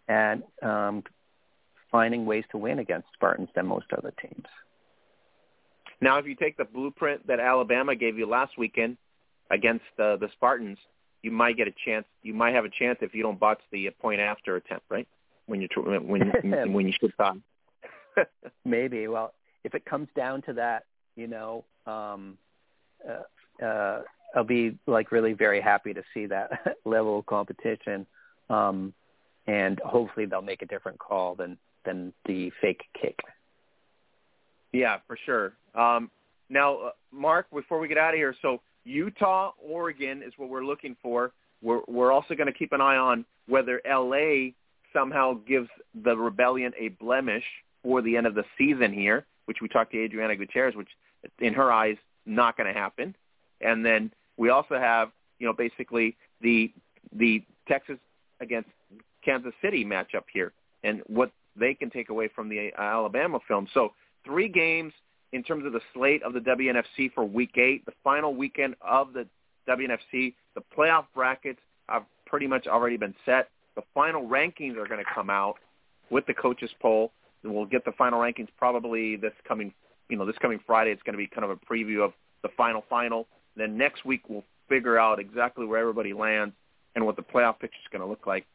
[0.08, 1.04] at um,
[1.91, 4.46] finding ways to win against Spartans than most other teams.
[6.02, 8.98] Now, if you take the blueprint that Alabama gave you last weekend
[9.52, 10.78] against uh, the Spartans,
[11.22, 12.06] you might get a chance.
[12.24, 15.08] You might have a chance if you don't botch the point after attempt, right?
[15.48, 17.44] When you when when you should time.
[18.66, 19.08] Maybe.
[19.08, 19.34] Well,
[19.64, 20.86] if it comes down to that,
[21.16, 22.38] you know, um,
[23.08, 24.02] uh, uh,
[24.36, 28.06] I'll be like really very happy to see that level of competition,
[28.50, 28.94] um,
[29.48, 33.20] and hopefully they'll make a different call than than the fake kick.
[34.72, 35.54] Yeah, for sure.
[35.74, 36.12] Um,
[36.50, 40.66] now, uh, Mark, before we get out of here, so Utah, Oregon is what we're
[40.66, 41.32] looking for.
[41.62, 44.52] We're we're also going to keep an eye on whether LA
[44.94, 45.70] somehow gives
[46.04, 47.44] the rebellion a blemish
[47.84, 50.90] for the end of the season here, which we talked to Adriana Gutierrez, which
[51.40, 53.16] in her eyes not going to happen.
[53.62, 56.72] And then we also have, you know, basically the
[57.14, 57.98] the Texas
[58.41, 58.70] against
[59.24, 60.53] Kansas City matchup here
[60.84, 63.68] and what they can take away from the uh, Alabama film.
[63.74, 63.90] So
[64.26, 64.94] three games
[65.34, 69.14] in terms of the slate of the WNFC for Week Eight, the final weekend of
[69.14, 69.28] the
[69.68, 70.34] WNFC.
[70.56, 73.49] The playoff brackets have pretty much already been set.
[73.76, 75.56] The final rankings are going to come out
[76.10, 77.11] with the coaches poll.
[77.44, 79.74] And we'll get the final rankings probably this coming,
[80.10, 80.91] you know, this coming Friday.
[80.91, 83.28] It's going to be kind of a preview of the final final.
[83.60, 86.53] Then next week we'll figure out exactly where everybody lands
[86.95, 88.45] and what the playoff picture is going to look like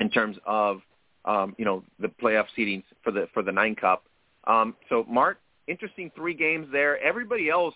[0.00, 0.80] in terms of,
[1.24, 4.04] um, you know, the playoff seedings for the for the nine cup.
[4.44, 5.38] Um, so Mark,
[5.68, 7.00] interesting three games there.
[7.02, 7.74] Everybody else,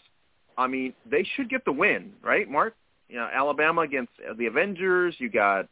[0.59, 2.75] I mean, they should get the win, right, Mark?
[3.09, 5.15] You know, Alabama against the Avengers.
[5.19, 5.69] You got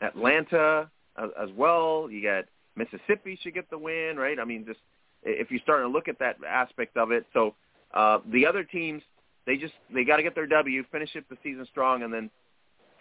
[0.00, 2.08] Atlanta as, as well.
[2.10, 2.44] You got
[2.74, 4.38] Mississippi should get the win, right?
[4.40, 4.80] I mean, just
[5.22, 7.26] if you start to look at that aspect of it.
[7.32, 7.54] So
[7.94, 9.02] uh, the other teams,
[9.46, 12.30] they just they got to get their W, finish it the season strong, and then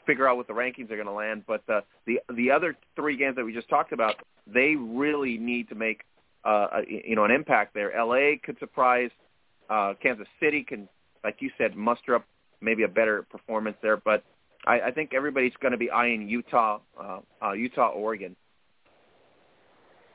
[0.06, 1.44] figure out what the rankings are going to land.
[1.48, 4.16] But uh, the the other three games that we just talked about,
[4.48, 6.02] they really need to make
[6.46, 7.96] uh, a, you know an impact there.
[7.96, 8.40] L.A.
[8.44, 9.10] could surprise.
[9.70, 10.90] Uh, Kansas City can,
[11.24, 12.26] like you said, muster up
[12.60, 13.98] maybe a better performance there.
[13.98, 14.24] But
[14.66, 18.36] I, I think everybody's going to be eyeing Utah, uh, uh, Utah, Oregon.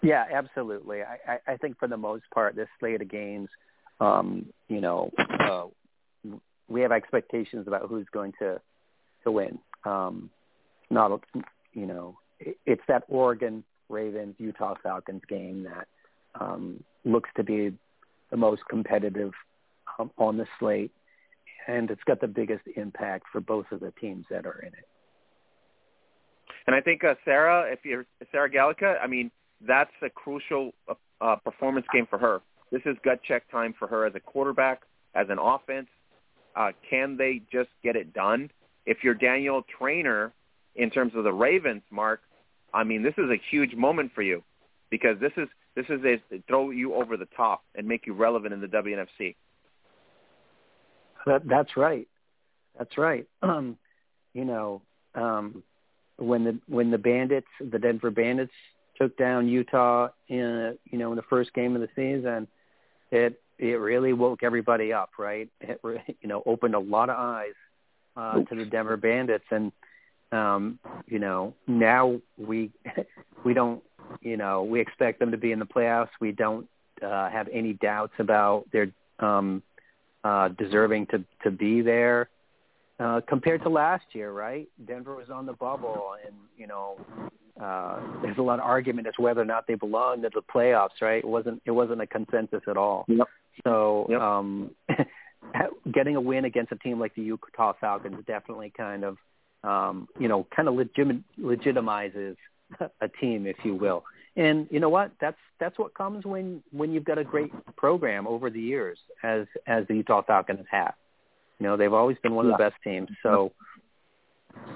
[0.02, 1.02] Yeah, absolutely.
[1.02, 3.48] I, I, I think for the most part, this slate of games,
[3.98, 5.64] um, you know, uh,
[6.68, 8.60] we have expectations about who's going to
[9.24, 9.58] to win.
[9.84, 10.30] Um,
[10.90, 11.20] not,
[11.72, 15.88] you know, it, it's that Oregon Ravens Utah Falcons game that
[16.40, 17.72] um, looks to be
[18.30, 19.32] the most competitive
[19.98, 20.92] um, on the slate
[21.66, 24.88] and it's got the biggest impact for both of the teams that are in it.
[26.66, 29.30] And I think uh, Sarah, if you're Sarah Gallica, I mean
[29.66, 32.40] that's a crucial uh, uh, performance game for her.
[32.70, 34.82] This is gut check time for her as a quarterback,
[35.14, 35.88] as an offense.
[36.56, 38.50] Uh, can they just get it done?
[38.86, 40.32] If you're Daniel Trainer,
[40.74, 42.20] in terms of the Ravens, Mark,
[42.72, 44.42] I mean this is a huge moment for you
[44.90, 48.54] because this is this is a throw you over the top and make you relevant
[48.54, 49.34] in the WNFC.
[51.26, 52.08] That that's right.
[52.78, 53.26] That's right.
[53.42, 53.76] Um,
[54.34, 54.82] you know,
[55.14, 55.62] um,
[56.16, 58.52] when the when the Bandits, the Denver Bandits,
[58.96, 62.48] took down Utah in you know in the first game of the season,
[63.10, 65.48] it it really woke everybody up, right?
[65.60, 65.80] It
[66.20, 67.54] you know opened a lot of eyes
[68.16, 69.72] uh, to the Denver Bandits, and
[70.32, 72.70] um, you know now we
[73.44, 73.82] we don't
[74.20, 76.10] you know we expect them to be in the playoffs.
[76.20, 76.68] We don't
[77.02, 79.62] uh, have any doubts about their um,
[80.24, 82.28] uh, deserving to to be there.
[82.98, 84.68] Uh, compared to last year, right?
[84.86, 86.98] Denver was on the bubble, and you know,
[87.60, 90.42] uh, there's a lot of argument as to whether or not they belonged in the
[90.42, 91.18] playoffs, right?
[91.18, 93.06] It wasn't it wasn't a consensus at all.
[93.08, 93.28] Yep.
[93.64, 94.20] So, yep.
[94.20, 94.70] um,
[95.92, 99.16] getting a win against a team like the Utah Falcons definitely kind of,
[99.64, 102.36] um, you know, kind of legit- legitimizes
[103.00, 104.04] a team, if you will.
[104.36, 105.12] And you know what?
[105.20, 109.46] That's that's what comes when when you've got a great program over the years, as
[109.66, 110.94] as the Utah Falcons have.
[111.58, 113.08] You know, they've always been one of the best teams.
[113.22, 113.52] So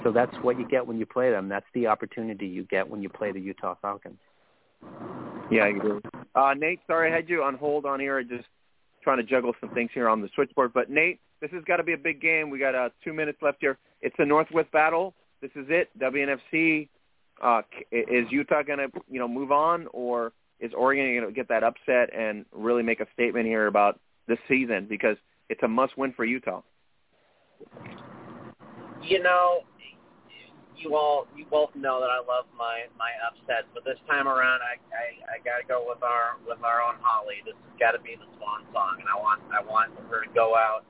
[0.03, 1.49] so that's what you get when you play them.
[1.49, 4.19] That's the opportunity you get when you play the Utah Falcons.
[5.51, 6.01] Yeah, I agree.
[6.35, 8.19] Uh, Nate, sorry I had you on hold on here.
[8.19, 8.49] I just
[9.03, 10.73] trying to juggle some things here on the switchboard.
[10.73, 12.51] But Nate, this has got to be a big game.
[12.51, 13.79] We got uh, two minutes left here.
[14.01, 15.15] It's a Northwest Battle.
[15.41, 15.89] This is it.
[15.99, 16.89] WNFC
[17.43, 21.49] uh, is Utah going to you know move on, or is Oregon going to get
[21.49, 23.99] that upset and really make a statement here about
[24.29, 25.17] this season because
[25.49, 26.63] it's a must-win for Utah?
[29.03, 29.63] You know,
[30.81, 34.65] you all you both know that I love my my upsets, but this time around,
[34.65, 37.45] I I, I got to go with our with our own Holly.
[37.45, 40.31] This has got to be the swan song, and I want I want her to
[40.33, 40.89] go out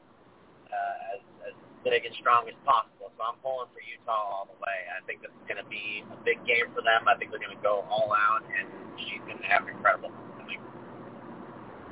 [0.71, 3.11] uh, as, as big and strong as possible.
[3.19, 4.79] So I'm pulling for Utah all the way.
[4.95, 7.11] I think this is going to be a big game for them.
[7.11, 10.15] I think they're going to go all out, and she's to have an incredible.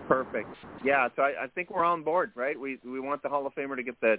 [0.08, 0.48] Perfect.
[0.82, 2.58] Yeah, so I, I think we're on board, right?
[2.58, 4.16] We we want the Hall of Famer to get the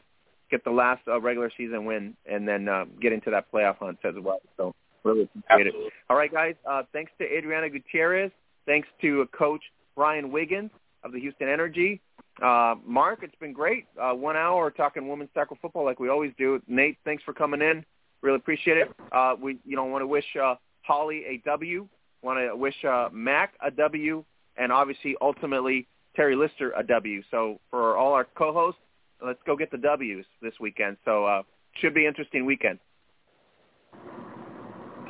[0.50, 4.00] get the last uh, regular season win, and then uh, get into that playoff hunt
[4.04, 4.40] as well.
[4.58, 4.74] So
[5.04, 5.88] really appreciate Absolutely.
[5.88, 5.94] it.
[6.10, 6.56] All right, guys.
[6.70, 8.32] Uh, thanks to Adriana Gutierrez.
[8.66, 9.62] Thanks to Coach
[9.96, 10.72] Brian Wiggins
[11.04, 12.02] of the Houston Energy.
[12.42, 13.86] Uh, Mark, it's been great.
[14.02, 16.62] Uh, one hour talking women's tackle football like we always do.
[16.68, 17.84] Nate, thanks for coming in.
[18.22, 18.90] Really appreciate it.
[19.12, 21.88] Uh, we, you know, want to wish uh, Holly a W.
[22.22, 24.24] Want to wish uh, Mac a W,
[24.58, 27.24] and obviously, ultimately, Terry Lister a W.
[27.32, 28.82] So for all our co-hosts,
[29.24, 30.98] let's go get the W's this weekend.
[31.06, 31.44] So uh,
[31.76, 32.80] should be interesting weekend.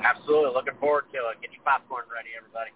[0.03, 0.51] Absolutely.
[0.53, 1.41] Looking forward to it.
[1.41, 2.71] Get your popcorn ready, everybody.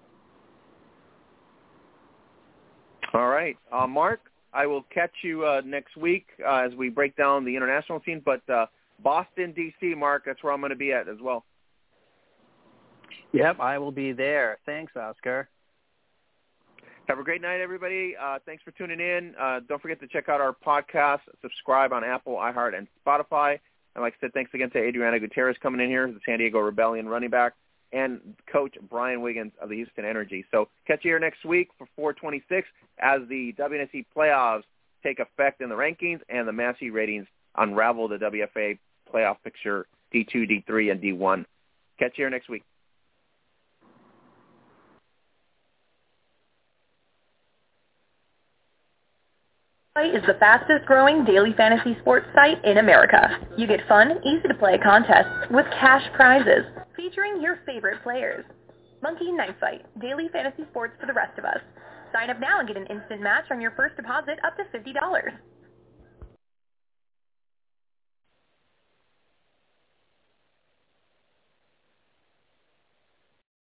[3.14, 3.58] All right.
[3.72, 4.22] Uh, Mark,
[4.54, 8.22] I will catch you uh, next week uh, as we break down the international scene.
[8.24, 8.66] But uh,
[9.04, 11.46] Boston, D.C., Mark, that's where I'm going to be at as well.
[13.32, 14.60] Yep, I will be there.
[14.66, 15.50] Thanks, Oscar.
[17.10, 18.16] Have a great night, everybody.
[18.16, 19.36] Uh, thanks for tuning in.
[19.40, 21.20] Uh, don't forget to check out our podcast.
[21.42, 23.60] Subscribe on Apple, iHeart, and Spotify.
[23.94, 26.60] And like I said, thanks again to Adriana Gutierrez coming in here, the San Diego
[26.60, 27.54] Rebellion running back,
[27.92, 30.46] and Coach Brian Wiggins of the Houston Energy.
[30.50, 32.68] So catch you here next week for 426
[33.00, 34.64] as the WNFC playoffs
[35.04, 37.28] take effect in the rankings and the Massey ratings
[37.58, 38.80] unravel the WFA
[39.14, 41.46] playoff picture D2, D3, and D1.
[42.00, 42.64] Catch you here next week.
[50.02, 53.38] Is the fastest growing daily fantasy sports site in America.
[53.56, 56.66] You get fun, easy to play contests with cash prizes
[56.98, 58.44] featuring your favorite players.
[59.04, 61.60] Monkey Knife Fight, daily fantasy sports for the rest of us.
[62.12, 64.94] Sign up now and get an instant match on your first deposit up to $50.